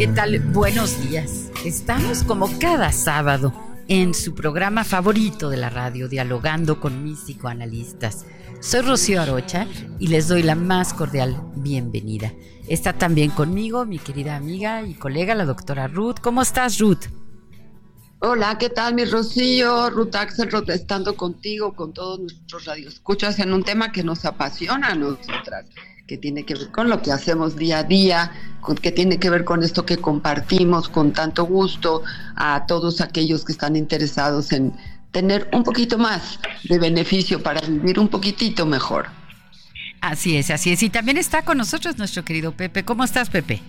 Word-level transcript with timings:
¿Qué 0.00 0.08
tal? 0.08 0.38
Buenos 0.38 0.98
días. 1.06 1.50
Estamos 1.62 2.24
como 2.24 2.48
cada 2.58 2.90
sábado 2.90 3.52
en 3.86 4.14
su 4.14 4.34
programa 4.34 4.82
favorito 4.82 5.50
de 5.50 5.58
la 5.58 5.68
radio, 5.68 6.08
dialogando 6.08 6.80
con 6.80 7.04
mis 7.04 7.18
psicoanalistas. 7.18 8.24
Soy 8.60 8.80
Rocío 8.80 9.20
Arocha 9.20 9.66
y 9.98 10.06
les 10.06 10.26
doy 10.26 10.42
la 10.42 10.54
más 10.54 10.94
cordial 10.94 11.38
bienvenida. 11.56 12.32
Está 12.66 12.94
también 12.94 13.30
conmigo 13.30 13.84
mi 13.84 13.98
querida 13.98 14.36
amiga 14.36 14.82
y 14.86 14.94
colega, 14.94 15.34
la 15.34 15.44
doctora 15.44 15.86
Ruth. 15.86 16.16
¿Cómo 16.22 16.40
estás, 16.40 16.78
Ruth? 16.78 17.04
Hola, 18.20 18.56
¿qué 18.56 18.70
tal, 18.70 18.94
mi 18.94 19.04
Rocío? 19.04 19.90
Ruth 19.90 20.14
Axelrod, 20.14 20.70
estando 20.70 21.14
contigo, 21.14 21.74
con 21.74 21.92
todos 21.92 22.20
nuestros 22.20 22.64
radioescuchas 22.64 23.38
en 23.38 23.52
un 23.52 23.64
tema 23.64 23.92
que 23.92 24.02
nos 24.02 24.24
apasiona 24.24 24.88
a 24.88 24.94
nosotras, 24.94 25.66
que 26.10 26.18
tiene 26.18 26.42
que 26.42 26.54
ver 26.54 26.70
con 26.72 26.88
lo 26.88 27.00
que 27.02 27.12
hacemos 27.12 27.54
día 27.54 27.78
a 27.78 27.82
día, 27.84 28.32
que 28.82 28.90
tiene 28.90 29.20
que 29.20 29.30
ver 29.30 29.44
con 29.44 29.62
esto 29.62 29.86
que 29.86 29.96
compartimos 29.96 30.88
con 30.88 31.12
tanto 31.12 31.44
gusto 31.44 32.02
a 32.34 32.66
todos 32.66 33.00
aquellos 33.00 33.44
que 33.44 33.52
están 33.52 33.76
interesados 33.76 34.50
en 34.50 34.72
tener 35.12 35.48
un 35.52 35.62
poquito 35.62 35.98
más 35.98 36.40
de 36.64 36.80
beneficio 36.80 37.40
para 37.40 37.60
vivir 37.60 38.00
un 38.00 38.08
poquitito 38.08 38.66
mejor. 38.66 39.06
Así 40.00 40.36
es, 40.36 40.50
así 40.50 40.72
es. 40.72 40.82
Y 40.82 40.90
también 40.90 41.16
está 41.16 41.42
con 41.42 41.58
nosotros 41.58 41.96
nuestro 41.96 42.24
querido 42.24 42.50
Pepe. 42.50 42.84
¿Cómo 42.84 43.04
estás, 43.04 43.30
Pepe? 43.30 43.62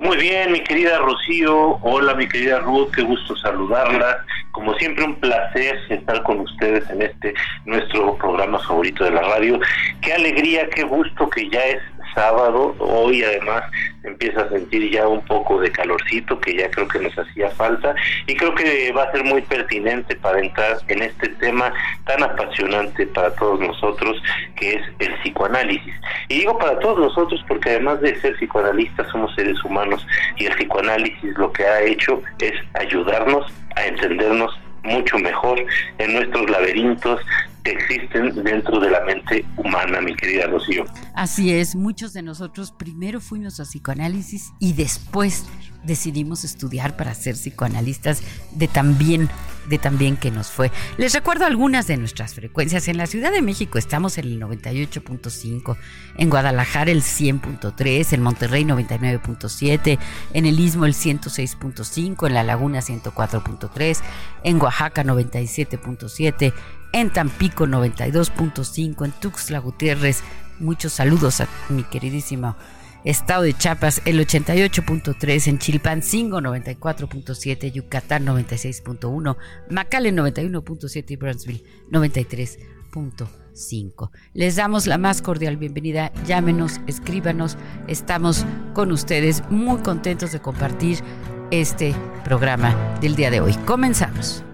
Muy 0.00 0.16
bien, 0.16 0.50
mi 0.50 0.60
querida 0.60 0.96
Rocío. 0.96 1.78
Hola, 1.82 2.14
mi 2.14 2.26
querida 2.26 2.58
Ruth. 2.60 2.90
Qué 2.94 3.02
gusto 3.02 3.36
saludarla. 3.36 4.24
Como 4.50 4.72
siempre, 4.76 5.04
un 5.04 5.14
placer 5.16 5.78
estar 5.90 6.22
con 6.22 6.40
ustedes 6.40 6.88
en 6.88 7.02
este 7.02 7.34
nuestro 7.66 8.16
programa 8.16 8.58
favorito 8.60 9.04
de 9.04 9.10
la 9.10 9.20
radio. 9.20 9.60
Qué 10.00 10.14
alegría, 10.14 10.70
qué 10.70 10.84
gusto 10.84 11.28
que 11.28 11.50
ya 11.50 11.60
es 11.66 11.82
sábado. 12.14 12.74
Hoy, 12.78 13.22
además, 13.22 13.64
empieza 14.04 14.42
a 14.42 14.48
sentir 14.48 14.90
ya 14.90 15.06
un 15.06 15.24
poco 15.26 15.60
de 15.60 15.70
calorcito 15.70 16.40
que 16.40 16.56
ya 16.56 16.70
creo 16.70 16.88
que 16.88 17.00
nos 17.00 17.18
hacía 17.18 17.50
falta. 17.50 17.94
Y 18.26 18.34
creo 18.34 18.54
que 18.54 18.92
va 18.92 19.04
a 19.04 19.12
ser 19.12 19.24
muy 19.24 19.42
pertinente 19.42 20.16
para 20.16 20.40
entrar 20.40 20.78
en 20.88 21.02
este 21.02 21.28
tema 21.40 21.72
tan 22.04 22.22
apasionante 22.22 23.06
para 23.08 23.34
todos 23.34 23.60
nosotros, 23.60 24.22
que 24.56 24.74
es 24.74 24.82
el 24.98 25.14
psicoanálisis. 25.20 25.94
Y 26.28 26.40
digo 26.40 26.58
para 26.58 26.78
todos 26.78 26.98
nosotros 26.98 27.44
porque 27.48 27.70
además 27.70 28.00
de 28.00 28.18
ser 28.20 28.36
psicoanalistas 28.36 29.08
somos 29.08 29.34
seres 29.34 29.62
humanos 29.64 30.06
y 30.36 30.46
el 30.46 30.54
psicoanálisis 30.54 31.36
lo 31.36 31.52
que 31.52 31.64
ha 31.64 31.82
hecho 31.82 32.22
es 32.40 32.52
ayudarnos 32.74 33.52
a 33.76 33.86
entendernos 33.86 34.58
mucho 34.82 35.18
mejor 35.18 35.62
en 35.98 36.14
nuestros 36.14 36.48
laberintos 36.48 37.20
existen 37.64 38.42
dentro 38.42 38.80
de 38.80 38.90
la 38.90 39.00
mente 39.04 39.44
humana, 39.56 40.00
mi 40.00 40.14
querida 40.14 40.46
Rocío. 40.46 40.84
Así 41.14 41.52
es, 41.52 41.74
muchos 41.74 42.12
de 42.12 42.22
nosotros 42.22 42.72
primero 42.72 43.20
fuimos 43.20 43.60
a 43.60 43.64
psicoanálisis 43.64 44.52
y 44.58 44.72
después 44.72 45.46
decidimos 45.84 46.44
estudiar 46.44 46.96
para 46.96 47.14
ser 47.14 47.34
psicoanalistas 47.34 48.22
de 48.52 48.68
tan 48.68 48.98
bien, 48.98 49.28
de 49.70 49.78
tan 49.78 49.96
bien 49.96 50.16
que 50.16 50.30
nos 50.30 50.50
fue. 50.50 50.70
Les 50.98 51.14
recuerdo 51.14 51.46
algunas 51.46 51.86
de 51.86 51.96
nuestras 51.96 52.34
frecuencias. 52.34 52.88
En 52.88 52.98
la 52.98 53.06
Ciudad 53.06 53.30
de 53.30 53.40
México 53.40 53.78
estamos 53.78 54.18
en 54.18 54.26
el 54.26 54.40
98.5, 54.40 55.76
en 56.16 56.28
Guadalajara 56.28 56.90
el 56.90 57.02
100.3, 57.02 58.12
en 58.12 58.22
Monterrey 58.22 58.64
99.7, 58.64 59.98
en 60.34 60.46
el 60.46 60.58
Istmo 60.58 60.84
el 60.84 60.94
106.5, 60.94 62.26
en 62.26 62.34
La 62.34 62.42
Laguna 62.42 62.80
104.3, 62.80 64.00
en 64.42 64.60
Oaxaca 64.60 65.04
97.7, 65.04 66.52
en 66.92 67.10
Tampico 67.10 67.66
92.5, 67.66 69.04
en 69.04 69.12
Tuxtla 69.12 69.60
Gutiérrez. 69.60 70.22
Muchos 70.58 70.92
saludos 70.92 71.40
a 71.40 71.48
mi 71.68 71.84
queridísimo 71.84 72.56
Estado 73.04 73.42
de 73.42 73.52
Chiapas 73.54 74.02
el 74.04 74.20
88.3, 74.20 75.48
en 75.48 75.58
Chilpancingo 75.58 76.40
94.7, 76.40 77.72
Yucatán 77.72 78.24
96.1, 78.26 79.36
Macale 79.70 80.12
91.7 80.12 81.10
y 81.10 81.16
Brownsville 81.16 81.64
93.5. 81.90 84.10
Les 84.34 84.56
damos 84.56 84.86
la 84.86 84.98
más 84.98 85.22
cordial 85.22 85.56
bienvenida, 85.56 86.12
llámenos, 86.26 86.82
escríbanos, 86.86 87.56
estamos 87.88 88.44
con 88.74 88.92
ustedes 88.92 89.42
muy 89.50 89.80
contentos 89.80 90.32
de 90.32 90.40
compartir 90.40 90.98
este 91.50 91.94
programa 92.24 92.98
del 93.00 93.16
día 93.16 93.30
de 93.30 93.40
hoy. 93.40 93.54
Comenzamos. 93.66 94.44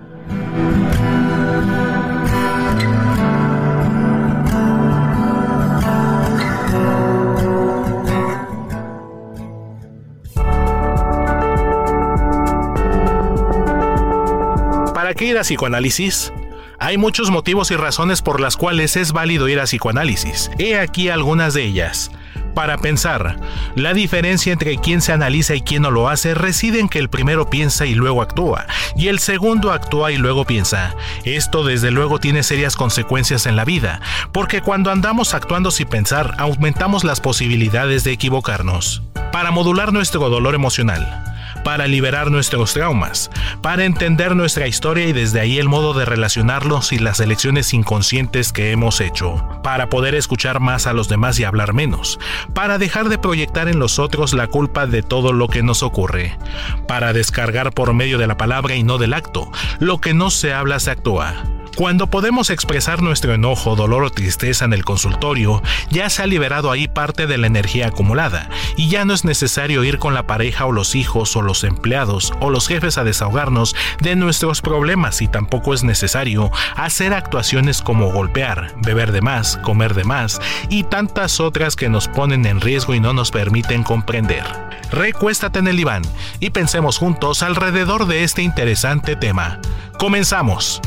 Qué 15.17 15.25
ir 15.25 15.39
a 15.39 15.43
psicoanálisis? 15.43 16.33
Hay 16.79 16.99
muchos 16.99 17.31
motivos 17.31 17.71
y 17.71 17.77
razones 17.77 18.21
por 18.21 18.39
las 18.39 18.57
cuales 18.57 18.97
es 18.97 19.13
válido 19.13 19.49
ir 19.49 19.59
a 19.59 19.65
psicoanálisis. 19.65 20.51
He 20.59 20.79
aquí 20.79 21.09
algunas 21.09 21.55
de 21.55 21.65
ellas. 21.65 22.11
Para 22.55 22.79
pensar, 22.79 23.39
la 23.75 23.93
diferencia 23.93 24.53
entre 24.53 24.79
quien 24.79 25.01
se 25.03 25.13
analiza 25.13 25.55
y 25.55 25.63
quien 25.63 25.83
no 25.83 25.91
lo 25.91 26.09
hace 26.09 26.35
reside 26.35 26.81
en 26.81 26.89
que 26.89 26.99
el 26.99 27.11
primero 27.11 27.51
piensa 27.51 27.85
y 27.87 27.95
luego 27.95 28.23
actúa, 28.23 28.67
y 28.97 29.09
el 29.09 29.19
segundo 29.19 29.73
actúa 29.73 30.13
y 30.13 30.17
luego 30.17 30.45
piensa. 30.47 30.95
Esto 31.25 31.65
desde 31.65 31.91
luego 31.91 32.19
tiene 32.19 32.43
serias 32.43 32.77
consecuencias 32.77 33.47
en 33.47 33.57
la 33.57 33.67
vida, 33.67 34.01
porque 34.33 34.63
cuando 34.63 34.91
andamos 34.91 35.35
actuando 35.35 35.71
sin 35.71 35.89
pensar 35.89 36.35
aumentamos 36.39 37.05
las 37.05 37.21
posibilidades 37.21 38.05
de 38.05 38.13
equivocarnos. 38.13 39.03
Para 39.33 39.51
modular 39.51 39.93
nuestro 39.93 40.31
dolor 40.31 40.55
emocional, 40.55 41.36
para 41.67 41.89
liberar 41.89 42.31
nuestros 42.31 42.75
traumas, 42.75 43.29
para 43.61 43.87
entender 43.87 44.37
nuestra 44.37 44.69
historia 44.69 45.09
y 45.09 45.13
desde 45.13 45.41
ahí 45.41 45.59
el 45.59 45.69
modo 45.69 45.95
de 45.95 46.05
relacionarlos 46.05 46.93
y 46.93 47.01
las 47.01 47.19
elecciones 47.19 47.75
inconscientes 47.75 48.53
que 48.53 48.71
hemos 48.71 49.01
hecho, 49.01 49.45
para 49.65 49.89
poder 49.89 50.15
escuchar 50.15 50.61
más 50.61 50.87
a 50.87 50.93
los 50.93 51.09
demás 51.09 51.41
y 51.41 51.45
hablar 51.45 51.75
menos, 51.75 52.21
para 52.55 52.79
dejar 52.79 53.09
de 53.09 53.19
proyectar 53.19 53.67
en 53.67 53.81
los 53.81 53.99
otros 53.99 54.33
la 54.33 54.47
culpa 54.47 54.87
de 54.87 55.03
todo 55.03 55.33
lo 55.33 55.49
que 55.49 55.65
nos 55.65 55.83
ocurre, 55.83 56.39
para 56.87 57.13
descargar 57.13 57.73
por 57.73 57.95
medio 57.95 58.19
de 58.19 58.29
la 58.29 58.37
palabra 58.37 58.77
y 58.77 58.85
no 58.85 58.97
del 58.99 59.13
acto, 59.13 59.51
lo 59.81 59.99
que 59.99 60.15
no 60.15 60.31
se 60.31 60.55
habla 60.55 60.79
se 60.79 60.93
actúa 60.93 61.35
Cuando 61.77 62.07
podemos 62.07 62.49
expresar 62.49 63.03
nuestro 63.03 63.35
enojo, 63.35 63.77
dolor 63.77 64.03
o 64.03 64.11
tristeza 64.11 64.65
en 64.65 64.73
el 64.73 64.83
consultorio, 64.83 65.63
ya 65.91 66.09
se 66.09 66.23
ha 66.23 66.27
liberado 66.27 66.71
ahí 66.71 66.89
parte 66.89 67.27
de 67.27 67.37
la 67.37 67.47
energía 67.47 67.89
acumulada 67.89 68.49
y 68.79 68.89
ya 68.89 69.05
no 69.05 69.13
es 69.13 69.27
necesario 69.27 69.85
ir 69.85 69.99
con 69.99 70.15
la 70.15 70.27
pareja 70.27 70.65
o 70.65 70.73
los 70.73 70.95
hijos 70.95 71.37
o 71.37 71.43
los 71.43 71.65
empleados 71.65 72.33
o 72.41 72.49
los 72.49 72.67
jefes 72.67 72.97
a 72.97 73.05
desahogarnos 73.05 73.77
de 74.01 74.17
nuestros 74.17 74.63
problemas 74.63 75.21
y 75.21 75.29
tampoco 75.29 75.75
es 75.75 75.85
necesario 75.85 76.51
hacer 76.77 77.13
actuaciones 77.13 77.83
como 77.83 78.11
golpear, 78.11 78.73
beber 78.79 79.13
de 79.13 79.21
más, 79.21 79.59
comer 79.59 79.93
de 79.93 80.05
más 80.05 80.41
y 80.71 80.85
tantas 80.85 81.41
otras 81.41 81.77
que 81.77 81.91
nos 81.91 82.09
ponen 82.09 82.47
en 82.47 82.63
riesgo 82.63 82.95
y 82.95 83.01
no 83.01 83.13
nos 83.13 83.31
permiten 83.31 83.83
comprender. 83.83 84.45
Recuéstate 84.91 85.59
en 85.59 85.69
el 85.69 85.77
diván 85.77 86.03
y 86.41 86.49
pensemos 86.49 86.97
juntos 86.97 87.43
alrededor 87.43 88.07
de 88.07 88.25
este 88.25 88.41
interesante 88.41 89.15
tema. 89.15 89.61
Comenzamos. 89.99 90.81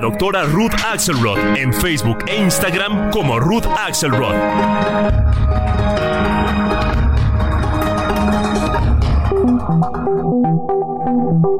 Doctora 0.00 0.44
Ruth 0.44 0.74
Axelrod 0.84 1.38
en 1.56 1.72
Facebook 1.72 2.24
e 2.26 2.36
Instagram 2.36 3.10
como 3.10 3.38
Ruth 3.38 3.66
Axelrod. 3.86 4.34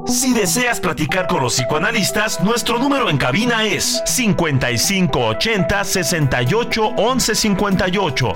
Si 0.07 0.33
deseas 0.33 0.81
platicar 0.81 1.27
con 1.27 1.43
los 1.43 1.55
psicoanalistas, 1.55 2.41
nuestro 2.41 2.79
número 2.79 3.11
en 3.11 3.19
cabina 3.19 3.65
es 3.65 4.03
5580 4.07 5.85
68 5.85 6.87
11 6.97 7.35
58. 7.35 8.29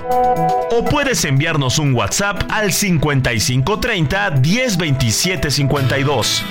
O 0.71 0.85
puedes 0.85 1.23
enviarnos 1.25 1.79
un 1.79 1.93
WhatsApp 1.93 2.43
al 2.49 2.71
5530 2.71 4.31
10 4.31 4.77
27 4.77 5.49
52. 5.49 6.43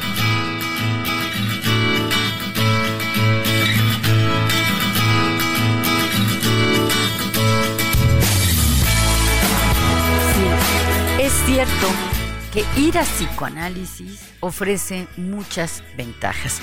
Que 12.53 12.65
ir 12.77 12.99
a 12.99 13.03
psicoanálisis 13.03 14.33
ofrece 14.41 15.07
muchas 15.17 15.85
ventajas. 15.97 16.61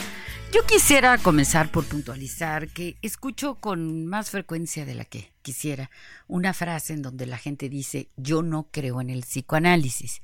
Yo 0.51 0.65
quisiera 0.65 1.17
comenzar 1.17 1.71
por 1.71 1.85
puntualizar 1.85 2.67
que 2.67 2.97
escucho 3.01 3.55
con 3.55 4.05
más 4.05 4.29
frecuencia 4.29 4.85
de 4.85 4.95
la 4.95 5.05
que 5.05 5.31
quisiera 5.41 5.89
una 6.27 6.53
frase 6.53 6.91
en 6.93 7.01
donde 7.01 7.25
la 7.25 7.37
gente 7.37 7.69
dice 7.69 8.09
yo 8.17 8.43
no 8.43 8.67
creo 8.69 8.99
en 8.99 9.09
el 9.09 9.21
psicoanálisis. 9.21 10.21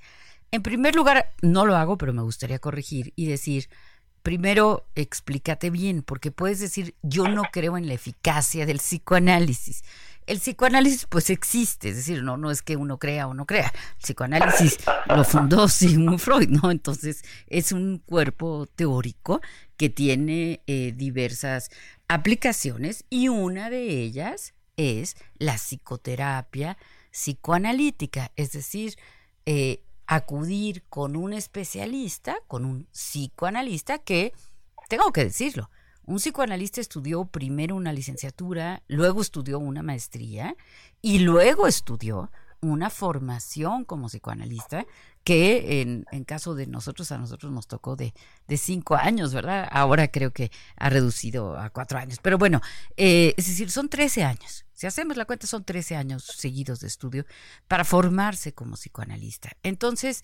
En 0.51 0.63
primer 0.63 0.95
lugar, 0.95 1.33
no 1.41 1.65
lo 1.65 1.77
hago, 1.77 1.97
pero 1.97 2.13
me 2.13 2.21
gustaría 2.23 2.59
corregir 2.59 3.13
y 3.15 3.27
decir, 3.27 3.69
primero 4.21 4.85
explícate 4.95 5.69
bien, 5.69 6.03
porque 6.03 6.31
puedes 6.31 6.59
decir 6.59 6.95
yo 7.01 7.29
no 7.29 7.43
creo 7.53 7.77
en 7.77 7.87
la 7.87 7.93
eficacia 7.93 8.65
del 8.65 8.77
psicoanálisis 8.79 9.83
el 10.27 10.39
psicoanálisis 10.39 11.05
pues 11.07 11.29
existe, 11.29 11.89
es 11.89 11.95
decir, 11.95 12.23
no, 12.23 12.37
no 12.37 12.51
es 12.51 12.61
que 12.61 12.75
uno 12.75 12.97
crea 12.97 13.27
o 13.27 13.33
no 13.33 13.45
crea. 13.45 13.71
El 13.97 14.01
psicoanálisis 14.01 14.77
lo 15.07 15.23
fundó 15.23 15.67
Sigmund 15.67 16.19
Freud, 16.19 16.49
¿no? 16.49 16.71
Entonces 16.71 17.23
es 17.47 17.71
un 17.71 17.99
cuerpo 17.99 18.67
teórico 18.75 19.41
que 19.77 19.89
tiene 19.89 20.61
eh, 20.67 20.93
diversas 20.95 21.69
aplicaciones 22.07 23.05
y 23.09 23.27
una 23.27 23.69
de 23.69 23.83
ellas 23.83 24.53
es 24.77 25.15
la 25.37 25.55
psicoterapia 25.55 26.77
psicoanalítica, 27.11 28.31
es 28.35 28.51
decir, 28.51 28.95
eh, 29.45 29.83
acudir 30.07 30.83
con 30.89 31.15
un 31.15 31.33
especialista, 31.33 32.37
con 32.47 32.65
un 32.65 32.85
psicoanalista 32.91 33.99
que, 33.99 34.33
tengo 34.89 35.11
que 35.13 35.25
decirlo, 35.25 35.69
un 36.05 36.17
psicoanalista 36.17 36.81
estudió 36.81 37.25
primero 37.25 37.75
una 37.75 37.93
licenciatura, 37.93 38.83
luego 38.87 39.21
estudió 39.21 39.59
una 39.59 39.83
maestría 39.83 40.55
y 41.01 41.19
luego 41.19 41.67
estudió 41.67 42.31
una 42.61 42.89
formación 42.89 43.83
como 43.83 44.07
psicoanalista 44.07 44.85
que 45.23 45.81
en, 45.81 46.23
caso 46.25 46.53
de 46.53 46.67
nosotros, 46.67 47.11
a 47.11 47.17
nosotros 47.17 47.51
nos 47.51 47.67
tocó 47.67 47.95
de, 47.95 48.13
de, 48.47 48.57
cinco 48.57 48.95
años, 48.95 49.33
¿verdad? 49.33 49.67
Ahora 49.71 50.09
creo 50.09 50.31
que 50.31 50.51
ha 50.75 50.89
reducido 50.89 51.57
a 51.57 51.69
cuatro 51.69 51.97
años. 51.97 52.19
Pero 52.21 52.37
bueno, 52.37 52.59
eh, 52.97 53.33
es 53.37 53.47
decir, 53.47 53.71
son 53.71 53.87
13 53.87 54.23
años. 54.23 54.65
Si 54.73 54.85
hacemos 54.85 55.15
la 55.15 55.23
cuenta, 55.23 55.47
son 55.47 55.63
13 55.63 55.95
años 55.95 56.25
seguidos 56.25 56.81
de 56.81 56.87
estudio 56.87 57.25
para 57.69 57.85
formarse 57.85 58.53
como 58.53 58.75
psicoanalista. 58.75 59.51
Entonces, 59.63 60.23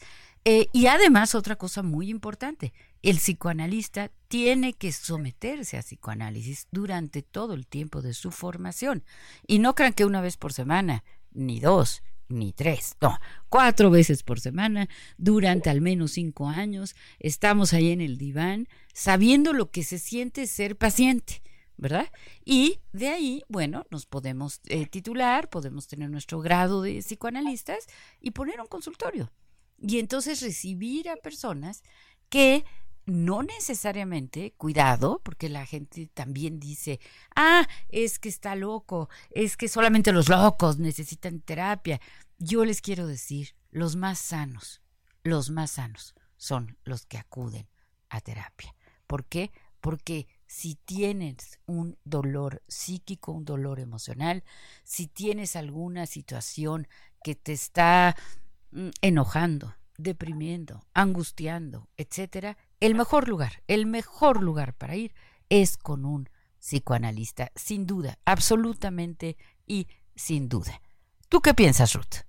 eh, 0.51 0.67
y 0.73 0.87
además 0.87 1.35
otra 1.35 1.57
cosa 1.57 1.83
muy 1.83 2.09
importante, 2.09 2.73
el 3.03 3.17
psicoanalista 3.17 4.09
tiene 4.27 4.73
que 4.73 4.91
someterse 4.91 5.77
a 5.77 5.83
psicoanálisis 5.83 6.67
durante 6.71 7.21
todo 7.21 7.53
el 7.53 7.67
tiempo 7.67 8.01
de 8.01 8.15
su 8.15 8.31
formación. 8.31 9.03
Y 9.45 9.59
no 9.59 9.75
crean 9.75 9.93
que 9.93 10.05
una 10.05 10.21
vez 10.21 10.37
por 10.37 10.51
semana, 10.51 11.03
ni 11.33 11.59
dos, 11.59 12.01
ni 12.29 12.51
tres, 12.51 12.95
no, 12.99 13.19
cuatro 13.49 13.91
veces 13.91 14.23
por 14.23 14.39
semana, 14.39 14.89
durante 15.19 15.69
al 15.69 15.81
menos 15.81 16.13
cinco 16.13 16.47
años, 16.47 16.95
estamos 17.19 17.73
ahí 17.73 17.91
en 17.91 18.01
el 18.01 18.17
diván, 18.17 18.67
sabiendo 18.91 19.53
lo 19.53 19.69
que 19.69 19.83
se 19.83 19.99
siente 19.99 20.47
ser 20.47 20.75
paciente, 20.75 21.43
¿verdad? 21.77 22.11
Y 22.43 22.79
de 22.91 23.09
ahí, 23.09 23.43
bueno, 23.49 23.85
nos 23.91 24.07
podemos 24.07 24.61
eh, 24.65 24.87
titular, 24.87 25.47
podemos 25.51 25.87
tener 25.87 26.09
nuestro 26.09 26.39
grado 26.39 26.81
de 26.81 27.03
psicoanalistas 27.03 27.85
y 28.19 28.31
poner 28.31 28.59
un 28.59 28.65
consultorio. 28.65 29.31
Y 29.81 29.99
entonces 29.99 30.41
recibir 30.41 31.09
a 31.09 31.15
personas 31.17 31.83
que 32.29 32.65
no 33.05 33.41
necesariamente, 33.43 34.53
cuidado, 34.57 35.19
porque 35.23 35.49
la 35.49 35.65
gente 35.65 36.09
también 36.13 36.59
dice, 36.59 36.99
ah, 37.35 37.67
es 37.89 38.19
que 38.19 38.29
está 38.29 38.55
loco, 38.55 39.09
es 39.31 39.57
que 39.57 39.67
solamente 39.67 40.11
los 40.11 40.29
locos 40.29 40.77
necesitan 40.77 41.41
terapia. 41.41 41.99
Yo 42.37 42.65
les 42.65 42.81
quiero 42.81 43.07
decir, 43.07 43.55
los 43.71 43.95
más 43.95 44.19
sanos, 44.19 44.81
los 45.23 45.49
más 45.49 45.71
sanos 45.71 46.13
son 46.37 46.77
los 46.83 47.05
que 47.05 47.17
acuden 47.17 47.67
a 48.09 48.21
terapia. 48.21 48.75
¿Por 49.07 49.25
qué? 49.25 49.51
Porque 49.81 50.27
si 50.45 50.75
tienes 50.75 51.59
un 51.65 51.97
dolor 52.03 52.63
psíquico, 52.67 53.31
un 53.31 53.45
dolor 53.45 53.79
emocional, 53.79 54.43
si 54.83 55.07
tienes 55.07 55.55
alguna 55.55 56.05
situación 56.05 56.87
que 57.23 57.35
te 57.35 57.53
está 57.53 58.15
enojando, 59.01 59.75
deprimiendo, 59.97 60.85
angustiando, 60.93 61.89
etcétera, 61.97 62.57
el 62.79 62.95
mejor 62.95 63.27
lugar, 63.27 63.63
el 63.67 63.85
mejor 63.85 64.41
lugar 64.41 64.73
para 64.73 64.95
ir 64.95 65.13
es 65.49 65.77
con 65.77 66.05
un 66.05 66.29
psicoanalista, 66.59 67.51
sin 67.55 67.85
duda, 67.85 68.17
absolutamente 68.25 69.37
y 69.65 69.87
sin 70.15 70.49
duda. 70.49 70.81
¿Tú 71.29 71.41
qué 71.41 71.53
piensas, 71.53 71.93
Ruth? 71.93 72.23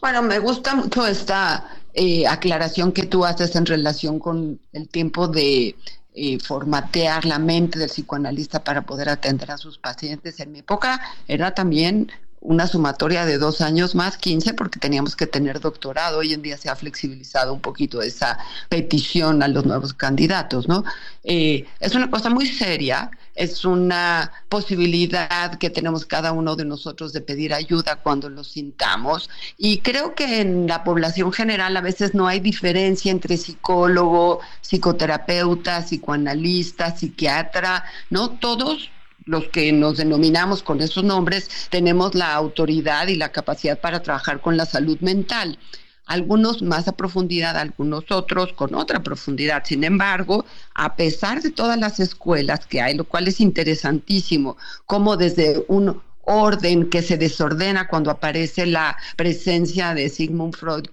Bueno, 0.00 0.22
me 0.22 0.38
gusta 0.38 0.74
mucho 0.74 1.06
esta 1.06 1.68
eh, 1.94 2.26
aclaración 2.26 2.92
que 2.92 3.04
tú 3.04 3.24
haces 3.24 3.54
en 3.56 3.66
relación 3.66 4.18
con 4.18 4.60
el 4.72 4.88
tiempo 4.88 5.28
de 5.28 5.76
eh, 6.14 6.38
formatear 6.40 7.24
la 7.24 7.38
mente 7.38 7.78
del 7.78 7.88
psicoanalista 7.88 8.62
para 8.62 8.82
poder 8.82 9.08
atender 9.08 9.50
a 9.50 9.58
sus 9.58 9.78
pacientes. 9.78 10.40
En 10.40 10.52
mi 10.52 10.60
época 10.60 11.00
era 11.26 11.54
también 11.54 12.10
una 12.42 12.66
sumatoria 12.66 13.24
de 13.24 13.38
dos 13.38 13.60
años 13.60 13.94
más 13.94 14.16
15 14.16 14.54
porque 14.54 14.80
teníamos 14.80 15.14
que 15.14 15.26
tener 15.26 15.60
doctorado. 15.60 16.18
Hoy 16.18 16.32
en 16.32 16.42
día 16.42 16.56
se 16.56 16.68
ha 16.68 16.76
flexibilizado 16.76 17.54
un 17.54 17.60
poquito 17.60 18.02
esa 18.02 18.38
petición 18.68 19.42
a 19.42 19.48
los 19.48 19.64
nuevos 19.64 19.94
candidatos, 19.94 20.68
¿no? 20.68 20.84
Eh, 21.22 21.66
es 21.78 21.94
una 21.94 22.10
cosa 22.10 22.30
muy 22.30 22.46
seria, 22.46 23.10
es 23.36 23.64
una 23.64 24.32
posibilidad 24.48 25.56
que 25.56 25.70
tenemos 25.70 26.04
cada 26.04 26.32
uno 26.32 26.56
de 26.56 26.64
nosotros 26.64 27.12
de 27.12 27.20
pedir 27.20 27.54
ayuda 27.54 27.96
cuando 27.96 28.28
lo 28.28 28.42
sintamos 28.42 29.30
y 29.56 29.78
creo 29.78 30.14
que 30.14 30.40
en 30.40 30.66
la 30.66 30.82
población 30.82 31.32
general 31.32 31.76
a 31.76 31.80
veces 31.80 32.12
no 32.12 32.26
hay 32.26 32.40
diferencia 32.40 33.12
entre 33.12 33.36
psicólogo, 33.36 34.40
psicoterapeuta, 34.60 35.82
psicoanalista, 35.82 36.96
psiquiatra, 36.96 37.84
¿no? 38.10 38.30
Todos 38.30 38.90
los 39.26 39.48
que 39.48 39.72
nos 39.72 39.96
denominamos 39.96 40.62
con 40.62 40.80
esos 40.80 41.04
nombres 41.04 41.48
tenemos 41.70 42.14
la 42.14 42.34
autoridad 42.34 43.08
y 43.08 43.16
la 43.16 43.32
capacidad 43.32 43.80
para 43.80 44.02
trabajar 44.02 44.40
con 44.40 44.56
la 44.56 44.66
salud 44.66 44.98
mental. 45.00 45.58
Algunos 46.06 46.62
más 46.62 46.88
a 46.88 46.96
profundidad, 46.96 47.56
algunos 47.56 48.10
otros 48.10 48.52
con 48.54 48.74
otra 48.74 49.02
profundidad. 49.02 49.62
Sin 49.64 49.84
embargo, 49.84 50.44
a 50.74 50.96
pesar 50.96 51.40
de 51.40 51.50
todas 51.50 51.78
las 51.78 52.00
escuelas 52.00 52.66
que 52.66 52.80
hay, 52.80 52.94
lo 52.94 53.04
cual 53.04 53.28
es 53.28 53.40
interesantísimo, 53.40 54.56
como 54.86 55.16
desde 55.16 55.64
un 55.68 56.02
orden 56.24 56.90
que 56.90 57.02
se 57.02 57.18
desordena 57.18 57.88
cuando 57.88 58.10
aparece 58.10 58.66
la 58.66 58.96
presencia 59.16 59.94
de 59.94 60.08
Sigmund 60.08 60.56
Freud 60.56 60.86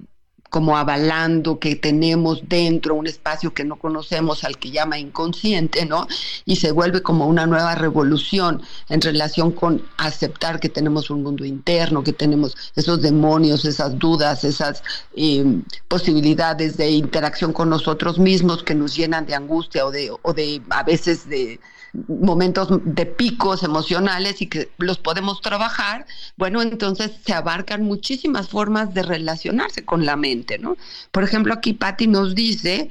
como 0.50 0.78
avalando 0.78 1.60
que 1.60 1.76
tenemos 1.76 2.42
dentro 2.48 2.96
un 2.96 3.08
espacio 3.08 3.54
que 3.54 3.64
no 3.64 3.78
conocemos 3.78 4.44
al 4.44 4.58
que 4.58 4.72
llama 4.72 4.98
inconsciente, 4.98 5.86
¿no? 5.86 6.08
Y 6.46 6.56
se 6.56 6.72
vuelve 6.72 7.02
como 7.02 7.28
una 7.28 7.46
nueva 7.46 7.76
revolución 7.76 8.62
en 8.90 9.02
relación 9.02 9.52
con 9.52 9.84
aceptar 9.98 10.60
que 10.60 10.70
tenemos 10.70 11.10
un 11.10 11.24
mundo 11.24 11.46
interno, 11.46 12.04
que 12.04 12.14
tenemos 12.14 12.56
esos 12.76 13.02
demonios, 13.02 13.66
esas 13.66 13.98
dudas, 14.00 14.44
esas 14.44 14.84
eh, 15.16 15.44
posibilidades 15.88 16.78
de 16.78 16.92
interacción 16.92 17.54
con 17.54 17.70
nosotros 17.70 18.18
mismos 18.18 18.64
que 18.64 18.76
nos 18.76 18.96
llenan 18.96 19.26
de 19.26 19.36
angustia 19.36 19.86
o 19.86 19.92
de, 19.92 20.12
o 20.22 20.34
de 20.34 20.62
a 20.70 20.84
veces 20.84 21.30
de 21.30 21.60
momentos 21.94 22.68
de 22.84 23.06
picos 23.06 23.64
emocionales 23.64 24.42
y 24.42 24.48
que 24.48 24.70
los 24.78 24.98
podemos 24.98 25.42
trabajar, 25.42 26.06
bueno, 26.38 26.62
entonces 26.62 27.12
se 27.26 27.34
abarcan 27.34 27.84
muchísimas 27.84 28.50
formas 28.50 28.94
de 28.94 29.04
relacionarse 29.04 29.86
con 29.86 30.06
la 30.06 30.16
mente, 30.16 30.60
¿no? 30.60 30.78
Por 31.12 31.24
ejemplo, 31.24 31.54
aquí 31.54 31.74
Patti 31.74 32.08
nos 32.08 32.36
dice, 32.36 32.90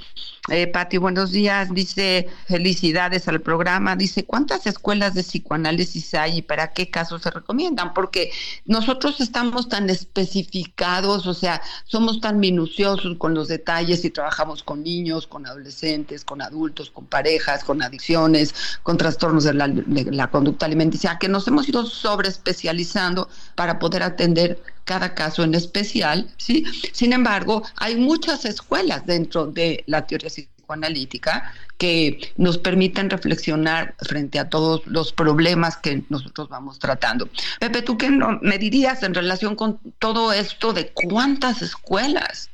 eh, 0.50 0.66
Patti, 0.66 0.96
buenos 0.96 1.30
días, 1.30 1.72
dice 1.72 2.28
felicidades 2.46 3.28
al 3.28 3.40
programa, 3.40 3.96
dice, 3.96 4.24
¿cuántas 4.24 4.66
escuelas 4.66 5.14
de 5.14 5.22
psicoanálisis 5.22 6.14
hay 6.14 6.38
y 6.38 6.42
para 6.42 6.72
qué 6.72 6.90
casos 6.90 7.22
se 7.22 7.30
recomiendan? 7.30 7.94
Porque 7.94 8.30
nosotros 8.64 9.20
estamos 9.20 9.68
tan 9.68 9.90
especificados, 9.90 11.26
o 11.26 11.34
sea, 11.34 11.60
somos 11.84 12.20
tan 12.20 12.38
minuciosos 12.38 13.16
con 13.18 13.34
los 13.34 13.48
detalles 13.48 14.04
y 14.04 14.10
trabajamos 14.10 14.62
con 14.62 14.82
niños, 14.82 15.26
con 15.26 15.46
adolescentes, 15.46 16.24
con 16.24 16.40
adultos, 16.42 16.90
con 16.90 17.06
parejas, 17.06 17.64
con 17.64 17.82
adicciones, 17.82 18.54
con 18.82 18.96
trastornos 18.96 19.44
de 19.44 19.54
la, 19.54 20.30
conducta 20.30 20.66
alimenticia, 20.66 21.18
que 21.18 21.28
nos 21.28 21.46
hemos 21.48 21.68
ido 21.68 21.84
sobre 21.84 22.28
especializando 22.28 23.28
para 23.54 23.78
poder 23.78 24.02
atender 24.02 24.60
cada 24.88 25.14
caso 25.14 25.44
en 25.44 25.54
especial, 25.54 26.30
¿sí? 26.38 26.64
Sin 26.92 27.12
embargo, 27.12 27.62
hay 27.76 27.96
muchas 27.96 28.46
escuelas 28.46 29.04
dentro 29.04 29.46
de 29.46 29.84
la 29.86 30.06
teoría 30.06 30.30
psicoanalítica 30.30 31.52
que 31.76 32.32
nos 32.38 32.56
permiten 32.56 33.10
reflexionar 33.10 33.94
frente 34.00 34.38
a 34.38 34.48
todos 34.48 34.80
los 34.86 35.12
problemas 35.12 35.76
que 35.76 36.02
nosotros 36.08 36.48
vamos 36.48 36.78
tratando. 36.78 37.28
Pepe, 37.60 37.82
¿tú 37.82 37.98
qué 37.98 38.08
me 38.40 38.56
dirías 38.56 39.02
en 39.02 39.12
relación 39.12 39.56
con 39.56 39.78
todo 39.98 40.32
esto 40.32 40.72
de 40.72 40.88
cuántas 40.88 41.60
escuelas? 41.60 42.48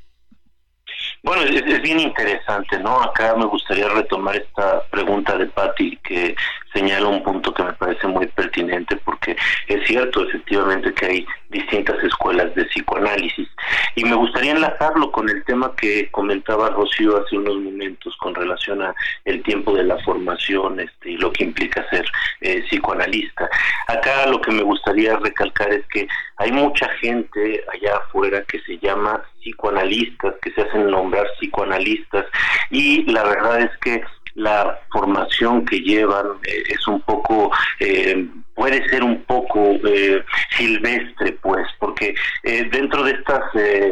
Bueno, 1.25 1.41
es, 1.45 1.81
bien 1.81 2.01
interesante, 2.01 2.79
¿no? 2.81 3.01
Acá 3.01 3.35
me 3.35 3.47
gustaría 3.47 3.89
retomar 3.89 4.37
esta 4.37 4.83
pregunta 4.91 5.39
de 5.39 5.47
Patti 5.47 5.97
que 6.05 6.37
señala 6.71 7.09
un 7.09 7.23
punto 7.23 7.55
que 7.55 7.63
me 7.63 7.73
parece 7.73 8.07
muy 8.07 8.27
pertinente 8.27 8.95
porque 8.97 9.35
es 9.69 9.87
cierto 9.87 10.29
efectivamente 10.29 10.93
que 10.93 11.07
hay 11.07 11.27
distintas 11.49 11.97
escuelas 12.05 12.55
de 12.55 12.67
psicoanálisis 12.67 13.49
y 13.95 14.05
me 14.05 14.17
gustaría 14.17 14.53
enlazarlo 14.53 15.11
con 15.13 15.31
el 15.31 15.43
tema 15.45 15.75
que 15.77 16.11
comentaba 16.11 16.69
Rocío 16.69 17.25
hace 17.25 17.39
unos 17.39 17.57
momentos 17.57 18.15
con 18.19 18.35
relación 18.35 18.83
a 18.83 18.95
el 19.25 19.43
tiempo 19.45 19.75
de 19.75 19.85
la 19.85 19.97
formación 20.01 20.79
este, 20.79 21.13
y 21.13 21.17
lo 21.17 21.33
que 21.33 21.45
implica 21.45 21.89
ser 21.89 22.05
eh, 22.43 22.63
psicoanalista. 22.69 23.49
Acá 23.87 24.27
lo 24.27 24.43
que 24.43 24.51
me 24.51 24.63
gustaría 24.63 25.17
recalcar 25.17 25.73
es 25.73 25.87
que 25.87 26.07
hay 26.37 26.53
mucha 26.53 26.87
gente 27.01 27.65
allá 27.73 27.97
afuera 27.97 28.43
que 28.43 28.61
se 28.61 28.77
llama 28.79 29.23
psicoanalistas, 29.45 30.35
que 30.43 30.51
se 30.53 30.63
hacen 30.63 30.91
nombrar 30.91 31.27
psicoanalistas. 31.39 32.25
Y 32.71 33.05
la 33.05 33.23
verdad 33.23 33.61
es 33.61 33.71
que 33.79 34.03
la 34.35 34.81
formación 34.91 35.65
que 35.65 35.79
llevan 35.79 36.27
eh, 36.47 36.65
es 36.69 36.87
un 36.89 37.01
poco, 37.03 37.53
eh, 37.81 38.27
puede 38.55 38.87
ser 38.89 39.05
un 39.05 39.23
poco 39.25 39.77
eh, 39.87 40.23
silvestre, 40.57 41.39
pues, 41.41 41.67
porque 41.79 42.15
dentro 42.43 43.05
de 43.05 43.13
estas 43.13 43.43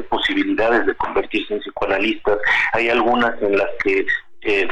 posibilidades 0.08 0.86
de 0.86 0.94
convertirse 0.94 1.54
en 1.54 1.60
psicoanalistas, 1.60 2.38
hay 2.72 2.88
algunas 2.88 3.40
en 3.42 3.56
las 3.56 3.68
que 3.82 4.06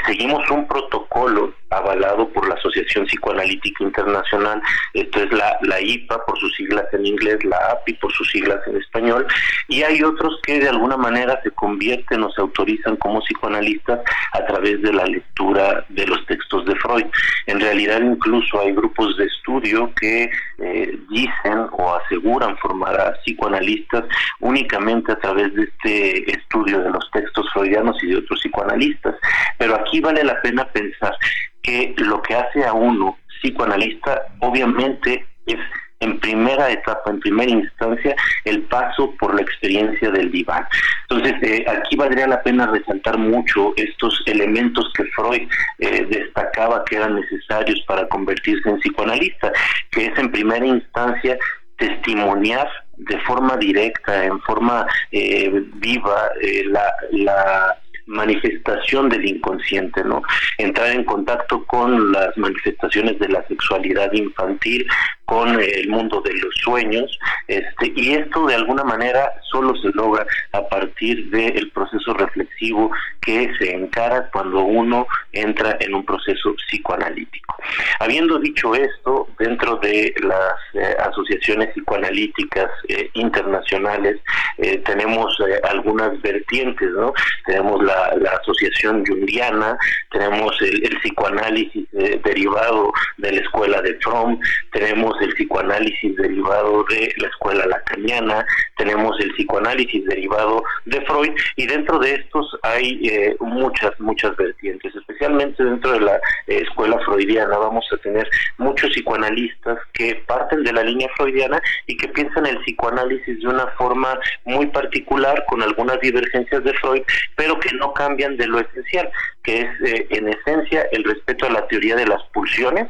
seguimos 0.07 0.49
un 0.50 0.67
protocolo 0.67 1.55
avalado 1.71 2.29
por 2.31 2.49
la 2.49 2.55
Asociación 2.57 3.07
Psicoanalítica 3.07 3.85
Internacional, 3.85 4.61
esto 4.93 5.23
es 5.23 5.33
la, 5.33 5.57
la 5.62 5.81
IPA 5.81 6.25
por 6.27 6.39
sus 6.39 6.55
siglas 6.57 6.85
en 6.93 7.07
inglés, 7.07 7.43
la 7.45 7.57
API 7.73 7.95
por 7.95 8.12
sus 8.12 8.29
siglas 8.31 8.59
en 8.67 8.77
español, 8.77 9.27
y 9.69 9.83
hay 9.83 10.03
otros 10.03 10.41
que 10.43 10.59
de 10.59 10.69
alguna 10.69 10.97
manera 10.97 11.41
se 11.43 11.50
convierten 11.53 12.23
o 12.25 12.31
se 12.33 12.41
autorizan 12.41 12.97
como 12.97 13.21
psicoanalistas 13.21 14.00
a 14.33 14.45
través 14.47 14.83
de 14.83 14.93
la 14.93 15.05
lectura 15.05 15.85
de 15.89 16.07
los 16.07 16.25
textos 16.27 16.65
de 16.67 16.75
Freud. 16.77 17.07
En 17.47 17.61
realidad 17.61 18.00
incluso 18.00 18.61
hay 18.61 18.73
grupos 18.73 19.17
de 19.17 19.27
estudio 19.27 19.93
que 19.95 20.31
eh, 20.59 20.99
dicen 21.09 21.67
o 21.73 21.95
aseguran 21.95 22.57
formar 22.59 23.00
a 23.00 23.12
psicoanalistas 23.23 24.05
únicamente 24.41 25.12
a 25.12 25.19
través 25.19 25.55
de 25.55 25.62
este 25.62 26.31
estudio 26.31 26.81
de 26.81 26.91
los 26.91 27.11
textos 27.12 27.47
freudianos 27.53 27.97
y 28.03 28.09
de 28.09 28.17
otros 28.19 28.41
psicoanalistas. 28.41 29.15
Pero 29.61 29.75
aquí 29.75 30.00
vale 30.00 30.25
la 30.25 30.40
pena 30.40 30.64
pensar 30.73 31.14
que 31.62 31.95
lo 31.99 32.23
que 32.23 32.35
hace 32.35 32.64
a 32.64 32.73
uno 32.73 33.19
psicoanalista 33.43 34.23
obviamente 34.40 35.26
es 35.45 35.59
en 36.00 36.19
primera 36.19 36.71
etapa, 36.71 37.11
en 37.11 37.21
primera 37.21 37.50
instancia, 37.50 38.17
el 38.47 38.62
paso 38.62 39.14
por 39.19 39.35
la 39.35 39.43
experiencia 39.43 40.11
del 40.11 40.33
diván. 40.33 40.67
Entonces, 41.11 41.35
eh, 41.43 41.67
aquí 41.69 41.95
valdría 41.95 42.26
la 42.26 42.43
pena 42.43 42.69
resaltar 42.69 43.19
mucho 43.19 43.75
estos 43.76 44.23
elementos 44.25 44.90
que 44.95 45.05
Freud 45.14 45.47
eh, 45.79 46.07
destacaba 46.09 46.83
que 46.87 46.97
eran 46.97 47.17
necesarios 47.17 47.83
para 47.87 48.09
convertirse 48.09 48.67
en 48.67 48.79
psicoanalista, 48.79 49.52
que 49.90 50.07
es 50.07 50.19
en 50.19 50.33
primera 50.33 50.64
instancia 50.64 51.37
testimoniar 51.76 52.67
de 52.97 53.19
forma 53.21 53.59
directa, 53.59 54.25
en 54.25 54.40
forma 54.40 54.87
eh, 55.12 55.50
viva, 55.75 56.31
la, 56.64 56.95
la 57.11 57.80
manifestación 58.11 59.09
del 59.09 59.25
inconsciente, 59.25 60.02
¿no? 60.05 60.23
Entrar 60.59 60.90
en 60.90 61.05
contacto 61.05 61.64
con 61.64 62.12
las 62.12 62.37
manifestaciones 62.37 63.19
de 63.19 63.29
la 63.29 63.47
sexualidad 63.47 64.12
infantil, 64.12 64.87
con 65.25 65.61
el 65.61 65.88
mundo 65.88 66.21
de 66.23 66.35
los 66.35 66.55
sueños, 66.57 67.19
este, 67.47 67.93
y 67.95 68.14
esto 68.14 68.47
de 68.47 68.57
alguna 68.57 68.83
manera 68.83 69.33
solo 69.50 69.76
se 69.76 69.88
logra 69.90 70.26
a 70.52 70.69
partir 70.69 71.31
del 71.31 71.71
proceso 71.71 72.12
reflexivo 72.14 72.90
que 73.21 73.53
se 73.59 73.75
encara 73.75 74.31
cuando 74.33 74.61
uno 74.61 75.07
entra 75.33 75.77
en 75.81 75.95
un 75.95 76.05
proceso 76.05 76.55
psicoanalítico. 76.55 77.57
Habiendo 77.99 78.39
dicho 78.39 78.75
esto, 78.75 79.29
dentro 79.39 79.77
de 79.77 80.15
las 80.23 80.55
eh, 80.75 80.97
asociaciones 81.00 81.71
psicoanalíticas 81.75 82.71
eh, 82.89 83.11
internacionales 83.15 84.19
eh, 84.59 84.79
tenemos 84.79 85.37
algunas 85.65 86.21
vertientes, 86.23 86.91
¿no? 86.91 87.12
Tenemos 87.47 87.83
la, 87.83 88.11
asociación 88.41 89.05
jungiana, 89.07 89.77
tenemos 90.11 90.55
el, 90.62 90.85
el 90.85 90.99
psicoanálisis 91.00 91.87
derivado 91.91 92.93
de 93.19 93.33
la 93.33 93.41
escuela 93.41 93.83
de 93.83 93.95
Trump, 93.95 94.41
tenemos 94.73 95.15
el 95.21 95.33
psicoanálisis 95.35 96.17
derivado 96.17 96.85
de 96.85 97.12
la 97.19 97.29
escuela 97.29 97.67
lacaniana, 97.67 98.47
tenemos 98.77 99.19
el 99.21 99.33
psicoanálisis 99.33 100.05
derivado 100.07 100.62
de 100.87 101.00
Freud 101.03 101.33
y 101.57 101.67
dentro 101.67 101.99
de 101.99 102.15
estos 102.15 102.57
hay 102.62 103.10
eh, 103.11 103.37
muchas, 103.40 103.99
muchas 103.99 104.37
vertientes, 104.37 104.95
especialmente 104.95 105.64
dentro 105.64 105.93
de 105.93 106.00
la 106.00 106.14
eh, 106.47 106.62
escuela 106.62 106.97
freudiana. 107.05 107.59
Vamos 107.59 107.85
a 107.93 107.97
tener 107.97 108.29
muchos 108.59 108.90
psicoanalistas 108.90 109.79
que 109.93 110.14
parten 110.26 110.62
de 110.62 110.73
la 110.73 110.85
línea 110.85 111.09
freudiana 111.17 111.61
y 111.87 111.97
que 111.97 112.07
piensan 112.09 112.47
el 112.47 112.59
psicoanálisis 112.61 113.40
de 113.40 113.49
una 113.49 113.67
forma 113.79 114.17
muy 114.45 114.67
particular 114.67 115.45
con 115.49 115.61
algunas 115.61 116.00
divergencias 116.00 116.62
de 116.62 116.73
Freud, 116.75 117.02
pero 117.35 117.59
que 117.59 117.75
no 117.75 117.93
cambian 117.95 118.37
de 118.37 118.47
lo 118.47 118.61
esencial, 118.61 119.11
que 119.43 119.62
es 119.62 119.69
eh, 119.85 120.07
en 120.11 120.29
esencia 120.29 120.87
el 120.93 121.02
respeto 121.02 121.47
a 121.47 121.50
la 121.50 121.67
teoría 121.67 121.97
de 121.97 122.07
las 122.07 122.23
pulsiones, 122.33 122.87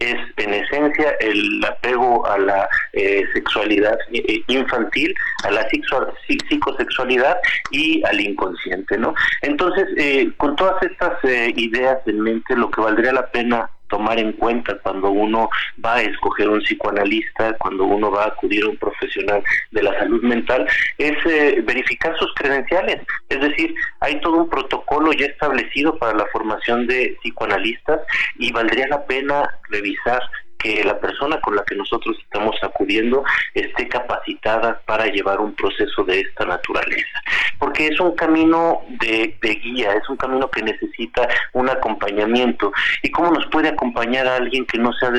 es 0.00 0.16
en 0.36 0.54
esencia 0.54 1.10
el 1.20 1.64
apego 1.64 2.26
a 2.26 2.38
la 2.38 2.68
eh, 2.92 3.24
sexualidad 3.32 3.96
eh, 4.12 4.42
infantil, 4.48 5.14
a 5.44 5.50
la 5.50 5.66
psicosexualidad 6.48 7.36
y 7.70 8.02
al 8.04 8.20
inconsciente, 8.20 8.98
¿no? 8.98 9.14
Entonces, 9.42 9.86
eh, 9.96 10.30
con 10.36 10.56
todas 10.56 10.82
estas 10.82 11.12
ideas 11.24 11.98
en 12.06 12.20
mente, 12.20 12.56
lo 12.56 12.70
que 12.70 12.80
valdría 12.80 13.12
la 13.12 13.30
pena 13.30 13.70
tomar 13.94 14.18
en 14.18 14.32
cuenta 14.32 14.76
cuando 14.82 15.08
uno 15.10 15.48
va 15.84 15.94
a 15.94 16.02
escoger 16.02 16.48
un 16.48 16.58
psicoanalista, 16.58 17.56
cuando 17.58 17.84
uno 17.84 18.10
va 18.10 18.24
a 18.24 18.28
acudir 18.28 18.64
a 18.64 18.70
un 18.70 18.76
profesional 18.76 19.40
de 19.70 19.82
la 19.84 19.96
salud 20.00 20.20
mental, 20.20 20.66
es 20.98 21.16
eh, 21.26 21.62
verificar 21.64 22.12
sus 22.18 22.34
credenciales. 22.34 23.00
Es 23.28 23.40
decir, 23.40 23.72
hay 24.00 24.20
todo 24.20 24.38
un 24.38 24.50
protocolo 24.50 25.12
ya 25.12 25.26
establecido 25.26 25.96
para 25.96 26.12
la 26.18 26.26
formación 26.32 26.88
de 26.88 27.16
psicoanalistas 27.22 28.00
y 28.36 28.50
valdría 28.50 28.88
la 28.88 29.04
pena 29.06 29.48
revisar 29.70 30.20
que 30.64 30.82
la 30.82 30.98
persona 30.98 31.38
con 31.42 31.54
la 31.54 31.62
que 31.64 31.74
nosotros 31.74 32.16
estamos 32.22 32.56
acudiendo 32.62 33.22
esté 33.52 33.86
capacitada 33.86 34.80
para 34.86 35.06
llevar 35.06 35.38
un 35.38 35.54
proceso 35.54 36.04
de 36.04 36.20
esta 36.20 36.46
naturaleza. 36.46 37.20
Porque 37.58 37.88
es 37.88 38.00
un 38.00 38.12
camino 38.16 38.80
de, 38.98 39.36
guía, 39.42 39.92
es 39.92 40.08
un 40.08 40.16
camino 40.16 40.50
que 40.50 40.62
necesita 40.62 41.28
un 41.52 41.68
acompañamiento. 41.68 42.72
¿Y 43.02 43.10
cómo 43.10 43.30
nos 43.30 43.46
puede 43.48 43.68
acompañar 43.68 44.26
alguien 44.26 44.64
que 44.64 44.78
no 44.78 44.90
se 44.94 45.04
ha 45.04 45.10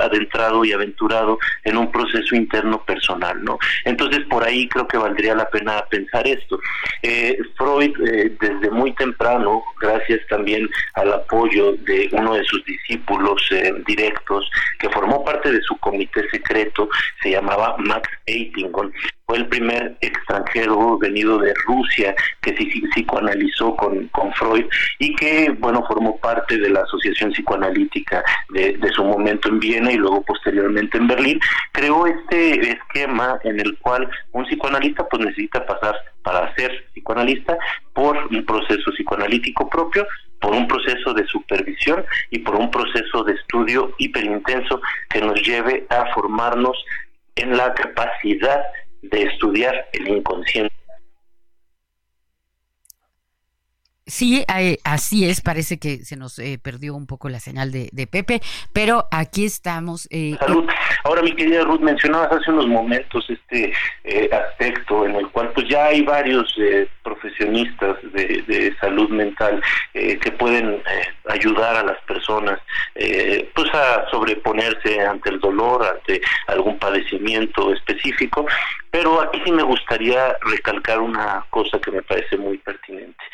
adentrado 0.00 0.64
y 0.64 0.72
aventurado 0.72 1.38
en 1.64 1.78
un 1.78 1.90
proceso 1.90 2.36
interno 2.36 2.84
personal? 2.84 3.42
¿no? 3.42 3.58
Entonces, 3.86 4.26
por 4.28 4.44
ahí 4.44 4.68
creo 4.68 4.86
que 4.86 4.98
valdría 4.98 5.34
la 5.34 5.48
pena 5.48 5.82
pensar 5.88 6.26
esto. 6.26 6.60
Eh, 7.02 7.38
Freud, 7.56 7.94
eh, 8.06 8.36
desde 8.38 8.70
muy 8.70 8.92
temprano, 8.94 9.62
gracias 9.80 10.20
también 10.28 10.68
al 10.94 11.14
apoyo 11.14 11.72
de 11.86 12.10
uno 12.12 12.34
de 12.34 12.44
sus 12.44 12.62
discípulos 12.66 13.42
eh, 13.52 13.72
directos, 13.86 14.50
que 14.78 14.90
formó 14.90 15.24
parte 15.24 15.52
de 15.52 15.62
su 15.62 15.76
comité 15.78 16.28
secreto, 16.30 16.88
se 17.22 17.30
llamaba 17.30 17.76
Max 17.78 18.08
Eitingon, 18.26 18.92
fue 19.26 19.38
el 19.38 19.48
primer 19.48 19.96
extranjero 20.00 20.98
venido 20.98 21.38
de 21.38 21.52
Rusia 21.66 22.14
que 22.42 22.52
psicoanalizó 22.52 23.74
con, 23.74 24.06
con 24.08 24.32
Freud 24.34 24.66
y 25.00 25.14
que, 25.16 25.50
bueno, 25.58 25.84
formó 25.88 26.16
parte 26.18 26.56
de 26.56 26.70
la 26.70 26.82
Asociación 26.82 27.32
Psicoanalítica 27.32 28.22
de, 28.50 28.76
de, 28.76 28.88
su 28.90 29.04
momento 29.04 29.48
en 29.48 29.58
Viena 29.58 29.90
y 29.90 29.96
luego 29.96 30.22
posteriormente 30.22 30.98
en 30.98 31.08
Berlín, 31.08 31.40
creó 31.72 32.06
este 32.06 32.70
esquema 32.70 33.38
en 33.42 33.58
el 33.58 33.76
cual 33.78 34.08
un 34.32 34.44
psicoanalista 34.44 35.06
pues 35.08 35.24
necesita 35.24 35.66
pasar 35.66 35.96
para 36.22 36.54
ser 36.54 36.86
psicoanalista 36.92 37.58
por 37.94 38.16
un 38.30 38.44
proceso 38.44 38.90
psicoanalítico 38.92 39.68
propio, 39.68 40.06
por 40.40 40.52
un 40.52 40.66
proceso 40.68 41.14
de 41.14 41.26
supervisión 41.26 42.04
y 42.30 42.38
por 42.40 42.56
un 42.56 42.70
proceso 42.70 43.24
de 43.24 43.34
estudio 43.34 43.94
hiperintenso 43.98 44.80
que 45.10 45.20
nos 45.20 45.40
lleve 45.42 45.86
a 45.90 46.12
formarnos 46.14 46.76
en 47.36 47.56
la 47.56 47.74
capacidad 47.74 48.62
de 49.02 49.22
estudiar 49.22 49.88
el 49.92 50.08
inconsciente. 50.08 50.74
Sí, 54.08 54.44
eh, 54.56 54.78
así 54.84 55.28
es, 55.28 55.40
parece 55.40 55.80
que 55.80 56.04
se 56.04 56.16
nos 56.16 56.38
eh, 56.38 56.60
perdió 56.62 56.94
un 56.94 57.08
poco 57.08 57.28
la 57.28 57.40
señal 57.40 57.72
de, 57.72 58.06
Pepe, 58.06 58.40
pero 58.72 59.08
aquí 59.10 59.44
estamos. 59.44 60.06
Eh, 60.12 60.36
Salud. 60.38 60.64
Ahora, 61.02 61.22
mi 61.22 61.34
querida 61.34 61.64
Ruth, 61.64 61.80
mencionabas 61.80 62.30
hace 62.30 62.52
unos 62.52 62.68
momentos 62.68 63.28
este 63.28 63.72
aspecto 64.32 65.06
en 65.06 65.16
el 65.16 65.28
cual 65.30 65.50
pues 65.52 65.68
ya 65.68 65.86
hay 65.86 66.02
varios 66.02 66.54
profesionistas 67.02 67.96
de, 68.12 68.74
salud 68.80 69.08
mental 69.10 69.60
que 69.92 70.32
pueden 70.38 70.82
ayudar 71.28 71.76
a 71.76 71.82
las 71.82 71.98
personas 72.02 72.60
pues 72.94 73.74
a 73.74 74.08
sobreponerse 74.10 75.00
ante 75.00 75.30
el 75.30 75.40
dolor, 75.40 75.84
ante 75.84 76.20
algún 76.46 76.78
padecimiento 76.78 77.72
específico, 77.72 78.46
pero 78.90 79.20
aquí 79.20 79.40
sí 79.44 79.52
me 79.52 79.62
gustaría 79.62 80.36
recalcar 80.42 81.00
una 81.00 81.44
cosa 81.50 81.78
que 81.80 81.90
me 81.90 82.02
parece 82.02 82.36
muy 82.36 82.58
pertinente 82.58 83.24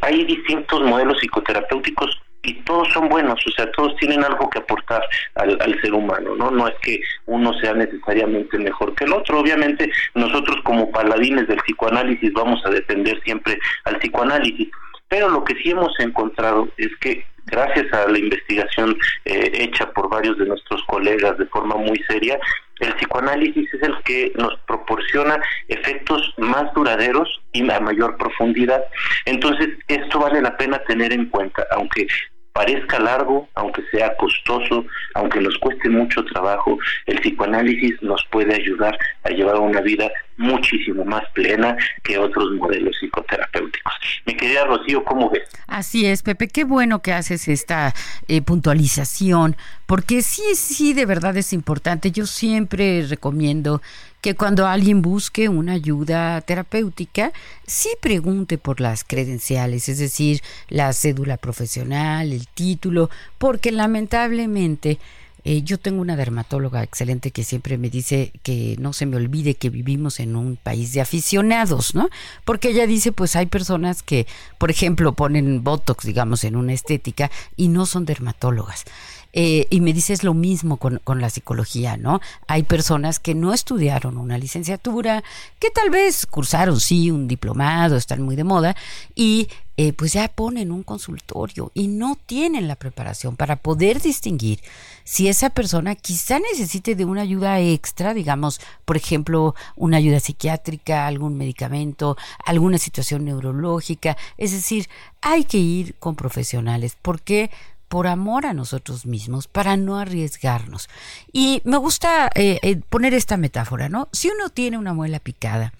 hay 0.00 0.24
distintos 0.24 0.82
modelos 0.82 1.18
psicoterapéuticos 1.20 2.20
y 2.42 2.54
todos 2.62 2.88
son 2.92 3.08
buenos, 3.08 3.38
o 3.46 3.50
sea, 3.50 3.70
todos 3.72 3.96
tienen 3.96 4.24
algo 4.24 4.48
que 4.48 4.58
aportar 4.58 5.02
al, 5.34 5.80
ser 5.82 5.92
humano, 5.92 6.34
¿no? 6.36 6.50
No 6.50 6.68
es 6.68 6.74
que 6.80 7.00
uno 7.26 7.52
sea 7.54 7.74
necesariamente 7.74 8.58
mejor 8.58 8.94
que 8.94 9.04
el 9.04 9.12
otro. 9.12 9.40
Obviamente, 9.40 9.90
nosotros 10.14 10.56
como 10.62 10.90
paladines 10.90 11.48
del 11.48 11.58
psicoanálisis 11.58 12.32
vamos 12.32 12.64
a 12.64 12.70
defender 12.70 13.20
siempre 13.22 13.58
al 13.84 13.98
psicoanálisis, 13.98 14.68
pero 15.08 15.28
lo 15.28 15.44
que 15.44 15.56
sí 15.56 15.70
hemos 15.70 15.98
encontrado 16.00 16.68
es 16.76 16.88
que 17.00 17.24
gracias 17.50 17.92
a 17.92 18.08
la 18.08 18.18
investigación 18.18 18.96
eh, 19.24 19.50
hecha 19.54 19.90
por 19.92 20.08
varios 20.08 20.38
de 20.38 20.46
nuestros 20.46 20.82
colegas 20.84 21.36
de 21.38 21.46
forma 21.46 21.76
muy 21.76 21.98
seria, 22.08 22.38
el 22.80 22.94
psicoanálisis 22.94 23.72
es 23.74 23.82
el 23.82 23.96
que 24.04 24.32
nos 24.36 24.54
proporciona 24.66 25.40
efectos 25.66 26.32
más 26.38 26.72
duraderos 26.74 27.28
y 27.52 27.68
a 27.68 27.80
mayor 27.80 28.16
profundidad. 28.16 28.84
Entonces, 29.24 29.70
esto 29.88 30.20
vale 30.20 30.40
la 30.40 30.56
pena 30.56 30.78
tener 30.84 31.12
en 31.12 31.26
cuenta, 31.26 31.66
aunque 31.72 32.06
parezca 32.52 32.98
largo, 32.98 33.48
aunque 33.54 33.82
sea 33.90 34.16
costoso, 34.16 34.84
aunque 35.14 35.40
nos 35.40 35.56
cueste 35.58 35.88
mucho 35.88 36.24
trabajo, 36.24 36.78
el 37.06 37.20
psicoanálisis 37.20 38.02
nos 38.02 38.24
puede 38.30 38.54
ayudar 38.54 38.98
a 39.24 39.30
llevar 39.30 39.56
una 39.56 39.80
vida 39.80 40.10
muchísimo 40.38 41.04
más 41.04 41.22
plena 41.34 41.76
que 42.02 42.18
otros 42.18 42.52
modelos 42.52 42.96
psicoterapéuticos. 42.98 43.92
Mi 44.24 44.36
querida 44.36 44.64
Rocío, 44.64 45.04
¿cómo 45.04 45.30
ves? 45.30 45.48
Así 45.66 46.06
es, 46.06 46.22
Pepe, 46.22 46.48
qué 46.48 46.64
bueno 46.64 47.02
que 47.02 47.12
haces 47.12 47.48
esta 47.48 47.94
eh, 48.28 48.40
puntualización, 48.42 49.56
porque 49.86 50.22
sí, 50.22 50.54
sí, 50.54 50.94
de 50.94 51.06
verdad 51.06 51.36
es 51.36 51.52
importante. 51.52 52.10
Yo 52.10 52.26
siempre 52.26 53.04
recomiendo 53.08 53.82
que 54.20 54.34
cuando 54.34 54.66
alguien 54.66 55.02
busque 55.02 55.48
una 55.48 55.72
ayuda 55.72 56.40
terapéutica, 56.40 57.32
sí 57.66 57.90
pregunte 58.00 58.58
por 58.58 58.80
las 58.80 59.04
credenciales, 59.04 59.88
es 59.88 59.98
decir, 59.98 60.42
la 60.68 60.92
cédula 60.92 61.36
profesional, 61.36 62.32
el 62.32 62.48
título, 62.48 63.10
porque 63.38 63.70
lamentablemente 63.70 64.98
eh, 65.44 65.62
yo 65.62 65.78
tengo 65.78 66.02
una 66.02 66.16
dermatóloga 66.16 66.82
excelente 66.82 67.30
que 67.30 67.44
siempre 67.44 67.78
me 67.78 67.90
dice 67.90 68.32
que 68.42 68.76
no 68.78 68.92
se 68.92 69.06
me 69.06 69.16
olvide 69.16 69.54
que 69.54 69.70
vivimos 69.70 70.20
en 70.20 70.36
un 70.36 70.56
país 70.56 70.92
de 70.92 71.00
aficionados, 71.00 71.94
¿no? 71.94 72.10
Porque 72.44 72.70
ella 72.70 72.86
dice, 72.86 73.12
pues 73.12 73.36
hay 73.36 73.46
personas 73.46 74.02
que, 74.02 74.26
por 74.58 74.70
ejemplo, 74.70 75.12
ponen 75.12 75.62
Botox, 75.62 76.04
digamos, 76.04 76.44
en 76.44 76.56
una 76.56 76.72
estética 76.72 77.30
y 77.56 77.68
no 77.68 77.86
son 77.86 78.04
dermatólogas. 78.04 78.84
Eh, 79.32 79.66
y 79.70 79.80
me 79.80 79.92
dices 79.92 80.24
lo 80.24 80.32
mismo 80.32 80.78
con, 80.78 81.00
con, 81.04 81.20
la 81.20 81.28
psicología, 81.28 81.96
¿no? 81.98 82.20
Hay 82.46 82.62
personas 82.62 83.18
que 83.20 83.34
no 83.34 83.52
estudiaron 83.52 84.16
una 84.16 84.38
licenciatura, 84.38 85.22
que 85.58 85.70
tal 85.70 85.90
vez 85.90 86.24
cursaron, 86.24 86.80
sí, 86.80 87.10
un 87.10 87.28
diplomado, 87.28 87.96
están 87.96 88.22
muy 88.22 88.36
de 88.36 88.44
moda, 88.44 88.74
y 89.14 89.48
eh, 89.80 89.92
pues 89.92 90.14
ya 90.14 90.26
ponen 90.26 90.72
un 90.72 90.82
consultorio 90.82 91.70
y 91.72 91.86
no 91.86 92.18
tienen 92.26 92.66
la 92.66 92.74
preparación 92.74 93.36
para 93.36 93.54
poder 93.54 94.02
distinguir 94.02 94.58
si 95.04 95.28
esa 95.28 95.50
persona 95.50 95.94
quizá 95.94 96.40
necesite 96.40 96.96
de 96.96 97.04
una 97.04 97.22
ayuda 97.22 97.60
extra, 97.60 98.12
digamos, 98.12 98.60
por 98.84 98.96
ejemplo, 98.96 99.54
una 99.76 99.98
ayuda 99.98 100.18
psiquiátrica, 100.18 101.06
algún 101.06 101.38
medicamento, 101.38 102.16
alguna 102.44 102.78
situación 102.78 103.24
neurológica. 103.24 104.16
Es 104.36 104.50
decir, 104.50 104.88
hay 105.20 105.44
que 105.44 105.58
ir 105.58 105.94
con 106.00 106.16
profesionales. 106.16 106.96
porque 107.00 107.52
por 107.88 108.06
amor 108.06 108.46
a 108.46 108.52
nosotros 108.52 109.06
mismos, 109.06 109.48
para 109.48 109.76
no 109.76 109.98
arriesgarnos. 109.98 110.88
Y 111.32 111.62
me 111.64 111.78
gusta 111.78 112.30
eh, 112.34 112.58
eh, 112.62 112.76
poner 112.88 113.14
esta 113.14 113.36
metáfora, 113.36 113.88
¿no? 113.88 114.08
Si 114.12 114.28
uno 114.28 114.50
tiene 114.50 114.78
una 114.78 114.92
muela 114.92 115.18
picada 115.18 115.72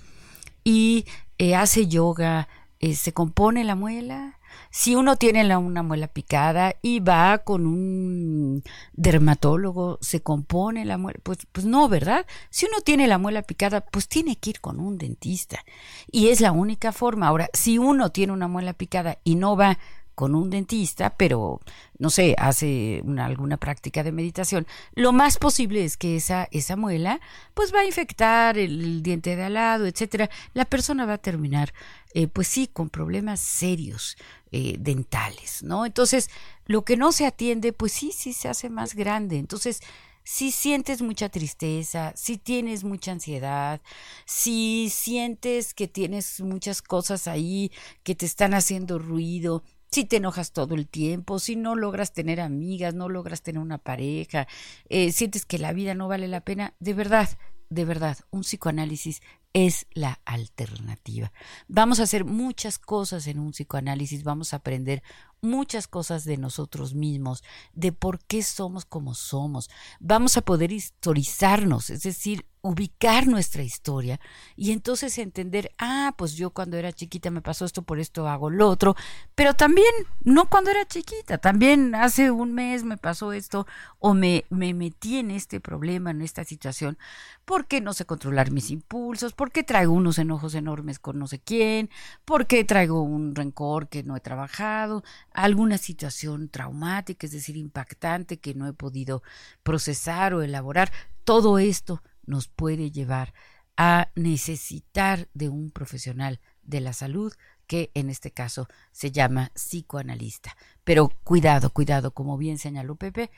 y 0.64 1.06
eh, 1.38 1.54
hace 1.54 1.86
yoga, 1.86 2.48
se 2.80 3.12
compone 3.12 3.64
la 3.64 3.74
muela. 3.74 4.38
Si 4.70 4.94
uno 4.94 5.16
tiene 5.16 5.56
una 5.56 5.82
muela 5.82 6.08
picada 6.08 6.74
y 6.82 7.00
va 7.00 7.38
con 7.38 7.66
un 7.66 8.62
dermatólogo, 8.92 9.98
se 10.00 10.20
compone 10.20 10.84
la 10.84 10.98
muela, 10.98 11.18
pues, 11.22 11.38
pues 11.52 11.66
no, 11.66 11.88
¿verdad? 11.88 12.26
Si 12.50 12.66
uno 12.66 12.80
tiene 12.82 13.06
la 13.06 13.18
muela 13.18 13.42
picada, 13.42 13.80
pues 13.80 14.08
tiene 14.08 14.36
que 14.36 14.50
ir 14.50 14.60
con 14.60 14.78
un 14.78 14.98
dentista. 14.98 15.64
Y 16.10 16.28
es 16.28 16.40
la 16.40 16.52
única 16.52 16.92
forma. 16.92 17.28
Ahora, 17.28 17.48
si 17.52 17.78
uno 17.78 18.10
tiene 18.10 18.32
una 18.32 18.48
muela 18.48 18.72
picada 18.72 19.18
y 19.24 19.36
no 19.36 19.56
va 19.56 19.78
con 20.18 20.34
un 20.34 20.50
dentista, 20.50 21.10
pero 21.10 21.60
no 21.96 22.10
sé, 22.10 22.34
hace 22.38 23.00
una, 23.04 23.26
alguna 23.26 23.56
práctica 23.56 24.02
de 24.02 24.10
meditación, 24.10 24.66
lo 24.96 25.12
más 25.12 25.38
posible 25.38 25.84
es 25.84 25.96
que 25.96 26.16
esa, 26.16 26.48
esa 26.50 26.74
muela 26.74 27.20
pues 27.54 27.72
va 27.72 27.82
a 27.82 27.84
infectar 27.84 28.58
el, 28.58 29.00
diente 29.04 29.36
de 29.36 29.44
al 29.44 29.54
lado, 29.54 29.86
etcétera. 29.86 30.28
La 30.54 30.64
persona 30.64 31.06
va 31.06 31.12
a 31.12 31.18
terminar, 31.18 31.72
eh, 32.14 32.26
pues 32.26 32.48
sí, 32.48 32.66
con 32.66 32.90
problemas 32.90 33.38
serios 33.38 34.16
eh, 34.50 34.74
dentales, 34.80 35.62
¿no? 35.62 35.86
Entonces, 35.86 36.30
lo 36.66 36.84
que 36.84 36.96
no 36.96 37.12
se 37.12 37.24
atiende, 37.24 37.72
pues 37.72 37.92
sí, 37.92 38.10
sí 38.10 38.32
se 38.32 38.48
hace 38.48 38.70
más 38.70 38.96
grande. 38.96 39.38
Entonces, 39.38 39.80
si 40.24 40.50
sientes 40.50 41.00
mucha 41.00 41.28
tristeza, 41.28 42.12
si 42.16 42.38
tienes 42.38 42.82
mucha 42.82 43.12
ansiedad, 43.12 43.80
si 44.26 44.90
sientes 44.90 45.74
que 45.74 45.86
tienes 45.86 46.40
muchas 46.40 46.82
cosas 46.82 47.28
ahí 47.28 47.70
que 48.02 48.14
te 48.16 48.26
están 48.26 48.52
haciendo 48.52 48.98
ruido, 48.98 49.62
si 49.90 50.04
te 50.04 50.16
enojas 50.16 50.52
todo 50.52 50.74
el 50.74 50.86
tiempo, 50.86 51.38
si 51.38 51.56
no 51.56 51.74
logras 51.74 52.12
tener 52.12 52.40
amigas, 52.40 52.94
no 52.94 53.08
logras 53.08 53.42
tener 53.42 53.60
una 53.60 53.78
pareja, 53.78 54.46
eh, 54.88 55.12
sientes 55.12 55.46
que 55.46 55.58
la 55.58 55.72
vida 55.72 55.94
no 55.94 56.08
vale 56.08 56.28
la 56.28 56.40
pena, 56.40 56.74
de 56.78 56.94
verdad, 56.94 57.28
de 57.70 57.84
verdad, 57.84 58.16
un 58.30 58.42
psicoanálisis 58.42 59.20
es 59.52 59.86
la 59.92 60.20
alternativa. 60.24 61.32
Vamos 61.68 62.00
a 62.00 62.04
hacer 62.04 62.24
muchas 62.24 62.78
cosas 62.78 63.26
en 63.26 63.38
un 63.38 63.52
psicoanálisis, 63.52 64.24
vamos 64.24 64.52
a 64.52 64.56
aprender 64.56 65.02
muchas 65.40 65.86
cosas 65.86 66.24
de 66.24 66.36
nosotros 66.36 66.94
mismos, 66.94 67.42
de 67.72 67.92
por 67.92 68.20
qué 68.24 68.42
somos 68.42 68.84
como 68.84 69.14
somos. 69.14 69.70
Vamos 70.00 70.36
a 70.36 70.42
poder 70.42 70.72
historizarnos, 70.72 71.90
es 71.90 72.02
decir, 72.02 72.46
ubicar 72.68 73.26
nuestra 73.26 73.62
historia 73.62 74.20
y 74.54 74.72
entonces 74.72 75.16
entender, 75.18 75.72
ah, 75.78 76.14
pues 76.16 76.34
yo 76.34 76.50
cuando 76.50 76.76
era 76.76 76.92
chiquita 76.92 77.30
me 77.30 77.40
pasó 77.40 77.64
esto, 77.64 77.82
por 77.82 77.98
esto 77.98 78.28
hago 78.28 78.50
lo 78.50 78.68
otro, 78.68 78.94
pero 79.34 79.54
también 79.54 79.86
no 80.22 80.50
cuando 80.50 80.70
era 80.70 80.86
chiquita, 80.86 81.38
también 81.38 81.94
hace 81.94 82.30
un 82.30 82.52
mes 82.52 82.84
me 82.84 82.98
pasó 82.98 83.32
esto 83.32 83.66
o 83.98 84.12
me, 84.12 84.44
me 84.50 84.74
metí 84.74 85.18
en 85.18 85.30
este 85.30 85.60
problema, 85.60 86.10
en 86.10 86.20
esta 86.20 86.44
situación, 86.44 86.98
porque 87.44 87.80
no 87.80 87.94
sé 87.94 88.04
controlar 88.04 88.50
mis 88.50 88.70
impulsos, 88.70 89.32
porque 89.32 89.62
traigo 89.62 89.94
unos 89.94 90.18
enojos 90.18 90.54
enormes 90.54 90.98
con 90.98 91.18
no 91.18 91.26
sé 91.26 91.38
quién, 91.38 91.88
porque 92.26 92.64
traigo 92.64 93.02
un 93.02 93.34
rencor 93.34 93.88
que 93.88 94.02
no 94.02 94.14
he 94.16 94.20
trabajado, 94.20 95.02
alguna 95.32 95.78
situación 95.78 96.50
traumática, 96.50 97.26
es 97.26 97.32
decir, 97.32 97.56
impactante 97.56 98.38
que 98.38 98.54
no 98.54 98.68
he 98.68 98.74
podido 98.74 99.22
procesar 99.62 100.34
o 100.34 100.42
elaborar, 100.42 100.92
todo 101.24 101.58
esto 101.58 102.02
nos 102.28 102.46
puede 102.46 102.90
llevar 102.90 103.34
a 103.76 104.10
necesitar 104.14 105.28
de 105.34 105.48
un 105.48 105.70
profesional 105.70 106.40
de 106.62 106.80
la 106.80 106.92
salud 106.92 107.32
que 107.66 107.90
en 107.94 108.10
este 108.10 108.30
caso 108.30 108.68
se 108.92 109.12
llama 109.12 109.50
psicoanalista. 109.54 110.56
Pero 110.84 111.10
cuidado, 111.22 111.70
cuidado, 111.70 112.12
como 112.12 112.38
bien 112.38 112.58
señaló 112.58 112.96
Pepe, 112.96 113.30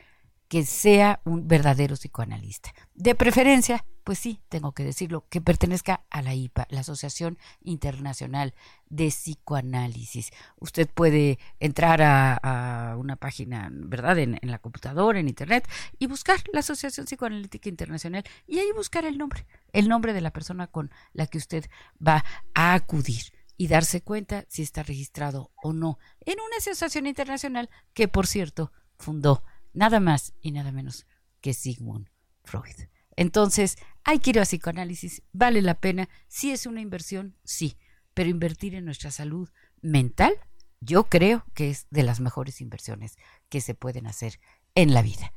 que 0.51 0.67
sea 0.67 1.21
un 1.25 1.47
verdadero 1.47 1.95
psicoanalista. 1.95 2.75
De 2.97 3.15
preferencia, 3.15 3.87
pues 4.03 4.19
sí, 4.19 4.41
tengo 4.49 4.73
que 4.73 4.83
decirlo, 4.83 5.25
que 5.31 5.41
pertenezca 5.41 6.05
a 6.11 6.23
la 6.23 6.35
IPA, 6.35 6.67
la 6.71 6.81
Asociación 6.81 7.39
Internacional 7.61 8.53
de 8.89 9.11
Psicoanálisis. 9.11 10.33
Usted 10.59 10.91
puede 10.93 11.39
entrar 11.61 12.03
a, 12.03 12.97
una 12.99 13.15
página, 13.15 13.69
¿verdad?, 13.71 14.19
en, 14.19 14.41
en, 14.43 14.51
la 14.51 14.59
computadora, 14.59 15.21
en 15.21 15.29
Internet, 15.29 15.69
y 16.01 16.09
buscar 16.09 16.41
la 16.53 16.61
Asociación 16.61 17.07
Psicoanalítica 17.07 17.69
Internacional 17.69 18.25
y 18.49 18.59
ahí 18.59 18.73
buscar 18.75 19.05
el 19.05 19.19
nombre, 19.19 19.47
el 19.73 19.89
nombre 19.89 20.13
de 20.13 20.21
la 20.21 20.33
persona 20.33 20.67
con 20.67 20.91
la 21.13 21.29
que 21.29 21.39
usted 21.39 21.71
va 22.05 22.25
a 22.55 22.75
acudir 22.75 23.23
y 23.57 23.69
darse 23.69 24.03
cuenta 24.03 24.47
si 24.49 24.63
está 24.63 24.83
registrado 24.83 25.53
o 25.63 25.73
no 25.73 26.01
en 26.27 26.41
una 26.41 26.57
asociación 26.59 27.07
internacional 27.07 27.71
que, 27.95 28.09
por 28.09 28.27
cierto, 28.27 28.73
fundó 28.99 29.45
nada 29.72 30.00
más 30.00 30.35
y 30.40 30.52
nada 30.52 30.72
menos 30.72 31.06
que 31.40 31.54
Sigmund 31.54 32.09
Freud. 32.44 32.88
Entonces, 33.16 33.76
hay 34.04 34.18
que 34.18 34.30
ir 34.30 34.40
a 34.40 34.44
psicoanálisis, 34.44 35.22
vale 35.33 35.62
la 35.62 35.74
pena, 35.74 36.09
si 36.28 36.50
es 36.52 36.66
una 36.66 36.80
inversión, 36.80 37.37
sí, 37.44 37.76
pero 38.14 38.30
invertir 38.30 38.74
en 38.74 38.85
nuestra 38.85 39.11
salud 39.11 39.48
mental, 39.83 40.33
yo 40.80 41.04
creo 41.04 41.44
que 41.54 41.70
es 41.70 41.87
de 41.90 42.02
las 42.02 42.20
mejores 42.20 42.61
inversiones 42.61 43.16
que 43.48 43.61
se 43.61 43.74
pueden 43.74 44.06
hacer 44.06 44.40
en 44.74 44.94
la 44.94 45.02
vida. 45.02 45.33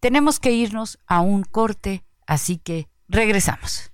Tenemos 0.00 0.38
que 0.38 0.52
irnos 0.52 0.98
a 1.06 1.20
un 1.20 1.44
corte, 1.44 2.04
así 2.26 2.58
que 2.58 2.88
regresamos. 3.08 3.92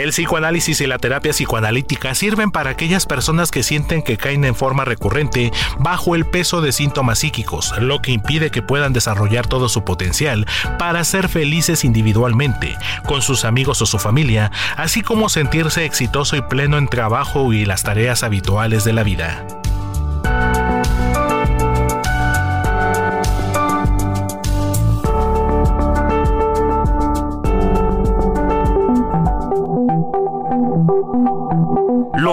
El 0.06 0.12
psicoanálisis 0.12 0.80
y 0.80 0.86
la 0.86 0.98
terapia 0.98 1.32
psicoanalítica 1.32 2.14
sirven 2.14 2.52
para 2.52 2.70
aquellas 2.70 3.06
personas 3.06 3.50
que 3.50 3.64
sienten 3.64 4.02
que 4.02 4.16
caen 4.16 4.44
en 4.44 4.54
forma 4.54 4.84
recurrente 4.84 5.50
bajo 5.80 6.14
el 6.14 6.24
peso 6.24 6.60
de 6.60 6.70
síntomas 6.70 7.18
psíquicos, 7.18 7.74
lo 7.80 8.00
que 8.00 8.12
impide 8.12 8.52
que 8.52 8.62
puedan 8.62 8.92
desarrollar 8.92 9.48
todo 9.48 9.68
su 9.68 9.82
potencial 9.82 10.46
para 10.78 11.02
ser 11.02 11.28
felices 11.28 11.84
individualmente, 11.84 12.76
con 13.04 13.20
sus 13.20 13.44
amigos 13.44 13.82
o 13.82 13.86
su 13.86 13.98
familia, 13.98 14.52
así 14.76 15.02
como 15.02 15.28
sentirse 15.28 15.84
exitoso 15.84 16.36
y 16.36 16.42
pleno 16.42 16.78
en 16.78 16.86
trabajo 16.86 17.52
y 17.52 17.64
las 17.64 17.82
tareas 17.82 18.22
habituales 18.22 18.84
de 18.84 18.92
la 18.92 19.02
vida. 19.02 19.44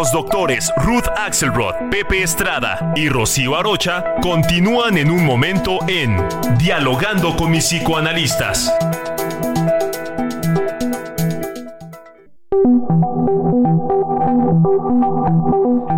Los 0.03 0.11
doctores 0.11 0.69
Ruth 0.75 1.07
Axelrod, 1.15 1.75
Pepe 1.89 2.23
Estrada 2.23 2.91
y 2.93 3.07
Rocío 3.07 3.55
Arocha 3.55 4.03
continúan 4.21 4.97
en 4.97 5.09
un 5.09 5.25
momento 5.25 5.79
en 5.87 6.21
Dialogando 6.57 7.33
con 7.37 7.51
mis 7.51 7.63
psicoanalistas. 7.63 8.69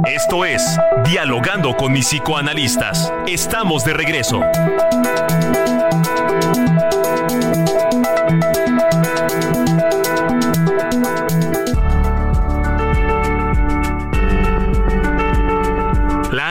Esto 0.05 0.45
es 0.45 0.77
Dialogando 1.05 1.75
con 1.75 1.91
mis 1.91 2.05
psicoanalistas. 2.05 3.11
Estamos 3.25 3.83
de 3.85 3.93
regreso. 3.95 4.43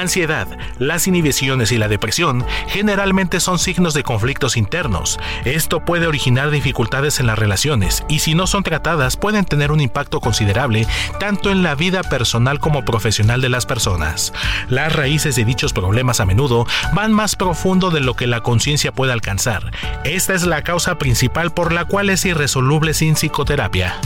Ansiedad, 0.05 0.47
las 0.79 1.07
inhibiciones 1.09 1.73
y 1.73 1.79
la 1.79 1.88
depresión 1.88 2.45
generalmente 2.69 3.40
son 3.40 3.59
signos 3.59 3.95
de 3.95 4.03
conflictos 4.03 4.57
internos. 4.57 5.19
Esto 5.45 5.85
puede 5.85 6.07
originar 6.07 6.51
dificultades 6.51 7.21
en 7.21 7.27
las 7.27 7.38
relaciones 7.38 8.05
y 8.09 8.21
si 8.21 8.35
no 8.35 8.47
son 8.47 8.62
tratadas 8.62 9.17
pueden 9.17 9.45
tener 9.45 9.73
un 9.73 9.81
impacto 9.81 10.21
considerable 10.21 10.87
tanto 11.19 11.51
en 11.51 11.62
la 11.62 11.75
vida 11.75 12.03
personal 12.03 12.61
como 12.61 12.85
profesional 12.85 13.40
de 13.40 13.49
las 13.49 13.67
personas. 13.67 14.33
Las 14.69 14.93
raíces 14.93 15.37
de 15.37 15.45
dichos 15.45 15.73
problemas 15.73 16.21
a 16.21 16.27
menudo 16.27 16.67
van 16.93 17.12
más 17.12 17.35
profundo 17.35 17.90
de 17.90 18.01
lo 18.01 18.14
que 18.14 18.27
la 18.27 18.43
conciencia 18.43 18.93
puede 18.93 19.12
alcanzar. 19.12 19.73
Esta 20.05 20.35
es 20.35 20.45
la 20.45 20.62
causa 20.62 20.99
principal 20.99 21.53
por 21.53 21.73
la 21.73 21.85
cual 21.87 22.11
es 22.11 22.25
irresoluble 22.25 22.95
sin 22.95 23.14
psicoterapia. 23.14 23.99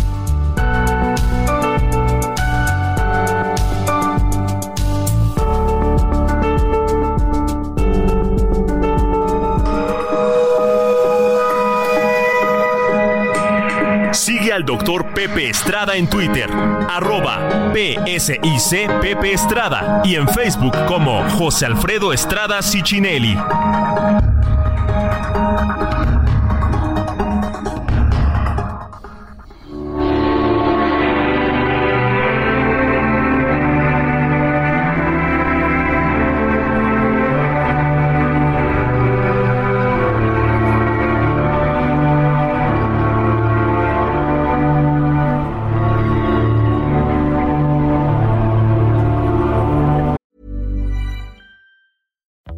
Doctor 14.69 15.15
Pepe 15.15 15.49
Estrada 15.49 15.97
en 15.97 16.11
Twitter, 16.11 16.47
arroba 16.91 17.73
PSIC 17.73 19.01
Pepe 19.01 19.33
Estrada 19.33 20.03
y 20.05 20.15
en 20.15 20.29
Facebook 20.29 20.77
como 20.87 21.23
José 21.31 21.65
Alfredo 21.65 22.13
Estrada 22.13 22.61
Cicinelli. 22.61 23.35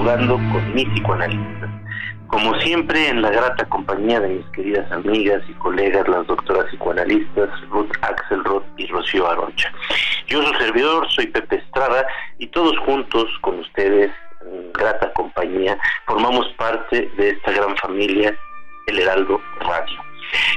dialogando 0.00 0.36
con 0.36 0.74
mis 0.74 0.88
psicoanalistas. 0.88 1.70
Como 2.28 2.54
siempre, 2.60 3.08
en 3.08 3.22
la 3.22 3.30
grata 3.30 3.68
compañía 3.68 4.20
de 4.20 4.28
mis 4.28 4.46
queridas 4.50 4.90
amigas 4.92 5.42
y 5.48 5.52
colegas, 5.54 6.08
las 6.08 6.26
doctoras 6.26 6.66
psicoanalistas 6.70 7.48
Ruth 7.68 7.90
Axelrod 8.02 8.62
y 8.76 8.86
Rocío 8.86 9.28
Arocha. 9.28 9.72
Yo, 10.26 10.42
su 10.42 10.54
servidor, 10.54 11.10
soy 11.10 11.26
Pepe 11.26 11.56
Estrada 11.56 12.06
y 12.38 12.46
todos 12.46 12.78
juntos 12.78 13.26
con 13.40 13.58
ustedes, 13.58 14.10
en 14.42 14.72
grata 14.72 15.12
compañía, 15.12 15.76
formamos 16.06 16.46
parte 16.56 17.10
de 17.16 17.30
esta 17.30 17.52
gran 17.52 17.76
familia, 17.76 18.34
el 18.86 18.98
Heraldo 19.00 19.40
Radio. 19.60 20.00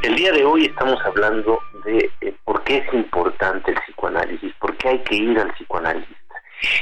El 0.03 0.15
día 0.15 0.31
de 0.31 0.45
hoy 0.45 0.65
estamos 0.65 1.01
hablando 1.03 1.59
de 1.83 2.09
eh, 2.21 2.33
por 2.45 2.63
qué 2.63 2.77
es 2.77 2.93
importante 2.93 3.71
el 3.71 3.77
psicoanálisis, 3.81 4.53
por 4.59 4.77
qué 4.77 4.89
hay 4.89 4.99
que 4.99 5.15
ir 5.15 5.39
al 5.39 5.51
psicoanalista. 5.53 6.22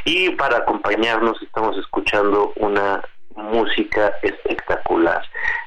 Y 0.05 0.29
para 0.31 0.57
acompañarnos 0.57 1.41
estamos 1.41 1.77
escuchando 1.77 2.53
una 2.57 3.01
música 3.35 4.13
espectacular. 4.21 5.21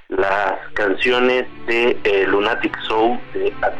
Las 0.09 0.59
canciones 0.75 1.47
de 1.67 1.97
eh, 2.05 2.27
Lunatic 2.27 2.79
Soul 2.83 3.19
de 3.33 3.53
At 3.63 3.75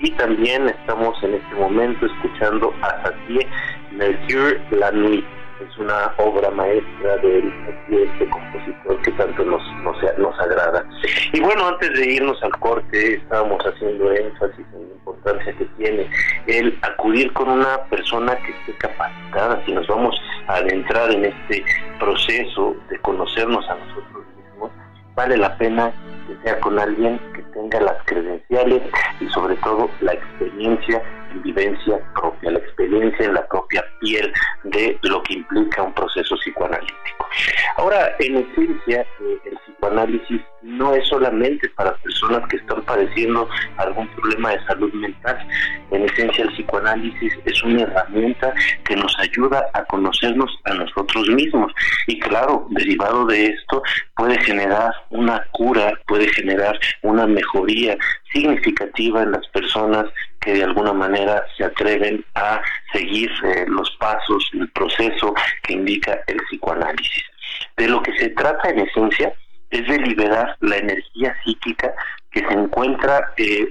y 0.00 0.10
también 0.12 0.68
estamos 0.68 1.20
en 1.24 1.34
este 1.34 1.54
momento 1.56 2.06
escuchando 2.06 2.72
a 2.82 3.02
Satie 3.02 3.46
Mercure 3.92 4.60
La 4.70 4.92
Nuit. 4.92 5.24
Es 5.60 5.76
una 5.76 6.12
obra 6.18 6.50
maestra 6.50 7.16
de 7.16 7.52
este 7.90 8.30
compositor 8.30 9.02
que 9.02 9.10
tanto 9.12 9.44
nos, 9.44 9.62
nos, 9.82 9.96
nos 10.18 10.38
agrada. 10.38 10.84
Y 11.32 11.40
bueno, 11.40 11.66
antes 11.66 11.92
de 11.94 12.12
irnos 12.12 12.40
al 12.44 12.52
corte, 12.60 13.14
estábamos 13.14 13.60
haciendo 13.64 14.12
énfasis 14.12 14.66
en 14.72 14.97
importancia 15.18 15.52
que 15.56 15.64
tiene 15.76 16.10
el 16.46 16.78
acudir 16.82 17.32
con 17.32 17.48
una 17.48 17.82
persona 17.84 18.36
que 18.36 18.52
esté 18.52 18.74
capacitada. 18.78 19.62
Si 19.66 19.72
nos 19.72 19.86
vamos 19.86 20.16
a 20.46 20.54
adentrar 20.54 21.10
en 21.12 21.26
este 21.26 21.64
proceso 21.98 22.76
de 22.90 22.98
conocernos 23.00 23.68
a 23.68 23.74
nosotros 23.74 24.24
mismos, 24.36 24.70
vale 25.14 25.36
la 25.36 25.56
pena 25.58 25.92
que 26.26 26.36
sea 26.42 26.60
con 26.60 26.78
alguien 26.78 27.18
que 27.34 27.42
tenga 27.54 27.80
las 27.80 28.02
credenciales 28.04 28.82
y 29.20 29.26
sobre 29.28 29.56
todo 29.56 29.90
la 30.00 30.12
experiencia 30.12 31.02
vivencia 31.42 31.98
propia, 32.14 32.50
la 32.50 32.58
experiencia 32.58 33.26
en 33.26 33.34
la 33.34 33.46
propia 33.48 33.84
piel 34.00 34.32
de 34.64 34.98
lo 35.02 35.22
que 35.22 35.34
implica 35.34 35.82
un 35.82 35.92
proceso 35.94 36.36
psicoanalítico. 36.36 37.28
Ahora, 37.76 38.14
en 38.18 38.36
esencia, 38.36 39.00
eh, 39.02 39.38
el 39.44 39.58
psicoanálisis 39.58 40.40
no 40.62 40.94
es 40.94 41.06
solamente 41.08 41.68
para 41.70 41.94
personas 41.96 42.46
que 42.48 42.56
están 42.56 42.82
padeciendo 42.82 43.48
algún 43.76 44.08
problema 44.08 44.50
de 44.50 44.64
salud 44.64 44.92
mental. 44.94 45.38
En 45.90 46.04
esencia, 46.04 46.44
el 46.44 46.52
psicoanálisis 46.52 47.32
es 47.44 47.62
una 47.62 47.82
herramienta 47.82 48.52
que 48.84 48.96
nos 48.96 49.16
ayuda 49.18 49.64
a 49.74 49.84
conocernos 49.84 50.50
a 50.64 50.74
nosotros 50.74 51.28
mismos. 51.28 51.72
Y 52.06 52.18
claro, 52.20 52.66
derivado 52.70 53.26
de 53.26 53.46
esto, 53.46 53.82
puede 54.16 54.38
generar 54.40 54.92
una 55.10 55.44
cura, 55.52 55.92
puede 56.06 56.28
generar 56.32 56.78
una 57.02 57.26
mejoría 57.26 57.96
significativa 58.32 59.22
en 59.22 59.32
las 59.32 59.46
personas 59.48 60.06
que 60.48 60.54
de 60.54 60.64
alguna 60.64 60.94
manera 60.94 61.44
se 61.58 61.64
atreven 61.64 62.24
a 62.34 62.62
seguir 62.94 63.30
eh, 63.44 63.66
los 63.68 63.90
pasos, 64.00 64.50
el 64.54 64.66
proceso 64.70 65.34
que 65.62 65.74
indica 65.74 66.18
el 66.26 66.38
psicoanálisis. 66.48 67.22
De 67.76 67.86
lo 67.86 68.02
que 68.02 68.16
se 68.16 68.30
trata 68.30 68.70
en 68.70 68.78
esencia 68.78 69.30
es 69.68 69.86
de 69.86 69.98
liberar 69.98 70.56
la 70.60 70.78
energía 70.78 71.36
psíquica 71.44 71.92
que 72.30 72.40
se 72.40 72.54
encuentra 72.54 73.30
eh, 73.36 73.68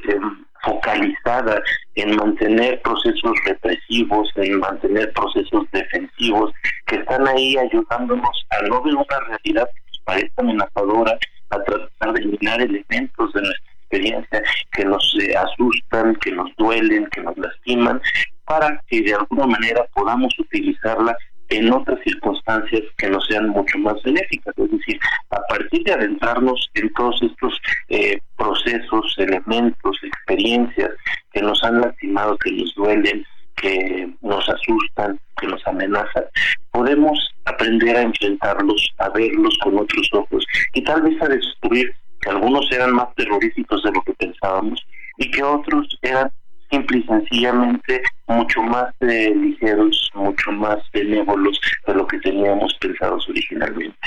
focalizada 0.61 1.59
en 1.95 2.15
mantener 2.15 2.79
procesos 2.83 3.33
represivos, 3.45 4.29
en 4.35 4.59
mantener 4.59 5.11
procesos 5.13 5.65
defensivos, 5.71 6.51
que 6.85 6.97
están 6.97 7.27
ahí 7.27 7.57
ayudándonos 7.57 8.45
a 8.51 8.61
no 8.67 8.83
ver 8.83 8.93
una 8.93 9.19
realidad 9.25 9.67
que 9.73 9.97
parezca 10.05 10.43
amenazadora, 10.43 11.17
a 11.49 11.57
tratar 11.59 12.13
de 12.13 12.19
eliminar 12.19 12.61
elementos 12.61 13.33
de 13.33 13.41
nuestra 13.41 13.76
experiencia 13.89 14.43
que 14.71 14.85
nos 14.85 15.17
eh, 15.21 15.33
asustan, 15.35 16.15
que 16.15 16.31
nos 16.31 16.53
duelen, 16.57 17.07
que 17.11 17.21
nos 17.21 17.37
lastiman, 17.37 18.01
para 18.45 18.81
que 18.87 19.01
de 19.01 19.13
alguna 19.13 19.47
manera 19.47 19.85
podamos 19.93 20.33
utilizarla 20.39 21.15
en 21.49 21.71
otras 21.71 21.99
circunstancias 22.03 22.81
que 22.97 23.09
nos 23.09 23.25
sean 23.27 23.49
mucho 23.49 23.77
más 23.79 24.01
benéficas. 24.03 24.53
Es 24.57 24.71
decir, 24.71 24.99
a 25.29 25.39
partir 25.47 25.83
de 25.83 25.93
adentrarnos 25.93 26.69
en 26.73 26.91
todos 26.93 27.21
estos 27.21 27.57
eh, 27.89 28.19
procesos, 28.37 29.15
elementos, 29.17 29.97
experiencias 30.03 30.89
que 31.31 31.41
nos 31.41 31.63
han 31.63 31.81
lastimado, 31.81 32.37
que 32.37 32.51
nos 32.51 32.75
duelen, 32.75 33.25
que 33.55 34.09
nos 34.21 34.47
asustan, 34.49 35.19
que 35.39 35.47
nos 35.47 35.65
amenazan, 35.65 36.23
podemos 36.71 37.17
aprender 37.45 37.95
a 37.95 38.01
enfrentarlos, 38.01 38.93
a 38.97 39.09
verlos 39.09 39.57
con 39.63 39.79
otros 39.79 40.09
ojos 40.13 40.45
y 40.73 40.83
tal 40.83 41.01
vez 41.01 41.21
a 41.21 41.27
descubrir 41.27 41.93
que 42.27 42.33
algunos 42.33 42.69
eran 42.71 42.93
más 42.93 43.13
terroríficos 43.15 43.81
de 43.83 43.91
lo 43.91 44.01
que 44.01 44.13
pensábamos 44.13 44.85
y 45.17 45.31
que 45.31 45.43
otros 45.43 45.97
eran 46.01 46.29
simple 46.69 46.97
y 46.97 47.03
sencillamente 47.03 48.01
mucho 48.27 48.61
más 48.61 48.93
eh, 48.99 49.33
ligeros, 49.33 50.11
mucho 50.13 50.51
más 50.51 50.77
benévolos 50.91 51.59
de 51.87 51.93
lo 51.93 52.05
que 52.05 52.19
teníamos 52.19 52.73
pensados 52.81 53.27
originalmente. 53.29 53.97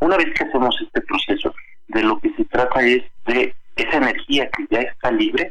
Una 0.00 0.16
vez 0.16 0.26
que 0.34 0.44
hacemos 0.44 0.76
este 0.82 1.00
proceso, 1.02 1.54
de 1.88 2.02
lo 2.02 2.18
que 2.18 2.32
se 2.36 2.44
trata 2.46 2.80
es 2.82 3.02
de 3.26 3.54
esa 3.76 3.96
energía 3.96 4.48
que 4.50 4.66
ya 4.70 4.80
está 4.80 5.10
libre, 5.12 5.50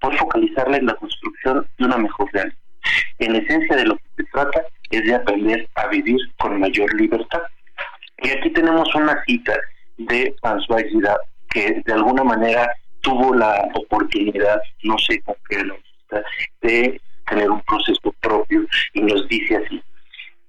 por 0.00 0.16
focalizarla 0.18 0.78
en 0.78 0.86
la 0.86 0.94
construcción 0.94 1.66
de 1.78 1.84
una 1.84 1.96
mejor 1.96 2.28
realidad. 2.32 2.56
En 3.20 3.36
esencia 3.36 3.76
de 3.76 3.84
lo 3.86 3.96
que 3.96 4.02
se 4.16 4.24
trata 4.32 4.62
es 4.90 5.04
de 5.04 5.14
aprender 5.14 5.68
a 5.76 5.86
vivir 5.86 6.18
con 6.38 6.58
mayor 6.58 6.92
libertad. 6.94 7.42
Y 8.18 8.30
aquí 8.30 8.50
tenemos 8.50 8.92
una 8.96 9.22
cita 9.24 9.56
de 9.98 10.34
François 10.42 10.88
Girard 10.90 11.20
que 11.52 11.82
de 11.84 11.92
alguna 11.92 12.24
manera 12.24 12.68
tuvo 13.00 13.34
la 13.34 13.68
oportunidad, 13.74 14.60
no 14.82 14.96
sé 14.98 15.20
con 15.22 15.34
qué 15.48 15.62
de 16.62 17.00
tener 17.28 17.50
un 17.50 17.60
proceso 17.62 18.14
propio 18.20 18.66
y 18.94 19.00
nos 19.00 19.26
dice 19.28 19.56
así, 19.56 19.82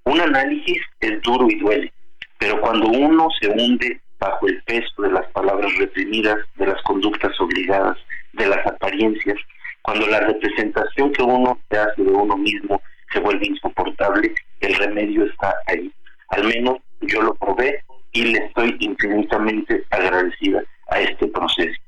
un 0.05 0.19
análisis 0.19 0.81
es 0.99 1.21
duro 1.21 1.47
y 1.49 1.59
duele, 1.59 1.93
pero 2.37 2.59
cuando 2.61 2.87
uno 2.87 3.29
se 3.39 3.47
hunde 3.49 4.01
bajo 4.19 4.47
el 4.47 4.61
peso 4.63 5.01
de 5.01 5.11
las 5.11 5.25
palabras 5.27 5.75
reprimidas, 5.77 6.37
de 6.55 6.67
las 6.67 6.81
conductas 6.83 7.39
obligadas, 7.39 7.97
de 8.33 8.47
las 8.47 8.65
apariencias, 8.65 9.37
cuando 9.81 10.07
la 10.07 10.21
representación 10.21 11.11
que 11.11 11.23
uno 11.23 11.59
se 11.69 11.77
hace 11.77 12.03
de 12.03 12.11
uno 12.11 12.37
mismo 12.37 12.81
se 13.11 13.19
vuelve 13.19 13.47
insoportable, 13.47 14.33
el 14.61 14.75
remedio 14.75 15.25
está 15.25 15.53
ahí. 15.67 15.91
Al 16.29 16.45
menos 16.45 16.77
yo 17.01 17.21
lo 17.21 17.33
probé 17.35 17.83
y 18.13 18.23
le 18.25 18.45
estoy 18.45 18.75
infinitamente 18.79 19.83
agradecida 19.91 20.63
a 20.93 20.99
este 20.99 21.27
proceso. 21.27 21.79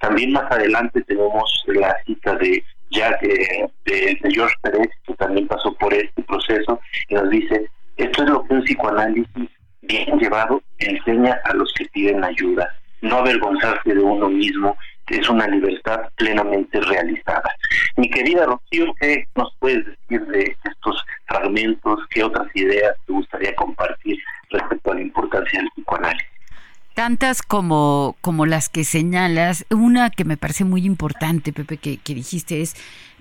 También 0.00 0.32
más 0.32 0.50
adelante 0.50 1.02
tenemos 1.02 1.64
la 1.66 1.96
cita 2.04 2.34
de 2.36 2.62
ya 2.90 3.10
de, 3.20 3.68
de, 3.86 4.18
George 4.30 4.54
Pérez, 4.62 4.88
que 5.06 5.14
también 5.14 5.48
pasó 5.48 5.72
por 5.74 5.92
este 5.92 6.22
proceso, 6.22 6.78
y 7.08 7.14
nos 7.14 7.28
dice, 7.30 7.66
esto 7.96 8.22
es 8.22 8.30
lo 8.30 8.44
que 8.44 8.54
un 8.54 8.62
psicoanálisis 8.62 9.48
bien 9.82 10.18
llevado 10.18 10.62
enseña 10.78 11.40
a 11.44 11.54
los 11.54 11.72
que 11.74 11.86
piden 11.86 12.22
ayuda. 12.22 12.72
No 13.02 13.18
avergonzarse 13.18 13.94
de 13.94 14.00
uno 14.00 14.28
mismo 14.28 14.76
es 15.08 15.28
una 15.28 15.46
libertad 15.46 16.08
plenamente 16.16 16.80
realizada. 16.80 17.54
Mi 17.96 18.08
querida 18.08 18.46
Rocío, 18.46 18.94
¿qué 19.00 19.26
nos 19.34 19.54
puedes 19.58 19.84
decir 19.84 20.26
de 20.26 20.56
estos 20.64 21.04
fragmentos? 21.26 22.00
¿Qué 22.10 22.24
otras 22.24 22.48
ideas 22.54 22.96
te 23.06 23.12
gustaría 23.12 23.54
compartir 23.54 24.16
respecto 24.50 24.92
a 24.92 24.94
la 24.94 25.02
importancia 25.02 25.60
del 25.60 25.70
psicoanálisis? 25.70 26.33
Tantas 26.94 27.42
como, 27.42 28.16
como 28.20 28.46
las 28.46 28.68
que 28.68 28.84
señalas. 28.84 29.66
Una 29.70 30.10
que 30.10 30.24
me 30.24 30.36
parece 30.36 30.64
muy 30.64 30.86
importante, 30.86 31.52
Pepe, 31.52 31.76
que, 31.76 31.98
que 31.98 32.14
dijiste 32.14 32.62
es, 32.62 32.74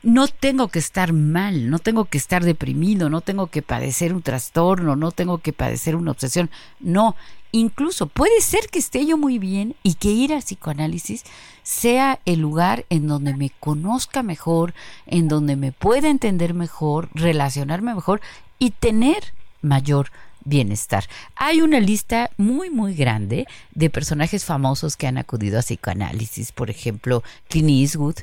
no 0.04 0.28
tengo 0.28 0.68
que 0.68 0.80
estar 0.80 1.14
mal, 1.14 1.70
no 1.70 1.80
tengo 1.80 2.06
que 2.06 2.18
estar 2.18 2.44
deprimido, 2.44 3.10
no 3.10 3.22
tengo 3.22 3.48
que 3.48 3.62
padecer 3.62 4.14
un 4.14 4.22
trastorno, 4.22 4.96
no 4.96 5.12
tengo 5.12 5.40
que 5.40 5.54
padecer 5.54 5.96
una 5.96 6.12
obsesión. 6.12 6.50
No, 6.80 7.16
incluso 7.52 8.08
puede 8.08 8.42
ser 8.42 8.68
que 8.70 8.80
esté 8.80 9.06
yo 9.06 9.18
muy 9.18 9.40
bien 9.40 9.76
y 9.82 9.96
que 9.96 10.10
ir 10.10 10.34
al 10.34 10.44
psicoanálisis 10.44 11.24
sea 11.64 12.20
el 12.26 12.40
lugar 12.40 12.86
en 12.90 13.08
donde 13.08 13.36
me 13.36 13.50
conozca 13.60 14.24
mejor, 14.24 14.74
en 15.06 15.28
donde 15.28 15.56
me 15.56 15.72
pueda 15.72 16.10
entender 16.10 16.54
mejor, 16.54 17.10
relacionarme 17.14 17.96
mejor 17.96 18.22
y 18.60 18.72
tener 18.72 19.34
mayor 19.62 20.12
bienestar. 20.46 21.06
Hay 21.36 21.62
una 21.62 21.80
lista 21.80 22.30
muy, 22.38 22.70
muy 22.70 22.94
grande 22.96 23.48
de 23.74 23.90
personajes 23.90 24.46
famosos 24.46 24.98
que 24.98 25.08
han 25.08 25.18
acudido 25.18 25.60
a 25.60 25.62
psicoanálisis, 25.62 26.52
por 26.52 26.70
ejemplo, 26.70 27.24
Clint 27.50 27.70
Eastwood, 27.70 28.18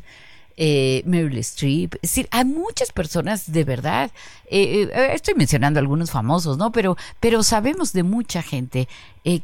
eh, 0.63 1.03
Meryl 1.07 1.39
Streep. 1.39 1.95
Es 1.97 2.11
decir, 2.11 2.29
hay 2.31 2.45
muchas 2.45 2.93
personas 2.93 3.51
de 3.51 3.65
verdad. 3.65 4.11
Eh, 4.45 4.91
eh, 4.93 5.11
estoy 5.15 5.33
mencionando 5.33 5.81
algunos 5.81 6.11
famosos, 6.11 6.59
¿no? 6.59 6.71
Pero, 6.71 6.99
pero 7.19 7.43
sabemos 7.43 7.95
de 7.95 8.03
mucha 8.03 8.43
gente 8.43 8.87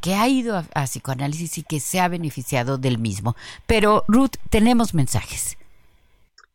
que 0.03 0.15
ha 0.15 0.29
ido 0.29 0.57
a, 0.57 0.85
psicoanálisis 0.85 1.57
y 1.57 1.63
que 1.63 1.81
se 1.81 2.01
ha 2.01 2.09
beneficiado 2.09 2.77
del 2.77 2.99
mismo. 2.99 3.35
Pero, 3.67 4.05
Ruth, 4.09 4.37
tenemos 4.51 4.93
mensajes. 4.93 5.57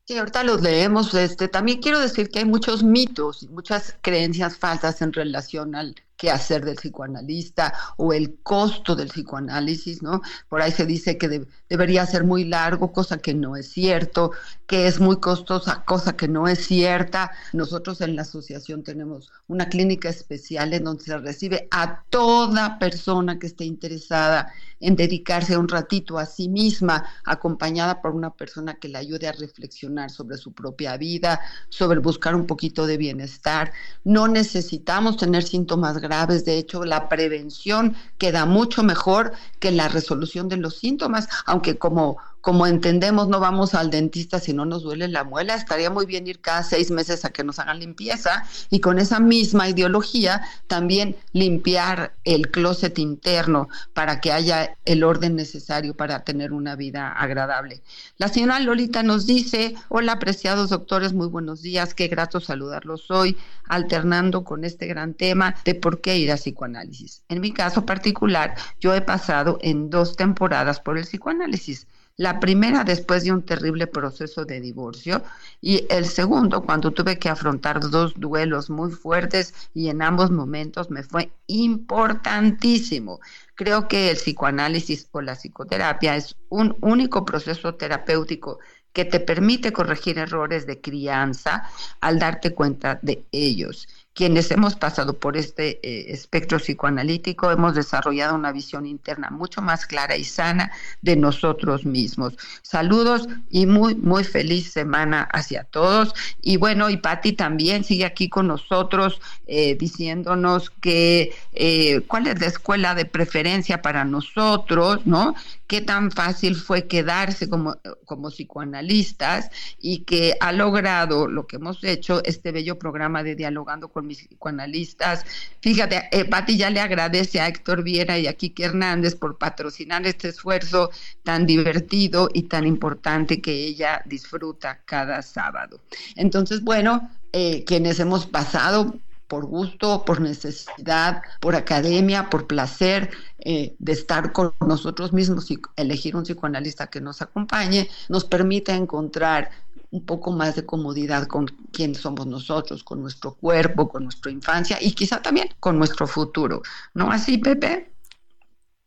Sí, 0.05 0.15
ahorita 0.15 0.43
los 0.43 0.62
leemos. 0.62 1.12
Este, 1.15 1.47
también 1.47 1.81
quiero 1.81 1.99
decir 1.99 2.29
que 2.29 2.39
hay 2.39 2.45
muchos 2.45 2.84
mitos 2.84 3.49
muchas 3.49 3.95
creencias 4.01 4.57
falsas 4.57 5.01
en 5.01 5.12
relación 5.12 5.73
al 5.73 5.95
qué 6.21 6.29
hacer 6.29 6.63
del 6.63 6.75
psicoanalista 6.75 7.73
o 7.97 8.13
el 8.13 8.38
costo 8.43 8.95
del 8.95 9.07
psicoanálisis, 9.07 10.03
¿no? 10.03 10.21
Por 10.49 10.62
ahí 10.62 10.71
se 10.71 10.86
dice 10.86 11.17
que 11.17 11.27
de- 11.27 11.47
debería 11.67 12.05
ser 12.05 12.23
muy 12.25 12.43
largo, 12.45 12.91
cosa 12.93 13.17
que 13.17 13.34
no 13.34 13.55
es 13.55 13.71
cierto, 13.71 14.29
que 14.67 14.86
es 14.86 14.99
muy 14.99 15.19
costosa, 15.19 15.84
cosa 15.84 16.15
que 16.15 16.27
no 16.27 16.47
es 16.47 16.63
cierta. 16.67 17.31
Nosotros 17.53 18.01
en 18.01 18.15
la 18.15 18.21
asociación 18.21 18.84
tenemos 18.84 19.31
una 19.47 19.67
clínica 19.67 20.10
especial 20.10 20.73
en 20.75 20.84
donde 20.84 21.03
se 21.03 21.17
recibe 21.17 21.67
a 21.71 22.03
toda 22.12 22.77
persona 22.77 23.39
que 23.39 23.47
esté 23.47 23.65
interesada 23.65 24.53
en 24.79 24.95
dedicarse 24.95 25.57
un 25.57 25.67
ratito 25.67 26.19
a 26.19 26.25
sí 26.27 26.49
misma, 26.49 27.03
acompañada 27.25 27.99
por 28.01 28.12
una 28.13 28.31
persona 28.36 28.75
que 28.75 28.89
le 28.89 28.99
ayude 28.99 29.27
a 29.27 29.31
reflexionar 29.31 30.12
sobre 30.12 30.38
su 30.38 30.53
propia 30.53 30.97
vida, 30.97 31.39
sobre 31.69 31.99
buscar 31.99 32.36
un 32.36 32.45
poquito 32.45 32.86
de 32.86 32.97
bienestar. 32.97 33.73
No 34.03 34.27
necesitamos 34.27 35.17
tener 35.17 35.43
síntomas 35.43 35.97
graves, 35.97 36.11
de 36.12 36.58
hecho 36.58 36.84
la 36.84 37.08
prevención 37.08 37.95
queda 38.17 38.45
mucho 38.45 38.84
mejor 38.84 39.32
que 39.60 39.71
la 39.71 39.88
resolución 39.88 40.50
de 40.50 40.58
los 40.58 40.78
síntomas, 40.78 41.30
aunque 41.45 41.78
como 41.78 42.17
como 42.41 42.67
entendemos, 42.67 43.27
no 43.27 43.39
vamos 43.39 43.75
al 43.75 43.89
dentista 43.89 44.39
si 44.39 44.54
no 44.54 44.65
nos 44.65 44.84
duele 44.84 45.08
la 45.08 45.23
muela, 45.23 45.56
estaría 45.56 45.89
muy 45.89 46.06
bien 46.06 46.27
ir 46.27 46.41
cada 46.41 46.63
seis 46.63 46.91
meses 46.91 47.23
a 47.23 47.30
que 47.30 47.43
nos 47.43 47.60
hagan 47.60 47.80
limpieza 47.80 48.45
y 48.69 48.80
con 48.80 48.99
esa 48.99 49.19
misma 49.19 49.69
ideología 49.69 50.41
también 50.67 51.15
limpiar 51.34 52.15
el 52.23 52.49
closet 52.49 52.97
interno 52.99 53.69
para 53.93 54.19
que 54.19 54.32
haya 54.32 54.77
el 54.86 55.04
orden 55.04 55.36
necesario 55.36 55.95
para 55.95 56.23
tener 56.23 56.51
una 56.51 56.75
vida 56.75 57.12
agradable. 57.12 57.82
La 58.17 58.27
señora 58.27 58.60
Lolita 58.60 59.04
nos 59.04 59.27
dice, 59.27 59.75
hola 59.89 60.13
apreciados 60.13 60.69
doctores, 60.69 61.13
muy 61.13 61.27
buenos 61.27 61.62
días, 61.62 61.93
qué 61.93 62.08
grato 62.08 62.39
saludarlos 62.39 63.10
hoy, 63.12 63.38
alternando 63.67 64.43
con 64.43 64.65
este 64.65 64.88
gran 64.88 65.13
tema 65.13 65.56
de 65.63 65.75
por 65.75 66.01
qué 66.01 66.17
ir 66.17 66.32
a 66.32 66.38
psicoanálisis. 66.38 67.23
En 67.30 67.41
mi 67.41 67.51
caso 67.54 67.86
particular, 67.86 68.56
yo 68.80 68.93
he 68.95 69.01
pasado 69.01 69.60
en 69.62 69.89
dos 69.89 70.15
temporadas 70.15 70.80
por 70.80 70.97
el 70.97 71.06
psicoanálisis. 71.06 71.88
La 72.21 72.39
primera 72.39 72.84
después 72.84 73.23
de 73.23 73.31
un 73.31 73.41
terrible 73.41 73.88
proceso 73.88 74.45
de 74.45 74.62
divorcio 74.62 75.23
y 75.60 75.88
el 75.89 76.05
segundo 76.05 76.62
cuando 76.62 76.91
tuve 76.91 77.17
que 77.17 77.29
afrontar 77.29 77.79
dos 77.89 78.13
duelos 78.15 78.69
muy 78.69 78.91
fuertes 78.91 79.55
y 79.73 79.89
en 79.89 80.03
ambos 80.03 80.29
momentos 80.29 80.91
me 80.91 81.01
fue 81.01 81.31
importantísimo. 81.47 83.21
Creo 83.55 83.88
que 83.88 84.12
el 84.12 84.17
psicoanálisis 84.17 85.07
o 85.12 85.21
la 85.21 85.34
psicoterapia 85.34 86.15
es 86.15 86.36
un 86.49 86.77
único 86.81 87.25
proceso 87.25 87.73
terapéutico 87.73 88.60
que 88.93 89.05
te 89.05 89.19
permite 89.19 89.73
corregir 89.73 90.19
errores 90.19 90.67
de 90.67 90.79
crianza 90.79 91.63
al 92.01 92.19
darte 92.19 92.53
cuenta 92.53 92.99
de 93.01 93.25
ellos. 93.31 93.88
Quienes 94.13 94.52
hemos 94.52 94.76
pasado 94.76 95.17
por 95.17 95.38
este 95.38 95.80
eh, 95.84 96.12
espectro 96.12 96.58
psicoanalítico 96.60 97.50
hemos 97.50 97.76
desarrollado 97.76 98.36
una 98.36 98.52
visión 98.52 98.86
interna 98.86 99.30
mucho 99.30 99.62
más 99.62 99.86
clara 99.86 100.17
y 100.17 100.26
sana 100.26 100.71
de 101.02 101.15
nosotros 101.15 101.86
mismos. 101.86 102.36
Saludos 102.62 103.30
y 103.50 103.65
muy, 103.65 103.95
muy 103.95 104.26
feliz 104.26 104.71
semana 104.71 105.24
hacia 105.32 105.63
todos. 105.63 106.13
Y 106.41 106.58
bueno, 106.58 106.89
y 106.89 106.97
Patti 106.97 107.32
también 107.34 107.86
sigue 107.86 108.04
aquí 108.04 108.28
con 108.28 108.47
nosotros 108.47 109.21
eh, 109.47 109.76
diciéndonos 109.76 110.69
que 110.69 111.34
eh, 111.54 112.02
cuál 112.08 112.28
es 112.28 112.39
la 112.41 112.47
escuela 112.47 112.95
de 112.95 113.06
preferencia 113.06 113.82
para 113.82 114.04
nosotros, 114.04 115.06
¿no? 115.06 115.36
Qué 115.71 115.79
tan 115.79 116.12
fácil 116.12 116.57
fue 116.57 116.86
quedarse 116.86 117.47
como, 117.47 117.77
como 118.03 118.29
psicoanalistas 118.29 119.49
y 119.79 119.99
que 119.99 120.36
ha 120.41 120.51
logrado 120.51 121.29
lo 121.29 121.47
que 121.47 121.55
hemos 121.55 121.81
hecho, 121.86 122.21
este 122.25 122.51
bello 122.51 122.77
programa 122.77 123.23
de 123.23 123.38
dialogando 123.38 123.88
con 123.88 124.05
mis 124.05 124.27
psicoanalistas. 124.27 125.23
Fíjate, 125.62 126.10
eh, 126.12 126.25
Pati 126.25 126.57
ya 126.57 126.69
le 126.69 126.81
agradece 126.81 127.39
a 127.39 127.47
Héctor 127.47 127.84
Viera 127.84 128.19
y 128.19 128.27
a 128.27 128.34
Kike 128.34 128.65
Hernández 128.65 129.15
por 129.15 129.38
patrocinar 129.38 130.05
este 130.05 130.27
esfuerzo 130.27 130.91
tan 131.23 131.45
divertido 131.45 132.29
y 132.34 132.49
tan 132.49 132.67
importante 132.67 133.39
que 133.39 133.53
ella 133.53 134.01
disfruta 134.05 134.81
cada 134.84 135.21
sábado. 135.21 135.79
Entonces, 136.17 136.65
bueno, 136.65 137.10
eh, 137.31 137.63
quienes 137.63 137.97
hemos 138.01 138.25
pasado 138.25 138.99
por 139.32 139.46
gusto, 139.46 140.04
por 140.04 140.20
necesidad, 140.20 141.22
por 141.39 141.56
academia, 141.56 142.30
por 142.30 142.48
placer 142.48 143.10
eh, 143.39 143.76
de 143.80 143.94
estar 143.94 144.34
con 144.34 144.52
nosotros 144.60 145.13
mismos 145.13 145.50
y 145.52 145.58
elegir 145.78 146.17
un 146.17 146.24
psicoanalista 146.24 146.88
que 146.88 147.00
nos 147.00 147.22
acompañe, 147.22 147.88
nos 148.10 148.26
permite 148.26 148.74
encontrar 148.74 149.50
un 149.89 150.06
poco 150.06 150.34
más 150.34 150.58
de 150.58 150.65
comodidad 150.65 151.28
con 151.28 151.46
quién 151.72 151.96
somos 151.96 152.28
nosotros, 152.28 152.84
con 152.84 153.00
nuestro 153.00 153.36
cuerpo, 153.36 153.88
con 153.88 154.04
nuestra 154.04 154.34
infancia 154.34 154.78
y 154.82 154.91
quizá 154.91 155.22
también 155.22 155.48
con 155.62 155.78
nuestro 155.78 156.08
futuro. 156.08 156.62
¿No 156.94 157.10
así, 157.10 157.38
Pepe? 157.38 157.89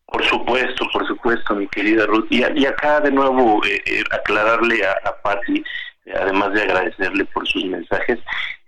Por 0.04 0.22
supuesto, 0.24 0.84
por 0.92 1.06
supuesto, 1.06 1.54
mi 1.54 1.66
querida 1.68 2.04
Ruth. 2.04 2.26
Y, 2.28 2.66
acá 2.66 3.00
de 3.00 3.10
nuevo 3.10 3.64
eh, 3.64 3.80
eh, 3.86 4.04
aclararle 4.10 4.84
a, 4.84 4.92
a 5.08 5.22
Patti, 5.22 5.64
además 6.12 6.52
de 6.52 6.62
agradecerle 6.62 7.24
por 7.26 7.46
sus 7.46 7.64
mensajes, 7.64 8.18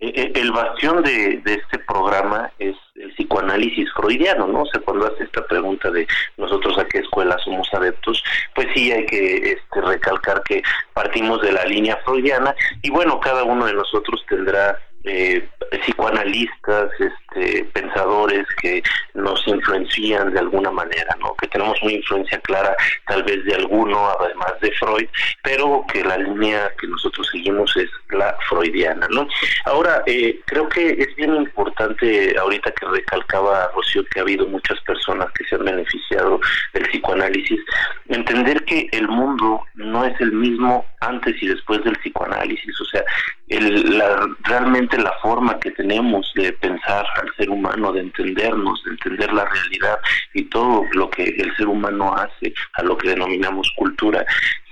eh, 0.01 0.33
el 0.35 0.53
bastión 0.53 1.03
de, 1.03 1.39
de, 1.45 1.55
este 1.55 1.79
programa 1.81 2.51
es 2.59 2.77
el 2.97 3.13
psicoanálisis 3.15 3.93
freudiano, 3.95 4.47
¿no? 4.47 4.63
O 4.63 4.67
sea, 4.67 4.81
cuando 4.81 5.07
hace 5.07 5.25
esta 5.25 5.47
pregunta 5.47 5.91
de 5.91 6.07
nosotros 6.37 6.79
a 6.79 6.85
qué 6.87 6.99
escuela 6.99 7.37
somos 7.45 7.69
adeptos, 7.73 8.23
pues 8.55 8.69
sí 8.75 8.93
hay 8.93 9.07
que 9.07 9.53
este, 9.53 9.81
recalcar 9.81 10.43
que 10.43 10.63
partimos 10.93 11.41
de 11.43 11.53
la 11.53 11.65
línea 11.65 11.99
freudiana 12.05 12.55
y 12.83 12.91
bueno, 12.91 13.21
cada 13.21 13.45
uno 13.45 13.67
de 13.67 13.75
nosotros 13.75 14.25
tendrá 14.29 14.79
eh, 15.07 15.49
psicoanalistas, 15.85 16.91
este, 16.99 17.65
pensadores 17.73 18.47
que 18.61 18.83
nos 19.15 19.47
influencian 19.47 20.33
de 20.33 20.41
alguna 20.41 20.71
manera, 20.71 21.17
¿no? 21.21 21.35
Que 21.37 21.47
tenemos 21.49 21.81
una 21.83 21.93
influencia 21.93 22.39
clara, 22.41 22.77
tal 23.07 23.23
vez 23.23 23.45
de 23.45 23.55
alguno, 23.55 24.09
además 24.21 24.53
de 24.61 24.73
Freud, 24.73 25.09
pero 25.43 25.85
que 25.93 26.05
la 26.05 26.19
línea 26.19 26.71
que 26.81 26.87
nosotros 26.87 27.29
seguimos 27.31 27.75
es 27.77 27.89
la 28.11 28.37
freudiana, 28.49 29.07
¿no? 29.11 29.27
Ahora, 29.65 30.03
eh, 30.07 30.41
creo 30.47 30.69
que 30.69 30.91
es 30.91 31.15
bien 31.17 31.35
importante, 31.35 32.37
ahorita 32.39 32.71
que 32.73 32.87
recalcaba 32.87 33.71
Rocío, 33.75 34.05
que 34.07 34.21
ha 34.21 34.23
habido 34.23 34.47
muchas 34.47 34.81
personas 34.81 35.31
que 35.33 35.45
se 35.45 35.55
han 35.55 35.65
beneficiado 35.65 36.41
del 36.75 36.89
psicoanálisis, 36.89 37.61
entender 38.09 38.65
que 38.65 38.89
el 38.93 39.09
mundo 39.09 39.63
no 39.75 40.05
es 40.05 40.21
el 40.21 40.33
mismo 40.33 40.85
antes 41.01 41.41
y 41.43 41.47
después 41.47 41.83
del 41.85 41.97
psicoanálisis, 41.97 42.81
o 42.81 42.85
sea, 42.87 43.03
el, 43.49 43.99
la, 43.99 44.27
realmente 44.43 44.99
la 44.99 45.13
forma 45.23 45.59
que 45.61 45.71
tenemos 45.73 46.33
de 46.35 46.53
pensar 46.55 47.07
al 47.21 47.35
ser 47.37 47.51
humano, 47.51 47.93
de 47.93 48.01
entendernos, 48.01 48.83
de 48.85 48.91
entender 48.93 49.33
la 49.33 49.45
realidad 49.45 49.99
y 50.35 50.45
todo 50.45 50.85
lo 50.93 51.11
que 51.11 51.25
el 51.25 51.55
ser 51.57 51.69
humano 51.69 52.15
hace, 52.15 52.53
a 52.75 52.83
lo 52.83 52.97
que 52.97 53.11
denominamos 53.11 53.71
cultura, 53.77 54.25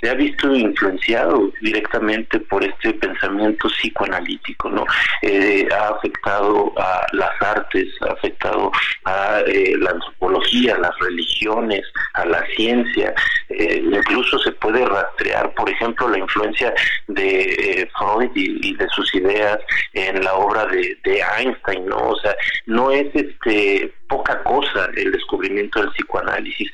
se 0.05 0.11
ha 0.11 0.15
visto 0.15 0.55
influenciado 0.55 1.51
directamente 1.63 2.39
por 2.39 2.63
este 2.63 2.93
pensamiento 2.93 3.69
psicoanalítico, 3.69 4.69
¿no? 4.69 4.85
Eh, 5.23 5.67
ha 5.73 5.89
afectado 5.89 6.75
a 6.77 7.07
las 7.13 7.31
artes, 7.41 7.89
ha 8.03 8.13
afectado 8.13 8.71
a 9.05 9.41
eh, 9.47 9.75
la 9.79 9.93
antropología, 9.93 10.77
las 10.77 10.93
religiones, 11.01 11.81
a 12.13 12.27
la 12.27 12.45
ciencia, 12.55 13.15
eh, 13.49 13.83
incluso 13.83 14.39
se 14.41 14.53
puede 14.53 14.85
rastrear, 14.85 15.55
por 15.55 15.71
ejemplo, 15.71 16.07
la 16.11 16.19
influencia 16.19 16.75
de 17.09 17.89
Freud 17.97 18.31
y, 18.35 18.77
de 18.77 18.89
sus 18.89 19.15
ideas 19.15 19.59
en 19.95 20.23
la 20.23 20.35
obra 20.35 20.67
de, 20.67 20.99
de 21.05 21.23
Einstein, 21.39 21.87
¿no? 21.87 22.11
O 22.11 22.21
sea, 22.21 22.37
no 22.67 22.91
es 22.91 23.07
este 23.15 23.91
poca 24.07 24.43
cosa 24.43 24.91
el 24.97 25.13
descubrimiento 25.13 25.81
del 25.81 25.91
psicoanálisis. 25.93 26.71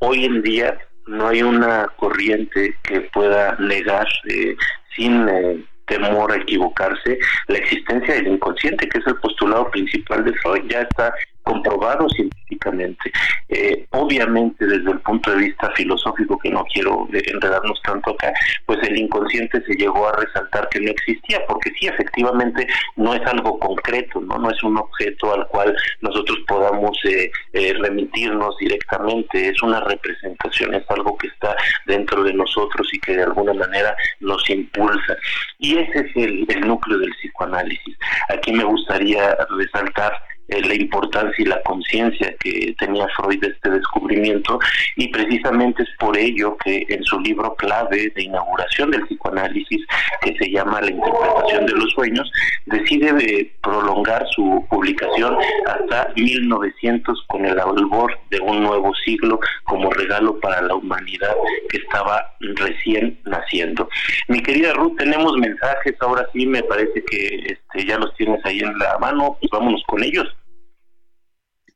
Hoy 0.00 0.26
en 0.26 0.42
día 0.42 0.78
no 1.06 1.28
hay 1.28 1.42
una 1.42 1.86
corriente 1.96 2.76
que 2.82 3.00
pueda 3.12 3.56
negar 3.58 4.06
eh, 4.28 4.56
sin 4.94 5.28
eh, 5.28 5.64
temor 5.86 6.32
a 6.32 6.36
equivocarse 6.36 7.18
la 7.48 7.58
existencia 7.58 8.14
del 8.14 8.28
inconsciente, 8.28 8.88
que 8.88 8.98
es 8.98 9.06
el 9.06 9.16
postulado 9.16 9.70
principal 9.70 10.24
de 10.24 10.32
Freud, 10.34 10.64
ya 10.68 10.82
está 10.82 11.14
comprobado 11.44 12.08
científicamente. 12.10 13.12
Eh, 13.48 13.86
obviamente 13.90 14.66
desde 14.66 14.90
el 14.90 15.00
punto 15.00 15.30
de 15.30 15.36
vista 15.36 15.70
filosófico, 15.76 16.38
que 16.38 16.50
no 16.50 16.64
quiero 16.72 17.06
enredarnos 17.12 17.80
tanto 17.82 18.10
acá, 18.10 18.32
pues 18.66 18.78
el 18.82 18.96
inconsciente 18.96 19.62
se 19.64 19.74
llegó 19.74 20.08
a 20.08 20.16
resaltar 20.16 20.68
que 20.70 20.80
no 20.80 20.90
existía, 20.90 21.40
porque 21.46 21.70
sí, 21.78 21.86
efectivamente 21.86 22.66
no 22.96 23.14
es 23.14 23.24
algo 23.26 23.58
concreto, 23.58 24.20
no, 24.20 24.38
no 24.38 24.50
es 24.50 24.62
un 24.62 24.78
objeto 24.78 25.34
al 25.34 25.46
cual 25.48 25.76
nosotros 26.00 26.38
podamos 26.48 26.98
eh, 27.04 27.30
eh, 27.52 27.74
remitirnos 27.80 28.56
directamente, 28.58 29.48
es 29.48 29.62
una 29.62 29.80
representación, 29.80 30.74
es 30.74 30.90
algo 30.90 31.16
que 31.18 31.28
está 31.28 31.54
dentro 31.86 32.24
de 32.24 32.32
nosotros 32.32 32.88
y 32.92 32.98
que 33.00 33.16
de 33.16 33.24
alguna 33.24 33.54
manera 33.54 33.94
nos 34.20 34.48
impulsa. 34.48 35.16
Y 35.58 35.78
ese 35.78 36.00
es 36.00 36.16
el, 36.16 36.46
el 36.48 36.60
núcleo 36.60 36.98
del 36.98 37.10
psicoanálisis. 37.10 37.96
Aquí 38.28 38.52
me 38.52 38.64
gustaría 38.64 39.36
resaltar 39.50 40.12
eh, 40.48 40.60
la 40.60 40.74
importancia 40.74 41.42
y 41.42 41.48
la 41.48 41.62
conciencia 41.62 42.34
que 42.40 42.74
tenía 42.78 43.06
Freud 43.16 43.40
de 43.40 43.48
este 43.48 43.70
descubrimiento 43.70 44.58
y 44.96 45.08
precisamente 45.08 45.82
es 45.82 45.88
por 45.98 46.16
ello 46.16 46.56
que 46.64 46.84
en 46.88 47.02
su 47.04 47.18
libro 47.20 47.54
clave 47.56 48.12
de 48.14 48.22
inauguración 48.22 48.90
del 48.90 49.06
psicoanálisis 49.06 49.80
que 50.20 50.36
se 50.36 50.50
llama 50.50 50.80
La 50.80 50.90
interpretación 50.90 51.66
de 51.66 51.72
los 51.72 51.90
sueños 51.92 52.30
decide 52.66 53.10
eh, 53.18 53.52
prolongar 53.62 54.26
su 54.34 54.66
publicación 54.68 55.36
hasta 55.66 56.12
1900 56.16 57.24
con 57.28 57.44
el 57.44 57.58
albor 57.58 58.18
de 58.30 58.40
un 58.40 58.62
nuevo 58.62 58.92
siglo 59.04 59.40
como 59.64 59.90
regalo 59.92 60.38
para 60.40 60.62
la 60.62 60.74
humanidad 60.74 61.34
que 61.70 61.78
estaba 61.78 62.34
recién 62.40 63.18
naciendo. 63.24 63.88
Mi 64.28 64.42
querida 64.42 64.72
Ruth, 64.74 64.96
tenemos 64.98 65.36
mensajes, 65.38 65.94
ahora 66.00 66.26
sí 66.32 66.46
me 66.46 66.62
parece 66.62 67.02
que 67.04 67.58
este, 67.74 67.86
ya 67.86 67.98
los 67.98 68.14
tienes 68.14 68.44
ahí 68.44 68.60
en 68.60 68.78
la 68.78 68.98
mano, 68.98 69.36
pues 69.40 69.50
vámonos 69.50 69.82
con 69.86 70.02
ellos. 70.02 70.26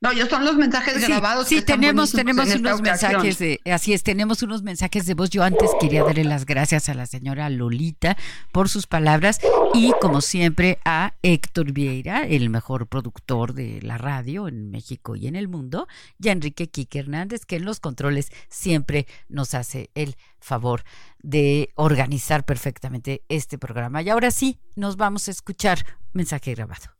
No, 0.01 0.13
ya 0.13 0.29
son 0.29 0.45
los 0.45 0.55
mensajes 0.55 1.05
grabados. 1.09 1.49
Sí, 1.49 1.61
tenemos, 1.61 2.13
tenemos 2.13 2.55
unos 2.55 2.81
mensajes 2.81 3.39
de, 3.39 3.61
así 3.65 3.93
es, 3.93 4.05
tenemos 4.05 4.45
unos 4.45 4.63
mensajes 4.63 5.07
de 5.07 5.15
voz. 5.15 5.31
Yo 5.31 5.43
antes 5.43 5.71
quería 5.81 6.05
darle 6.05 6.23
las 6.23 6.47
gracias 6.47 6.89
a 6.89 6.95
la 6.95 7.07
señora 7.07 7.51
Lolita 7.51 8.17
por 8.53 8.69
sus 8.69 8.87
palabras 8.87 9.41
y 9.75 9.93
como 10.01 10.21
siempre 10.21 10.79
a 10.85 11.15
Héctor 11.23 11.73
Vieira, 11.73 12.23
el 12.23 12.49
mejor 12.49 12.87
productor 12.87 13.55
de 13.55 13.83
la 13.83 13.99
radio 13.99 14.47
en 14.47 14.71
México 14.71 15.17
y 15.17 15.27
en 15.27 15.35
el 15.35 15.49
mundo, 15.49 15.89
y 16.21 16.29
a 16.29 16.33
Enrique 16.33 16.69
Quique 16.69 17.01
Hernández, 17.01 17.45
que 17.45 17.57
en 17.57 17.65
los 17.65 17.81
controles 17.81 18.31
siempre 18.49 19.09
nos 19.29 19.55
hace 19.55 19.91
el 19.97 20.17
favor 20.39 20.85
de 21.21 21.73
organizar 21.75 22.45
perfectamente 22.45 23.25
este 23.29 23.59
programa. 23.59 24.01
Y 24.03 24.11
ahora 24.11 24.31
sí, 24.31 24.61
nos 24.77 24.97
vamos 24.97 25.27
a 25.27 25.33
escuchar 25.33 25.85
mensaje 26.13 26.55
grabado. 26.55 26.98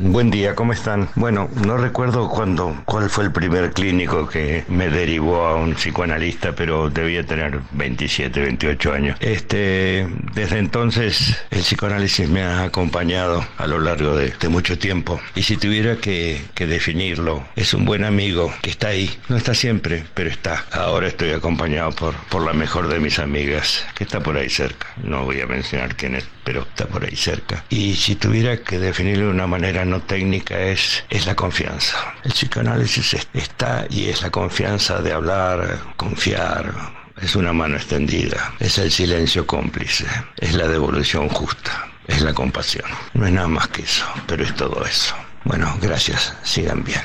Buen 0.00 0.30
día, 0.30 0.54
¿cómo 0.54 0.72
están? 0.72 1.08
Bueno, 1.16 1.50
no 1.66 1.76
recuerdo 1.76 2.28
cuándo, 2.28 2.82
cuál 2.84 3.10
fue 3.10 3.24
el 3.24 3.32
primer 3.32 3.72
clínico 3.72 4.28
que 4.28 4.64
me 4.68 4.88
derivó 4.88 5.44
a 5.44 5.56
un 5.56 5.74
psicoanalista, 5.74 6.52
pero 6.52 6.88
debía 6.88 7.26
tener 7.26 7.58
27, 7.72 8.40
28 8.40 8.92
años. 8.92 9.16
Este, 9.18 10.06
desde 10.34 10.58
entonces 10.58 11.36
el 11.50 11.62
psicoanálisis 11.62 12.28
me 12.28 12.42
ha 12.42 12.62
acompañado 12.62 13.44
a 13.56 13.66
lo 13.66 13.80
largo 13.80 14.14
de, 14.14 14.32
mucho 14.48 14.78
tiempo. 14.78 15.20
Y 15.34 15.42
si 15.42 15.56
tuviera 15.56 15.96
que, 15.96 16.42
definirlo, 16.54 17.44
es 17.56 17.74
un 17.74 17.84
buen 17.84 18.04
amigo 18.04 18.52
que 18.62 18.70
está 18.70 18.88
ahí. 18.88 19.10
No 19.28 19.36
está 19.36 19.52
siempre, 19.52 20.04
pero 20.14 20.30
está. 20.30 20.64
Ahora 20.70 21.08
estoy 21.08 21.32
acompañado 21.32 21.90
por, 21.90 22.14
por 22.28 22.46
la 22.46 22.52
mejor 22.52 22.86
de 22.86 23.00
mis 23.00 23.18
amigas, 23.18 23.84
que 23.96 24.04
está 24.04 24.20
por 24.20 24.36
ahí 24.36 24.48
cerca. 24.48 24.86
No 25.02 25.24
voy 25.24 25.40
a 25.40 25.46
mencionar 25.46 25.96
quién 25.96 26.14
es, 26.14 26.24
pero 26.48 26.62
está 26.62 26.86
por 26.86 27.04
ahí 27.04 27.14
cerca. 27.14 27.62
Y 27.68 27.94
si 27.94 28.14
tuviera 28.14 28.56
que 28.56 28.78
definirlo 28.78 29.26
de 29.26 29.32
una 29.32 29.46
manera 29.46 29.84
no 29.84 30.00
técnica 30.00 30.58
es, 30.58 31.04
es 31.10 31.26
la 31.26 31.34
confianza. 31.34 32.14
El 32.24 32.32
psicoanálisis 32.32 33.18
está 33.34 33.84
y 33.90 34.08
es 34.08 34.22
la 34.22 34.30
confianza 34.30 35.02
de 35.02 35.12
hablar, 35.12 35.78
confiar, 35.98 36.72
es 37.20 37.36
una 37.36 37.52
mano 37.52 37.76
extendida, 37.76 38.54
es 38.60 38.78
el 38.78 38.90
silencio 38.90 39.46
cómplice, 39.46 40.06
es 40.38 40.54
la 40.54 40.68
devolución 40.68 41.28
justa, 41.28 41.86
es 42.06 42.22
la 42.22 42.32
compasión. 42.32 42.86
No 43.12 43.26
es 43.26 43.32
nada 43.34 43.48
más 43.48 43.68
que 43.68 43.82
eso, 43.82 44.06
pero 44.26 44.42
es 44.42 44.54
todo 44.56 44.82
eso. 44.86 45.14
Bueno, 45.44 45.76
gracias, 45.82 46.34
sigan 46.44 46.82
bien. 46.82 47.02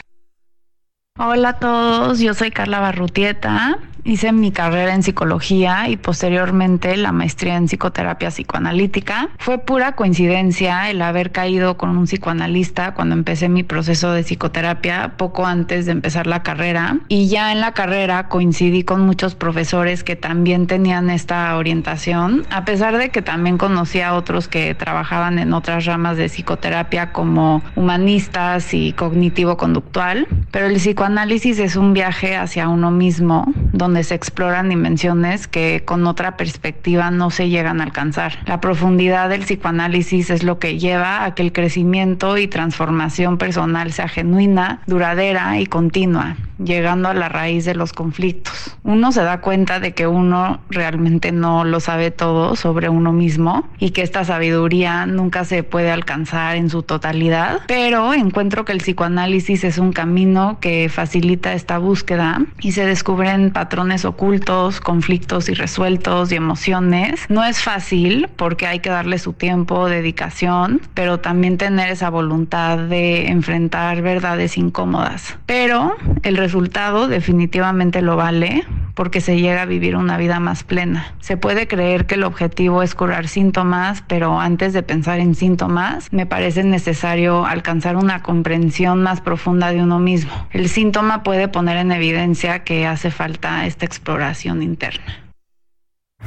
Hola 1.20 1.50
a 1.50 1.60
todos, 1.60 2.20
yo 2.20 2.34
soy 2.34 2.52
Carla 2.52 2.80
Barrutieta 2.80 3.78
Hice 4.06 4.34
mi 4.34 4.52
carrera 4.52 4.94
en 4.94 5.02
psicología 5.02 5.88
y 5.88 5.96
posteriormente 5.96 6.98
la 6.98 7.14
maestría 7.14 7.56
en 7.56 7.68
psicoterapia 7.68 8.32
psicoanalítica. 8.32 9.30
Fue 9.38 9.60
pura 9.60 9.94
coincidencia 9.94 10.90
el 10.90 11.02
haber 11.02 11.32
caído 11.32 11.78
con 11.78 11.98
un 11.98 12.04
psicoanalista 12.04 12.96
cuando 12.96 13.16
empecé 13.16 13.48
mi 13.48 13.64
proceso 13.64 14.12
de 14.12 14.24
psicoterapia 14.24 15.14
poco 15.16 15.46
antes 15.46 15.86
de 15.86 15.94
empezar 15.94 16.28
la 16.28 16.44
carrera 16.44 16.98
y 17.08 17.30
ya 17.30 17.54
en 17.54 17.62
la 17.62 17.72
carrera 17.72 18.28
coincidí 18.28 18.84
con 18.84 19.00
muchos 19.06 19.36
profesores 19.36 20.04
que 20.04 20.18
también 20.18 20.68
tenían 20.68 21.10
esta 21.10 21.56
orientación, 21.56 22.46
a 22.50 22.66
pesar 22.66 22.98
de 22.98 23.10
que 23.10 23.22
también 23.22 23.58
conocía 23.58 24.10
a 24.10 24.16
otros 24.16 24.50
que 24.50 24.76
trabajaban 24.76 25.40
en 25.40 25.54
otras 25.54 25.86
ramas 25.86 26.18
de 26.18 26.28
psicoterapia 26.28 27.14
como 27.14 27.64
humanistas 27.78 28.74
y 28.74 28.92
cognitivo-conductual, 28.92 30.28
pero 30.52 30.66
el 30.66 30.76
psicoanálisis 30.76 31.58
es 31.60 31.78
un 31.78 31.94
viaje 31.94 32.36
hacia 32.36 32.68
uno 32.68 32.92
mismo 32.92 33.46
donde 33.72 33.93
donde 33.94 34.06
se 34.06 34.16
exploran 34.16 34.70
dimensiones 34.70 35.48
que 35.48 35.84
con 35.86 36.08
otra 36.08 36.36
perspectiva 36.36 37.12
no 37.12 37.30
se 37.30 37.50
llegan 37.50 37.80
a 37.80 37.84
alcanzar. 37.84 38.40
La 38.48 38.60
profundidad 38.60 39.30
del 39.30 39.42
psicoanálisis 39.42 40.32
es 40.32 40.42
lo 40.42 40.58
que 40.58 40.80
lleva 40.80 41.26
a 41.26 41.36
que 41.36 41.44
el 41.44 41.54
crecimiento 41.54 42.40
y 42.40 42.48
transformación 42.48 43.38
personal 43.38 43.94
sea 43.94 44.08
genuina, 44.08 44.82
duradera 44.88 45.60
y 45.60 45.68
continua, 45.68 46.38
llegando 46.58 47.08
a 47.08 47.14
la 47.14 47.30
raíz 47.30 47.66
de 47.66 47.76
los 47.76 47.94
conflictos. 47.94 48.76
Uno 48.82 49.12
se 49.12 49.22
da 49.22 49.42
cuenta 49.42 49.80
de 49.80 49.94
que 49.94 50.08
uno 50.08 50.60
realmente 50.72 51.32
no 51.32 51.64
lo 51.64 51.80
sabe 51.80 52.10
todo 52.10 52.56
sobre 52.56 52.90
uno 52.90 53.14
mismo 53.14 53.70
y 53.78 53.92
que 53.92 54.02
esta 54.02 54.26
sabiduría 54.26 55.06
nunca 55.06 55.46
se 55.46 55.62
puede 55.62 55.92
alcanzar 55.92 56.56
en 56.56 56.72
su 56.72 56.82
totalidad, 56.82 57.62
pero 57.68 58.12
encuentro 58.16 58.66
que 58.66 58.72
el 58.72 58.80
psicoanálisis 58.80 59.64
es 59.64 59.78
un 59.78 59.94
camino 59.94 60.58
que 60.60 60.90
facilita 60.90 61.54
esta 61.54 61.78
búsqueda 61.78 62.42
y 62.60 62.72
se 62.72 62.88
descubren 62.88 63.52
patrones 63.52 63.83
ocultos, 64.06 64.80
conflictos 64.80 65.50
irresueltos 65.50 66.32
y 66.32 66.36
emociones. 66.36 67.26
No 67.30 67.44
es 67.44 67.62
fácil 67.62 68.30
porque 68.36 68.66
hay 68.66 68.80
que 68.80 68.90
darle 68.90 69.20
su 69.20 69.34
tiempo, 69.34 69.88
dedicación, 69.90 70.82
pero 70.94 71.20
también 71.20 71.58
tener 71.58 71.90
esa 71.90 72.10
voluntad 72.10 72.78
de 72.78 73.28
enfrentar 73.28 74.02
verdades 74.02 74.58
incómodas. 74.58 75.38
Pero 75.46 75.96
el 76.24 76.38
resultado 76.38 77.08
definitivamente 77.08 78.02
lo 78.02 78.16
vale 78.16 78.66
porque 78.94 79.22
se 79.22 79.40
llega 79.40 79.64
a 79.64 79.66
vivir 79.66 79.96
una 79.96 80.18
vida 80.18 80.40
más 80.40 80.64
plena. 80.64 81.14
Se 81.20 81.38
puede 81.38 81.68
creer 81.68 82.06
que 82.06 82.16
el 82.16 82.24
objetivo 82.24 82.84
es 82.84 82.96
curar 82.96 83.28
síntomas, 83.28 84.04
pero 84.08 84.40
antes 84.40 84.74
de 84.74 84.84
pensar 84.84 85.20
en 85.20 85.36
síntomas, 85.36 86.12
me 86.12 86.26
parece 86.26 86.64
necesario 86.64 87.46
alcanzar 87.46 87.96
una 87.96 88.22
comprensión 88.22 89.02
más 89.02 89.22
profunda 89.22 89.72
de 89.72 89.82
uno 89.82 90.00
mismo. 90.00 90.32
El 90.52 90.70
síntoma 90.70 91.24
puede 91.24 91.48
poner 91.48 91.78
en 91.78 91.92
evidencia 91.92 92.64
que 92.64 92.86
hace 92.86 93.12
falta 93.12 93.66
esta 93.66 93.86
exploración 93.86 94.62
interna. 94.62 95.23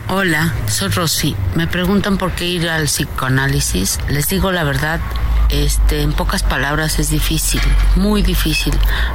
Hola, 0.09 0.55
soy 0.69 0.89
Rosy. 0.91 1.35
Me 1.57 1.67
preguntan 1.67 2.17
por 2.17 2.31
qué 2.33 2.45
ir 2.45 2.69
al 2.69 2.85
psicoanálisis. 2.85 3.99
Les 4.09 4.29
digo 4.29 4.53
la 4.53 4.63
verdad, 4.63 5.01
este, 5.49 6.03
en 6.03 6.13
pocas 6.13 6.45
palabras 6.45 7.01
es 7.01 7.11
difícil, 7.11 7.61
muy 7.97 8.23
difícil 8.23 8.73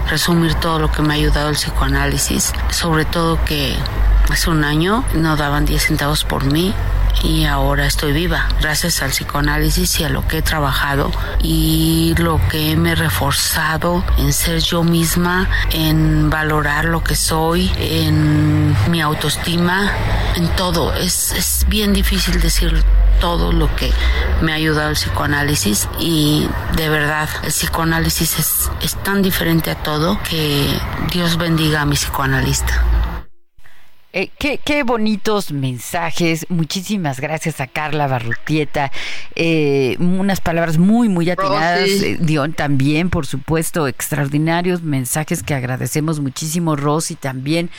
resumir 0.09 0.53
todo 0.55 0.79
lo 0.79 0.91
que 0.91 1.01
me 1.01 1.13
ha 1.13 1.17
ayudado 1.17 1.49
el 1.49 1.55
psicoanálisis, 1.55 2.51
sobre 2.71 3.05
todo 3.05 3.39
que 3.45 3.73
hace 4.29 4.49
un 4.49 4.65
año 4.65 5.05
no 5.15 5.37
daban 5.37 5.65
10 5.65 5.81
centavos 5.81 6.25
por 6.25 6.43
mí 6.43 6.73
y 7.23 7.45
ahora 7.45 7.85
estoy 7.85 8.13
viva 8.13 8.47
gracias 8.59 9.01
al 9.01 9.11
psicoanálisis 9.11 9.99
y 9.99 10.03
a 10.03 10.09
lo 10.09 10.27
que 10.27 10.39
he 10.39 10.41
trabajado 10.41 11.11
y 11.41 12.13
lo 12.17 12.39
que 12.49 12.75
me 12.75 12.91
he 12.91 12.95
reforzado 12.95 14.03
en 14.17 14.33
ser 14.33 14.59
yo 14.59 14.83
misma, 14.83 15.49
en 15.71 16.29
valorar 16.29 16.85
lo 16.85 17.03
que 17.03 17.15
soy, 17.15 17.71
en 17.77 18.75
mi 18.89 19.01
autoestima, 19.01 19.91
en 20.35 20.47
todo. 20.55 20.93
Es, 20.93 21.31
es 21.31 21.65
bien 21.67 21.93
difícil 21.93 22.39
decir 22.41 22.83
todo 23.19 23.51
lo 23.51 23.73
que 23.75 23.91
me 24.41 24.51
ha 24.51 24.55
ayudado 24.55 24.89
el 24.89 24.95
psicoanálisis 24.95 25.87
y 25.99 26.47
de 26.75 26.89
verdad 26.89 27.29
el 27.43 27.51
psicoanálisis 27.51 28.39
es, 28.39 28.71
es 28.81 28.95
tan 29.03 29.21
diferente 29.21 29.69
a 29.69 29.75
todo 29.75 30.19
que 30.23 30.67
Dios 31.11 31.37
bendiga 31.37 31.81
a 31.81 31.85
mi 31.85 31.95
psicoanalista. 31.95 32.83
Eh, 34.13 34.29
qué, 34.37 34.83
bonitos 34.83 35.53
mensajes. 35.53 36.45
Muchísimas 36.49 37.21
gracias 37.21 37.61
a 37.61 37.67
Carla 37.67 38.07
Barrutieta. 38.07 38.91
Eh, 39.35 39.95
unas 39.99 40.41
palabras 40.41 40.77
muy, 40.77 41.07
muy 41.07 41.29
atinadas. 41.29 41.87
Eh, 41.87 42.17
Dion 42.19 42.51
también, 42.51 43.09
por 43.09 43.25
supuesto, 43.25 43.87
extraordinarios 43.87 44.81
mensajes 44.81 45.43
que 45.43 45.53
agradecemos 45.53 46.19
muchísimo. 46.19 46.75
Rosy 46.75 47.15
también. 47.15 47.69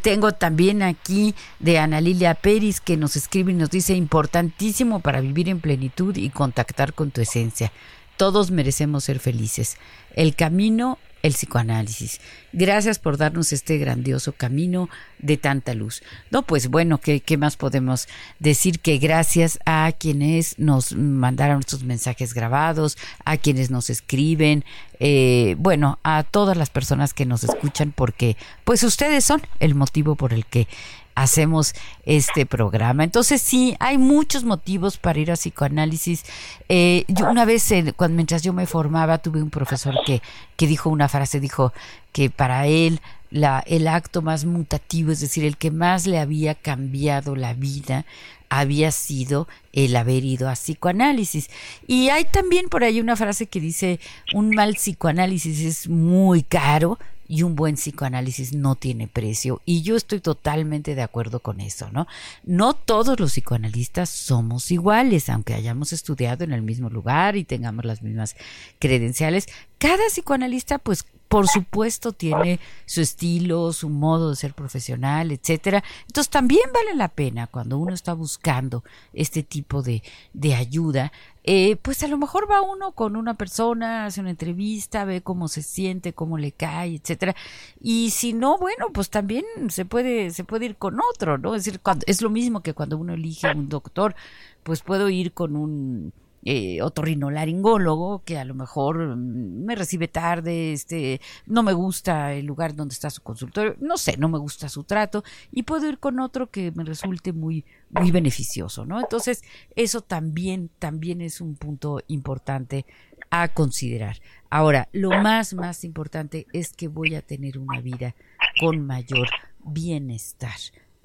tengo 0.00 0.32
también 0.32 0.82
aquí 0.82 1.34
de 1.58 1.78
Ana 1.78 2.00
Lilia 2.00 2.34
Peris 2.34 2.80
que 2.80 2.96
nos 2.96 3.14
escribe 3.16 3.52
y 3.52 3.54
nos 3.54 3.70
dice 3.70 3.94
importantísimo 3.94 5.00
para 5.00 5.20
vivir 5.20 5.50
en 5.50 5.60
plenitud 5.60 6.16
y 6.16 6.30
contactar 6.30 6.94
con 6.94 7.10
tu 7.10 7.20
esencia. 7.20 7.70
Todos 8.16 8.50
merecemos 8.50 9.04
ser 9.04 9.18
felices. 9.18 9.76
El 10.14 10.34
camino 10.34 10.98
el 11.22 11.32
psicoanálisis. 11.32 12.20
Gracias 12.52 12.98
por 12.98 13.16
darnos 13.16 13.52
este 13.52 13.78
grandioso 13.78 14.32
camino 14.32 14.88
de 15.18 15.36
tanta 15.36 15.74
luz. 15.74 16.02
No, 16.30 16.42
pues 16.42 16.68
bueno, 16.68 16.98
¿qué, 16.98 17.20
qué 17.20 17.36
más 17.36 17.56
podemos 17.56 18.08
decir? 18.38 18.80
Que 18.80 18.98
gracias 18.98 19.58
a 19.66 19.92
quienes 19.98 20.58
nos 20.58 20.94
mandaron 20.94 21.60
estos 21.60 21.82
mensajes 21.82 22.32
grabados, 22.32 22.96
a 23.24 23.36
quienes 23.36 23.70
nos 23.70 23.90
escriben, 23.90 24.64
eh, 25.00 25.56
bueno, 25.58 25.98
a 26.02 26.22
todas 26.22 26.56
las 26.56 26.70
personas 26.70 27.12
que 27.12 27.26
nos 27.26 27.44
escuchan, 27.44 27.92
porque 27.92 28.36
pues 28.64 28.82
ustedes 28.82 29.24
son 29.24 29.42
el 29.60 29.74
motivo 29.74 30.14
por 30.14 30.32
el 30.32 30.46
que 30.46 30.68
hacemos 31.16 31.74
este 32.04 32.46
programa. 32.46 33.02
Entonces 33.02 33.42
sí, 33.42 33.74
hay 33.80 33.98
muchos 33.98 34.44
motivos 34.44 34.98
para 34.98 35.18
ir 35.18 35.32
a 35.32 35.34
psicoanálisis. 35.34 36.24
Eh, 36.68 37.04
yo 37.08 37.28
una 37.28 37.44
vez, 37.44 37.72
cuando, 37.96 38.14
mientras 38.14 38.42
yo 38.42 38.52
me 38.52 38.66
formaba, 38.66 39.18
tuve 39.18 39.42
un 39.42 39.50
profesor 39.50 39.96
que, 40.06 40.22
que 40.56 40.66
dijo 40.68 40.90
una 40.90 41.08
frase, 41.08 41.40
dijo 41.40 41.72
que 42.12 42.30
para 42.30 42.66
él 42.66 43.00
la, 43.30 43.64
el 43.66 43.88
acto 43.88 44.22
más 44.22 44.44
mutativo, 44.44 45.10
es 45.10 45.20
decir, 45.20 45.44
el 45.44 45.56
que 45.56 45.70
más 45.70 46.06
le 46.06 46.18
había 46.18 46.54
cambiado 46.54 47.34
la 47.34 47.54
vida, 47.54 48.04
había 48.50 48.92
sido 48.92 49.48
el 49.72 49.96
haber 49.96 50.22
ido 50.22 50.50
a 50.50 50.52
psicoanálisis. 50.52 51.48
Y 51.86 52.10
hay 52.10 52.24
también 52.24 52.68
por 52.68 52.84
ahí 52.84 53.00
una 53.00 53.16
frase 53.16 53.46
que 53.46 53.58
dice, 53.58 54.00
un 54.34 54.50
mal 54.50 54.74
psicoanálisis 54.74 55.60
es 55.60 55.88
muy 55.88 56.42
caro, 56.42 56.98
y 57.28 57.42
un 57.42 57.56
buen 57.56 57.76
psicoanálisis 57.76 58.52
no 58.52 58.74
tiene 58.74 59.08
precio. 59.08 59.60
Y 59.64 59.82
yo 59.82 59.96
estoy 59.96 60.20
totalmente 60.20 60.94
de 60.94 61.02
acuerdo 61.02 61.40
con 61.40 61.60
eso, 61.60 61.90
¿no? 61.90 62.06
No 62.44 62.74
todos 62.74 63.18
los 63.20 63.32
psicoanalistas 63.32 64.10
somos 64.10 64.70
iguales, 64.70 65.28
aunque 65.28 65.54
hayamos 65.54 65.92
estudiado 65.92 66.44
en 66.44 66.52
el 66.52 66.62
mismo 66.62 66.88
lugar 66.88 67.36
y 67.36 67.44
tengamos 67.44 67.84
las 67.84 68.02
mismas 68.02 68.36
credenciales. 68.78 69.46
Cada 69.78 70.06
psicoanalista, 70.08 70.78
pues, 70.78 71.04
por 71.28 71.48
supuesto, 71.48 72.12
tiene 72.12 72.60
su 72.84 73.00
estilo, 73.00 73.72
su 73.72 73.88
modo 73.88 74.30
de 74.30 74.36
ser 74.36 74.54
profesional, 74.54 75.32
etcétera. 75.32 75.82
Entonces, 76.06 76.30
también 76.30 76.62
vale 76.72 76.94
la 76.94 77.08
pena 77.08 77.48
cuando 77.48 77.78
uno 77.78 77.92
está 77.92 78.12
buscando 78.12 78.84
este 79.12 79.42
tipo 79.42 79.82
de, 79.82 80.02
de 80.32 80.54
ayuda, 80.54 81.12
eh, 81.46 81.76
pues 81.76 82.02
a 82.02 82.08
lo 82.08 82.18
mejor 82.18 82.50
va 82.50 82.60
uno 82.60 82.90
con 82.92 83.14
una 83.14 83.34
persona, 83.34 84.06
hace 84.06 84.20
una 84.20 84.30
entrevista, 84.30 85.04
ve 85.04 85.22
cómo 85.22 85.46
se 85.46 85.62
siente, 85.62 86.12
cómo 86.12 86.38
le 86.38 86.50
cae, 86.50 86.96
etcétera. 86.96 87.36
Y 87.80 88.10
si 88.10 88.32
no, 88.32 88.58
bueno, 88.58 88.88
pues 88.92 89.10
también 89.10 89.44
se 89.68 89.84
puede, 89.84 90.30
se 90.32 90.42
puede 90.42 90.66
ir 90.66 90.76
con 90.76 90.98
otro, 91.14 91.38
¿no? 91.38 91.54
Es 91.54 91.64
decir, 91.64 91.80
cuando, 91.80 92.04
es 92.08 92.20
lo 92.20 92.30
mismo 92.30 92.62
que 92.62 92.74
cuando 92.74 92.98
uno 92.98 93.14
elige 93.14 93.48
un 93.54 93.68
doctor, 93.68 94.16
pues 94.64 94.82
puedo 94.82 95.08
ir 95.08 95.32
con 95.32 95.54
un 95.56 96.12
eh, 96.48 96.80
otorrinolaringólogo 96.80 98.22
que 98.24 98.38
a 98.38 98.44
lo 98.44 98.54
mejor 98.54 99.16
mm, 99.16 99.64
me 99.64 99.74
recibe 99.74 100.06
tarde, 100.06 100.72
este, 100.72 101.20
no 101.44 101.64
me 101.64 101.72
gusta 101.72 102.34
el 102.34 102.46
lugar 102.46 102.76
donde 102.76 102.92
está 102.92 103.10
su 103.10 103.20
consultorio, 103.20 103.74
no 103.80 103.98
sé, 103.98 104.16
no 104.16 104.28
me 104.28 104.38
gusta 104.38 104.68
su 104.68 104.84
trato 104.84 105.24
y 105.50 105.64
puedo 105.64 105.88
ir 105.88 105.98
con 105.98 106.20
otro 106.20 106.48
que 106.48 106.70
me 106.70 106.84
resulte 106.84 107.32
muy 107.32 107.64
muy 107.90 108.12
beneficioso, 108.12 108.86
¿no? 108.86 109.00
Entonces, 109.00 109.42
eso 109.74 110.02
también 110.02 110.70
también 110.78 111.20
es 111.20 111.40
un 111.40 111.56
punto 111.56 112.00
importante 112.06 112.86
a 113.30 113.48
considerar. 113.48 114.18
Ahora, 114.48 114.88
lo 114.92 115.10
más 115.10 115.52
más 115.52 115.82
importante 115.82 116.46
es 116.52 116.72
que 116.74 116.86
voy 116.86 117.16
a 117.16 117.22
tener 117.22 117.58
una 117.58 117.80
vida 117.80 118.14
con 118.60 118.86
mayor 118.86 119.28
bienestar. 119.64 120.54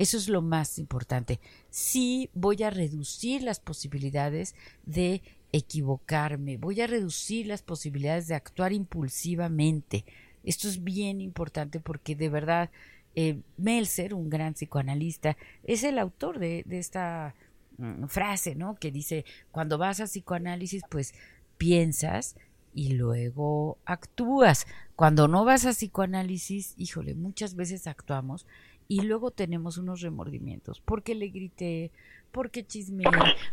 Eso 0.02 0.18
es 0.18 0.30
lo 0.30 0.42
más 0.42 0.80
importante. 0.80 1.40
Sí 1.70 2.32
voy 2.34 2.64
a 2.64 2.72
reducir 2.72 3.44
las 3.44 3.60
posibilidades 3.60 4.56
de 4.84 5.22
equivocarme, 5.52 6.58
voy 6.58 6.82
a 6.82 6.88
reducir 6.88 7.46
las 7.46 7.62
posibilidades 7.62 8.28
de 8.28 8.34
actuar 8.34 8.74
impulsivamente. 8.74 10.04
Esto 10.44 10.68
es 10.68 10.84
bien 10.84 11.22
importante 11.22 11.80
porque 11.80 12.16
de 12.16 12.30
verdad 12.30 12.72
eh, 13.14 13.42
Melzer, 13.58 14.16
un 14.16 14.32
gran 14.32 14.56
psicoanalista, 14.56 15.38
es 15.64 15.84
el 15.84 16.00
autor 16.00 16.40
de, 16.40 16.64
de 16.66 16.80
esta 16.80 17.36
mm, 17.78 18.06
frase, 18.06 18.56
¿no? 18.56 18.74
Que 18.78 18.90
dice, 18.90 19.24
cuando 19.52 19.78
vas 19.78 20.00
a 20.00 20.06
psicoanálisis, 20.06 20.82
pues 20.90 21.14
piensas 21.60 22.36
y 22.74 22.94
luego 22.94 23.78
actúas. 23.86 24.66
Cuando 24.96 25.28
no 25.28 25.46
vas 25.46 25.68
a 25.68 25.74
psicoanálisis, 25.74 26.74
híjole, 26.78 27.14
muchas 27.14 27.54
veces 27.54 27.86
actuamos 27.86 28.48
y 28.92 29.00
luego 29.04 29.32
tenemos 29.32 29.78
unos 29.78 30.02
remordimientos. 30.02 30.82
porque 30.82 31.16
le 31.16 31.30
grité? 31.30 31.92
porque 32.34 32.66
chismeé? 32.66 33.08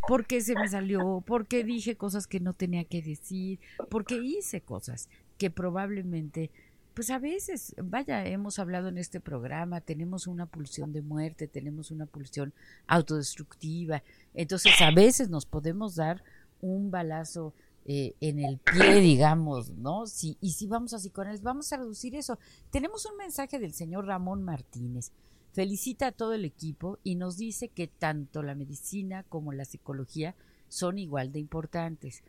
porque 0.08 0.40
se 0.40 0.56
me 0.56 0.66
salió? 0.66 1.22
porque 1.24 1.62
dije 1.62 1.94
cosas 1.94 2.26
que 2.26 2.40
no 2.40 2.54
tenía 2.54 2.82
que 2.82 3.02
decir? 3.02 3.60
porque 3.88 4.16
hice 4.16 4.62
cosas 4.62 5.08
que 5.38 5.48
probablemente 5.48 6.50
pues 6.92 7.10
a 7.10 7.20
veces, 7.20 7.76
vaya, 7.80 8.26
hemos 8.26 8.58
hablado 8.58 8.88
en 8.88 8.98
este 8.98 9.20
programa, 9.20 9.80
tenemos 9.80 10.26
una 10.26 10.46
pulsión 10.46 10.92
de 10.92 11.02
muerte, 11.02 11.46
tenemos 11.46 11.92
una 11.92 12.06
pulsión 12.06 12.52
autodestructiva, 12.88 14.02
entonces 14.34 14.72
a 14.80 14.90
veces 14.90 15.30
nos 15.30 15.46
podemos 15.46 15.94
dar 15.94 16.24
un 16.60 16.90
balazo 16.90 17.54
eh, 17.84 18.16
en 18.20 18.40
el 18.40 18.58
pie, 18.58 18.96
digamos, 19.00 19.70
¿no? 19.70 20.08
Si, 20.08 20.36
y 20.40 20.50
si 20.50 20.66
vamos 20.66 20.92
a 20.92 20.98
psicoanálisis, 20.98 21.44
vamos 21.44 21.72
a 21.72 21.76
reducir 21.76 22.16
eso. 22.16 22.36
Tenemos 22.72 23.06
un 23.06 23.16
mensaje 23.16 23.60
del 23.60 23.72
señor 23.72 24.04
Ramón 24.04 24.42
Martínez 24.42 25.12
felicita 25.52 26.08
a 26.08 26.12
todo 26.12 26.34
el 26.34 26.44
equipo 26.44 26.98
y 27.02 27.14
nos 27.16 27.36
dice 27.36 27.68
que 27.68 27.88
tanto 27.88 28.42
la 28.42 28.54
medicina 28.54 29.24
como 29.24 29.52
la 29.52 29.64
psicología 29.64 30.34
son 30.68 30.98
igual 30.98 31.32
de 31.32 31.40
importantes, 31.40 32.22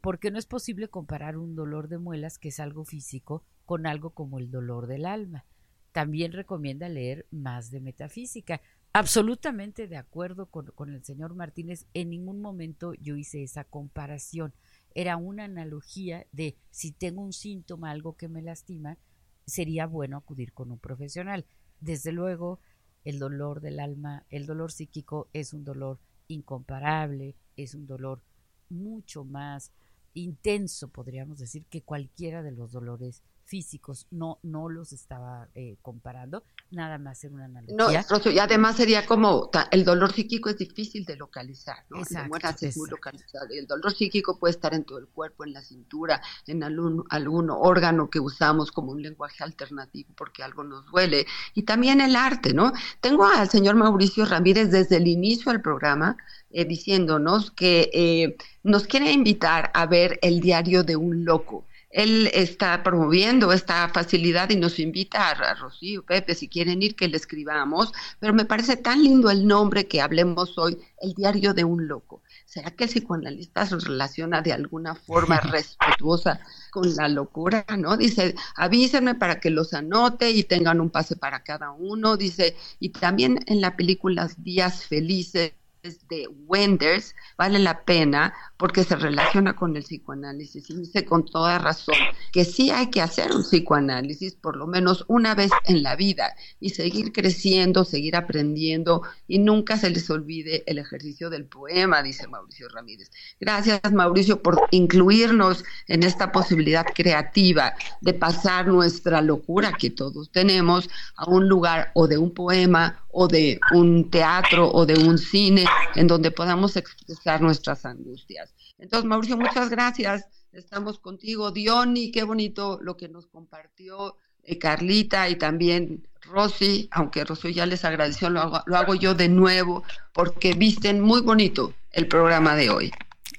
porque 0.00 0.30
no 0.30 0.38
es 0.38 0.46
posible 0.46 0.88
comparar 0.88 1.36
un 1.36 1.54
dolor 1.54 1.88
de 1.88 1.98
muelas, 1.98 2.38
que 2.38 2.48
es 2.48 2.60
algo 2.60 2.84
físico, 2.84 3.44
con 3.66 3.86
algo 3.86 4.10
como 4.10 4.38
el 4.38 4.50
dolor 4.50 4.86
del 4.86 5.06
alma. 5.06 5.44
También 5.92 6.32
recomienda 6.32 6.88
leer 6.88 7.26
más 7.30 7.70
de 7.70 7.80
metafísica. 7.80 8.60
Absolutamente 8.94 9.86
de 9.86 9.96
acuerdo 9.96 10.46
con, 10.46 10.66
con 10.74 10.92
el 10.92 11.04
señor 11.04 11.34
Martínez, 11.34 11.86
en 11.94 12.10
ningún 12.10 12.40
momento 12.40 12.94
yo 12.94 13.16
hice 13.16 13.42
esa 13.42 13.64
comparación. 13.64 14.54
Era 14.94 15.16
una 15.16 15.44
analogía 15.44 16.26
de 16.32 16.56
si 16.70 16.92
tengo 16.92 17.22
un 17.22 17.32
síntoma, 17.32 17.90
algo 17.90 18.16
que 18.16 18.28
me 18.28 18.42
lastima, 18.42 18.98
sería 19.46 19.86
bueno 19.86 20.16
acudir 20.16 20.52
con 20.52 20.70
un 20.72 20.78
profesional. 20.78 21.46
Desde 21.82 22.12
luego, 22.12 22.60
el 23.04 23.18
dolor 23.18 23.60
del 23.60 23.80
alma, 23.80 24.24
el 24.30 24.46
dolor 24.46 24.70
psíquico 24.70 25.28
es 25.32 25.52
un 25.52 25.64
dolor 25.64 25.98
incomparable, 26.28 27.34
es 27.56 27.74
un 27.74 27.88
dolor 27.88 28.22
mucho 28.68 29.24
más 29.24 29.72
intenso, 30.14 30.88
podríamos 30.88 31.38
decir, 31.38 31.64
que 31.66 31.82
cualquiera 31.82 32.44
de 32.44 32.52
los 32.52 32.70
dolores 32.70 33.24
físicos, 33.44 34.06
no, 34.10 34.38
no 34.42 34.68
los 34.68 34.92
estaba 34.92 35.48
eh, 35.54 35.76
comparando, 35.82 36.42
nada 36.70 36.98
más 36.98 37.22
en 37.24 37.34
una 37.34 37.44
analogía. 37.46 37.76
No, 37.76 38.30
y 38.30 38.38
además 38.38 38.76
sería 38.76 39.04
como, 39.04 39.50
el 39.70 39.84
dolor 39.84 40.12
psíquico 40.12 40.48
es 40.48 40.58
difícil 40.58 41.04
de 41.04 41.16
localizar, 41.16 41.84
¿no? 41.90 41.98
Exacto, 41.98 42.66
es 42.66 42.76
muy 42.76 42.88
localizado. 42.88 43.46
El 43.50 43.66
dolor 43.66 43.92
psíquico 43.92 44.38
puede 44.38 44.52
estar 44.52 44.74
en 44.74 44.84
todo 44.84 44.98
el 44.98 45.08
cuerpo, 45.08 45.44
en 45.44 45.52
la 45.52 45.62
cintura, 45.62 46.22
en 46.46 46.62
algún, 46.62 47.04
algún 47.10 47.50
órgano 47.50 48.08
que 48.08 48.20
usamos 48.20 48.72
como 48.72 48.92
un 48.92 49.02
lenguaje 49.02 49.44
alternativo 49.44 50.10
porque 50.16 50.42
algo 50.42 50.64
nos 50.64 50.86
duele, 50.86 51.26
y 51.54 51.62
también 51.62 52.00
el 52.00 52.16
arte, 52.16 52.54
¿no? 52.54 52.72
Tengo 53.00 53.24
al 53.26 53.48
señor 53.48 53.74
Mauricio 53.74 54.24
Ramírez 54.24 54.70
desde 54.70 54.96
el 54.96 55.08
inicio 55.08 55.52
del 55.52 55.60
programa, 55.60 56.16
eh, 56.50 56.64
diciéndonos 56.64 57.50
que 57.50 57.90
eh, 57.92 58.36
nos 58.62 58.86
quiere 58.86 59.12
invitar 59.12 59.70
a 59.74 59.86
ver 59.86 60.18
el 60.22 60.40
diario 60.40 60.84
de 60.84 60.96
un 60.96 61.24
loco 61.24 61.66
él 61.92 62.30
está 62.32 62.82
promoviendo 62.82 63.52
esta 63.52 63.88
facilidad 63.90 64.48
y 64.48 64.56
nos 64.56 64.78
invita 64.78 65.28
a, 65.28 65.54
Rocío, 65.54 66.02
Pepe, 66.04 66.34
si 66.34 66.48
quieren 66.48 66.82
ir, 66.82 66.96
que 66.96 67.06
le 67.06 67.18
escribamos, 67.18 67.92
pero 68.18 68.32
me 68.32 68.46
parece 68.46 68.76
tan 68.78 69.02
lindo 69.02 69.30
el 69.30 69.46
nombre 69.46 69.86
que 69.86 70.00
hablemos 70.00 70.56
hoy, 70.56 70.78
el 71.02 71.12
diario 71.12 71.52
de 71.52 71.64
un 71.64 71.86
loco. 71.86 72.22
¿Será 72.46 72.70
que 72.70 72.84
el 72.84 72.90
psicoanalista 72.90 73.66
se 73.66 73.76
relaciona 73.76 74.40
de 74.40 74.54
alguna 74.54 74.94
forma 74.94 75.38
respetuosa 75.40 76.40
con 76.70 76.96
la 76.96 77.08
locura, 77.08 77.66
no? 77.76 77.98
Dice, 77.98 78.34
avísenme 78.56 79.14
para 79.14 79.38
que 79.38 79.50
los 79.50 79.74
anote 79.74 80.30
y 80.30 80.44
tengan 80.44 80.80
un 80.80 80.88
pase 80.88 81.16
para 81.16 81.44
cada 81.44 81.72
uno, 81.72 82.16
dice, 82.16 82.56
y 82.80 82.88
también 82.88 83.40
en 83.46 83.60
la 83.60 83.76
película 83.76 84.30
Días 84.38 84.86
Felices 84.86 85.52
de 85.82 86.28
Wenders 86.46 87.12
vale 87.36 87.58
la 87.58 87.84
pena 87.84 88.32
porque 88.56 88.84
se 88.84 88.94
relaciona 88.94 89.56
con 89.56 89.76
el 89.76 89.82
psicoanálisis 89.82 90.70
y 90.70 90.76
dice 90.76 91.04
con 91.04 91.26
toda 91.26 91.58
razón 91.58 91.96
que 92.30 92.44
sí 92.44 92.70
hay 92.70 92.88
que 92.88 93.00
hacer 93.00 93.32
un 93.32 93.42
psicoanálisis 93.42 94.36
por 94.36 94.56
lo 94.56 94.68
menos 94.68 95.04
una 95.08 95.34
vez 95.34 95.50
en 95.64 95.82
la 95.82 95.96
vida 95.96 96.36
y 96.60 96.70
seguir 96.70 97.10
creciendo, 97.12 97.84
seguir 97.84 98.14
aprendiendo 98.14 99.02
y 99.26 99.40
nunca 99.40 99.76
se 99.76 99.90
les 99.90 100.08
olvide 100.08 100.62
el 100.66 100.78
ejercicio 100.78 101.30
del 101.30 101.46
poema, 101.46 102.00
dice 102.04 102.28
Mauricio 102.28 102.68
Ramírez. 102.68 103.10
Gracias 103.40 103.80
Mauricio 103.92 104.40
por 104.40 104.60
incluirnos 104.70 105.64
en 105.88 106.04
esta 106.04 106.30
posibilidad 106.30 106.86
creativa 106.94 107.74
de 108.00 108.14
pasar 108.14 108.68
nuestra 108.68 109.20
locura 109.20 109.72
que 109.72 109.90
todos 109.90 110.30
tenemos 110.30 110.88
a 111.16 111.28
un 111.28 111.48
lugar 111.48 111.90
o 111.94 112.06
de 112.06 112.18
un 112.18 112.32
poema 112.32 113.00
o 113.10 113.26
de 113.26 113.60
un 113.72 114.10
teatro 114.10 114.70
o 114.70 114.86
de 114.86 114.94
un 114.94 115.18
cine 115.18 115.66
en 115.94 116.06
donde 116.06 116.30
podamos 116.30 116.76
expresar 116.76 117.40
nuestras 117.40 117.84
angustias. 117.84 118.54
Entonces, 118.78 119.08
Mauricio, 119.08 119.36
muchas 119.36 119.70
gracias. 119.70 120.26
Estamos 120.52 120.98
contigo. 120.98 121.50
Diony, 121.50 122.10
qué 122.12 122.24
bonito 122.24 122.78
lo 122.82 122.96
que 122.96 123.08
nos 123.08 123.26
compartió 123.26 124.16
eh, 124.42 124.58
Carlita 124.58 125.28
y 125.28 125.36
también 125.36 126.06
Rosy, 126.22 126.88
aunque 126.90 127.24
Rosy 127.24 127.54
ya 127.54 127.66
les 127.66 127.84
agradeció, 127.84 128.30
lo 128.30 128.40
hago, 128.40 128.62
lo 128.66 128.76
hago 128.76 128.94
yo 128.94 129.14
de 129.14 129.28
nuevo 129.28 129.84
porque 130.12 130.54
visten 130.54 131.00
muy 131.00 131.20
bonito 131.20 131.74
el 131.90 132.08
programa 132.08 132.56
de 132.56 132.70
hoy. 132.70 132.92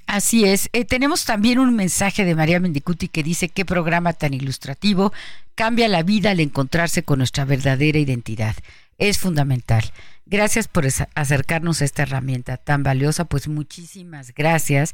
Así 0.06 0.46
es. 0.46 0.70
Eh, 0.74 0.86
tenemos 0.86 1.26
también 1.26 1.60
un 1.60 1.76
mensaje 1.76 2.24
de 2.24 2.36
María 2.36 2.60
Mendicuti 2.60 3.08
que 3.08 3.24
dice 3.24 3.50
qué 3.50 3.66
programa 3.66 4.14
tan 4.14 4.34
ilustrativo 4.34 5.12
cambia 5.56 5.88
la 5.88 6.04
vida 6.04 6.32
al 6.32 6.40
encontrarse 6.40 7.04
con 7.04 7.18
nuestra 7.20 7.46
verdadera 7.46 8.00
identidad. 8.00 8.56
Es 8.98 9.18
fundamental. 9.18 9.84
Gracias 10.34 10.68
por 10.68 10.84
acercarnos 11.14 11.80
a 11.80 11.86
esta 11.86 12.02
herramienta 12.02 12.58
tan 12.58 12.82
valiosa. 12.82 13.26
Pues 13.26 13.48
muchísimas 13.48 14.34
gracias. 14.34 14.94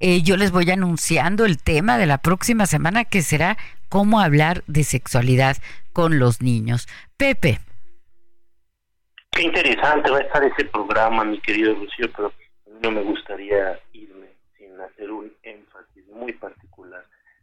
Eh, 0.00 0.22
yo 0.22 0.38
les 0.38 0.50
voy 0.50 0.70
anunciando 0.70 1.44
el 1.44 1.62
tema 1.62 1.98
de 1.98 2.06
la 2.06 2.16
próxima 2.16 2.64
semana 2.64 3.04
que 3.04 3.20
será 3.20 3.58
cómo 3.90 4.18
hablar 4.18 4.64
de 4.66 4.84
sexualidad 4.84 5.58
con 5.92 6.18
los 6.18 6.40
niños. 6.40 6.88
Pepe. 7.18 7.58
Qué 9.32 9.42
interesante 9.42 10.10
va 10.10 10.20
a 10.20 10.22
estar 10.22 10.42
ese 10.42 10.64
programa, 10.64 11.22
mi 11.22 11.38
querido 11.42 11.74
Lucio, 11.74 12.10
pero 12.16 12.32
no 12.80 12.90
me 12.90 13.02
gustaría 13.02 13.78
irme 13.92 14.28
sin 14.56 14.80
hacer 14.80 15.10
un 15.10 15.30
énfasis 15.42 16.06
muy 16.14 16.32
particular 16.32 16.57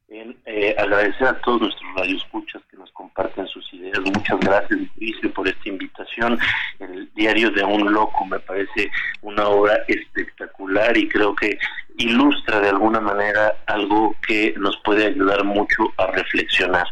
en 0.10 0.38
eh, 0.45 0.76
agradecer 0.78 1.28
a 1.28 1.41
todos 1.41 1.62
nuestros 1.62 1.95
radioescuchas 1.95 2.62
que 2.70 2.78
nos 2.78 2.91
comparten 2.91 3.47
sus 3.47 3.74
ideas. 3.74 3.99
Muchas 4.01 4.39
gracias, 4.39 4.80
Lucio, 4.97 5.34
por 5.34 5.47
esta 5.47 5.70
invitación. 5.70 6.38
El 6.80 7.12
Diario 7.16 7.51
de 7.51 7.64
un 7.64 7.91
Loco 7.91 8.26
me 8.26 8.39
parece 8.39 8.91
una 9.22 9.47
obra 9.47 9.78
espectacular 9.88 10.95
y 10.95 11.08
creo 11.08 11.36
que 11.36 11.58
ilustra 11.97 12.60
de 12.60 12.70
alguna 12.70 12.99
manera 12.99 13.53
algo 13.68 14.16
que 14.28 14.53
nos 14.58 14.78
puede 14.84 15.08
ayudar 15.08 15.43
mucho 15.43 15.93
a 15.97 16.08
reflexionar. 16.08 16.88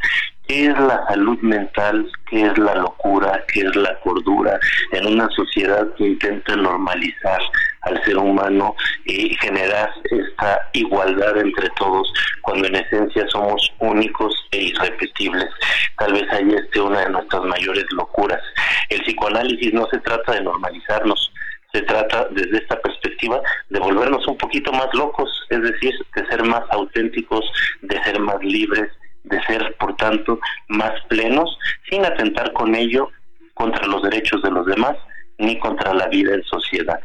¿Qué 0.54 0.68
es 0.68 0.78
la 0.78 1.04
salud 1.08 1.40
mental? 1.40 2.08
¿Qué 2.30 2.46
es 2.46 2.56
la 2.60 2.76
locura? 2.76 3.44
¿Qué 3.52 3.62
es 3.62 3.76
la 3.76 4.00
cordura? 4.02 4.60
En 4.92 5.08
una 5.08 5.28
sociedad 5.32 5.84
que 5.98 6.10
intenta 6.10 6.56
normalizar 6.56 7.42
al 7.82 8.04
ser 8.04 8.20
humano 8.20 8.76
y 9.06 9.36
generar 9.42 9.90
esta 10.12 10.70
igualdad 10.74 11.40
entre 11.40 11.70
todos, 11.72 12.08
cuando 12.44 12.68
en 12.68 12.76
esencia 12.76 13.28
somos 13.30 13.68
únicos 13.80 14.32
e 14.52 14.66
irrepetibles. 14.66 15.50
Tal 15.98 16.14
vez 16.14 16.32
ahí 16.32 16.48
esté 16.54 16.82
una 16.82 17.00
de 17.00 17.10
nuestras 17.10 17.42
mayores 17.46 17.86
locuras. 17.90 18.44
El 18.90 19.02
psicoanálisis 19.02 19.74
no 19.74 19.88
se 19.88 19.98
trata 20.02 20.34
de 20.34 20.42
normalizarnos, 20.42 21.34
se 21.72 21.82
trata 21.82 22.28
desde 22.30 22.58
esta 22.60 22.80
perspectiva 22.80 23.42
de 23.72 23.80
volvernos 23.80 24.28
un 24.28 24.38
poquito 24.38 24.72
más 24.72 24.94
locos, 24.94 25.32
es 25.50 25.64
decir, 25.64 25.96
de 26.16 26.28
ser 26.28 26.44
más 26.44 26.62
auténticos, 26.70 27.44
de 27.82 28.00
ser 28.04 28.20
más 28.20 28.38
libres, 28.44 28.92
de 29.24 29.42
ser, 29.44 29.76
por 29.80 29.96
tanto, 29.96 30.40
más 30.68 30.92
plenos, 31.08 31.58
sin 31.90 32.06
atentar 32.06 32.52
con 32.54 32.76
ello 32.76 33.10
contra 33.54 33.86
los 33.88 34.02
derechos 34.04 34.42
de 34.42 34.52
los 34.52 34.66
demás 34.66 34.98
ni 35.38 35.58
contra 35.60 35.94
la 35.94 36.08
vida 36.08 36.36
en 36.36 36.44
sociedad. 36.44 37.00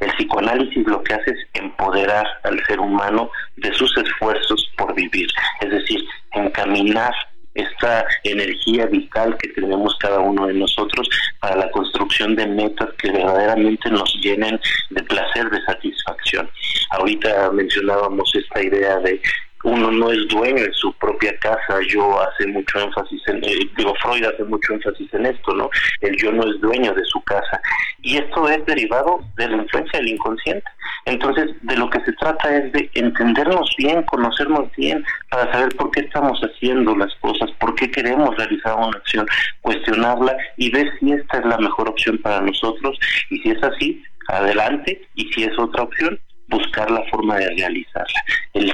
El 0.00 0.10
psicoanálisis 0.12 0.86
lo 0.86 1.02
que 1.02 1.14
hace 1.14 1.30
es 1.30 1.46
empoderar 1.54 2.26
al 2.44 2.64
ser 2.66 2.80
humano 2.80 3.30
de 3.56 3.72
sus 3.74 3.96
esfuerzos 3.98 4.70
por 4.76 4.94
vivir, 4.94 5.28
es 5.60 5.70
decir, 5.70 6.00
encaminar 6.32 7.12
esta 7.54 8.04
energía 8.24 8.86
vital 8.86 9.36
que 9.38 9.48
tenemos 9.50 9.96
cada 10.00 10.18
uno 10.18 10.46
de 10.46 10.54
nosotros 10.54 11.08
para 11.40 11.56
la 11.56 11.70
construcción 11.70 12.34
de 12.34 12.46
metas 12.46 12.88
que 12.98 13.12
verdaderamente 13.12 13.90
nos 13.90 14.12
llenen 14.20 14.58
de 14.90 15.02
placer, 15.04 15.48
de 15.50 15.62
satisfacción. 15.64 16.50
Ahorita 16.90 17.50
mencionábamos 17.52 18.34
esta 18.34 18.60
idea 18.60 18.98
de 18.98 19.20
uno 19.64 19.90
no 19.90 20.12
es 20.12 20.28
dueño 20.28 20.62
de 20.62 20.72
su 20.74 20.92
propia 20.94 21.36
casa. 21.38 21.80
Yo 21.88 22.20
hace 22.20 22.46
mucho 22.46 22.78
énfasis 22.80 23.20
en, 23.26 23.42
eh, 23.44 23.70
digo, 23.76 23.94
Freud 24.02 24.24
hace 24.24 24.44
mucho 24.44 24.74
énfasis 24.74 25.12
en 25.14 25.26
esto, 25.26 25.54
¿no? 25.54 25.70
El 26.00 26.16
yo 26.16 26.30
no 26.32 26.42
es 26.44 26.60
dueño 26.60 26.92
de 26.94 27.04
su 27.06 27.20
casa. 27.22 27.60
Y 28.02 28.18
esto 28.18 28.48
es 28.48 28.64
derivado 28.66 29.20
de 29.36 29.48
la 29.48 29.56
influencia 29.56 29.98
del 29.98 30.08
inconsciente. 30.08 30.66
Entonces, 31.06 31.50
de 31.62 31.76
lo 31.76 31.88
que 31.88 32.00
se 32.04 32.12
trata 32.12 32.54
es 32.56 32.72
de 32.72 32.90
entendernos 32.94 33.74
bien, 33.78 34.02
conocernos 34.02 34.70
bien, 34.76 35.04
para 35.30 35.50
saber 35.50 35.74
por 35.76 35.90
qué 35.90 36.00
estamos 36.00 36.38
haciendo 36.40 36.94
las 36.96 37.14
cosas, 37.16 37.50
por 37.58 37.74
qué 37.74 37.90
queremos 37.90 38.36
realizar 38.36 38.76
una 38.76 38.98
acción, 38.98 39.26
cuestionarla 39.62 40.36
y 40.58 40.70
ver 40.70 40.92
si 41.00 41.12
esta 41.12 41.38
es 41.38 41.46
la 41.46 41.58
mejor 41.58 41.88
opción 41.88 42.18
para 42.18 42.42
nosotros. 42.42 42.98
Y 43.30 43.38
si 43.38 43.50
es 43.50 43.62
así, 43.62 44.02
adelante. 44.28 45.00
Y 45.14 45.32
si 45.32 45.44
es 45.44 45.58
otra 45.58 45.84
opción, 45.84 46.18
buscar 46.48 46.90
la 46.90 47.02
forma 47.10 47.36
de 47.36 47.48
realizarla. 47.50 48.22
El, 48.52 48.73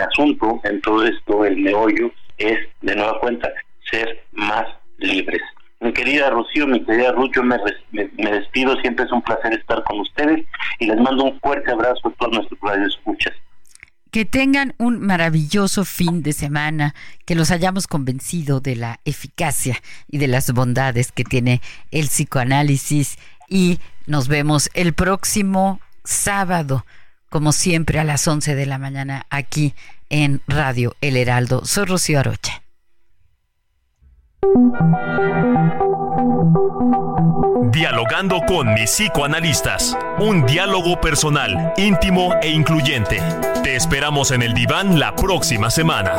asunto 0.00 0.60
en 0.64 0.80
todo 0.80 1.04
esto, 1.04 1.44
el 1.44 1.56
meollo, 1.56 2.12
es, 2.38 2.58
de 2.80 2.96
nueva 2.96 3.18
cuenta, 3.20 3.50
ser 3.90 4.24
más 4.32 4.66
libres. 4.98 5.40
Mi 5.80 5.92
querida 5.92 6.28
Rocío, 6.30 6.66
mi 6.66 6.84
querida 6.84 7.12
Ruth, 7.12 7.32
yo 7.34 7.42
me, 7.42 7.56
despido, 8.30 8.78
siempre 8.80 9.06
es 9.06 9.12
un 9.12 9.22
placer 9.22 9.54
estar 9.54 9.82
con 9.84 10.00
ustedes 10.00 10.44
y 10.78 10.86
les 10.86 11.00
mando 11.00 11.24
un 11.24 11.40
fuerte 11.40 11.70
abrazo 11.70 12.08
a 12.08 12.12
todos 12.12 12.32
nuestros 12.34 12.60
radioescuchas. 12.60 13.32
Que 14.10 14.24
tengan 14.24 14.74
un 14.76 15.00
maravilloso 15.00 15.84
fin 15.84 16.22
de 16.22 16.32
semana, 16.32 16.94
que 17.24 17.34
los 17.34 17.50
hayamos 17.50 17.86
convencido 17.86 18.60
de 18.60 18.76
la 18.76 19.00
eficacia 19.04 19.76
y 20.08 20.18
de 20.18 20.28
las 20.28 20.52
bondades 20.52 21.12
que 21.12 21.24
tiene 21.24 21.62
el 21.92 22.06
psicoanálisis 22.06 23.18
y 23.48 23.78
nos 24.06 24.28
vemos 24.28 24.68
el 24.74 24.92
próximo 24.92 25.80
sábado 26.04 26.84
como 27.30 27.52
siempre, 27.52 27.98
a 27.98 28.04
las 28.04 28.28
11 28.28 28.54
de 28.54 28.66
la 28.66 28.76
mañana 28.76 29.26
aquí 29.30 29.74
en 30.10 30.42
Radio 30.46 30.94
El 31.00 31.16
Heraldo. 31.16 31.64
Soy 31.64 31.86
Rocío 31.86 32.18
Arocha. 32.18 32.62
Dialogando 37.72 38.40
con 38.46 38.74
mis 38.74 38.90
psicoanalistas. 38.90 39.96
Un 40.18 40.44
diálogo 40.44 41.00
personal, 41.00 41.72
íntimo 41.76 42.34
e 42.42 42.50
incluyente. 42.50 43.22
Te 43.62 43.76
esperamos 43.76 44.32
en 44.32 44.42
el 44.42 44.52
diván 44.52 44.98
la 44.98 45.14
próxima 45.14 45.70
semana. 45.70 46.18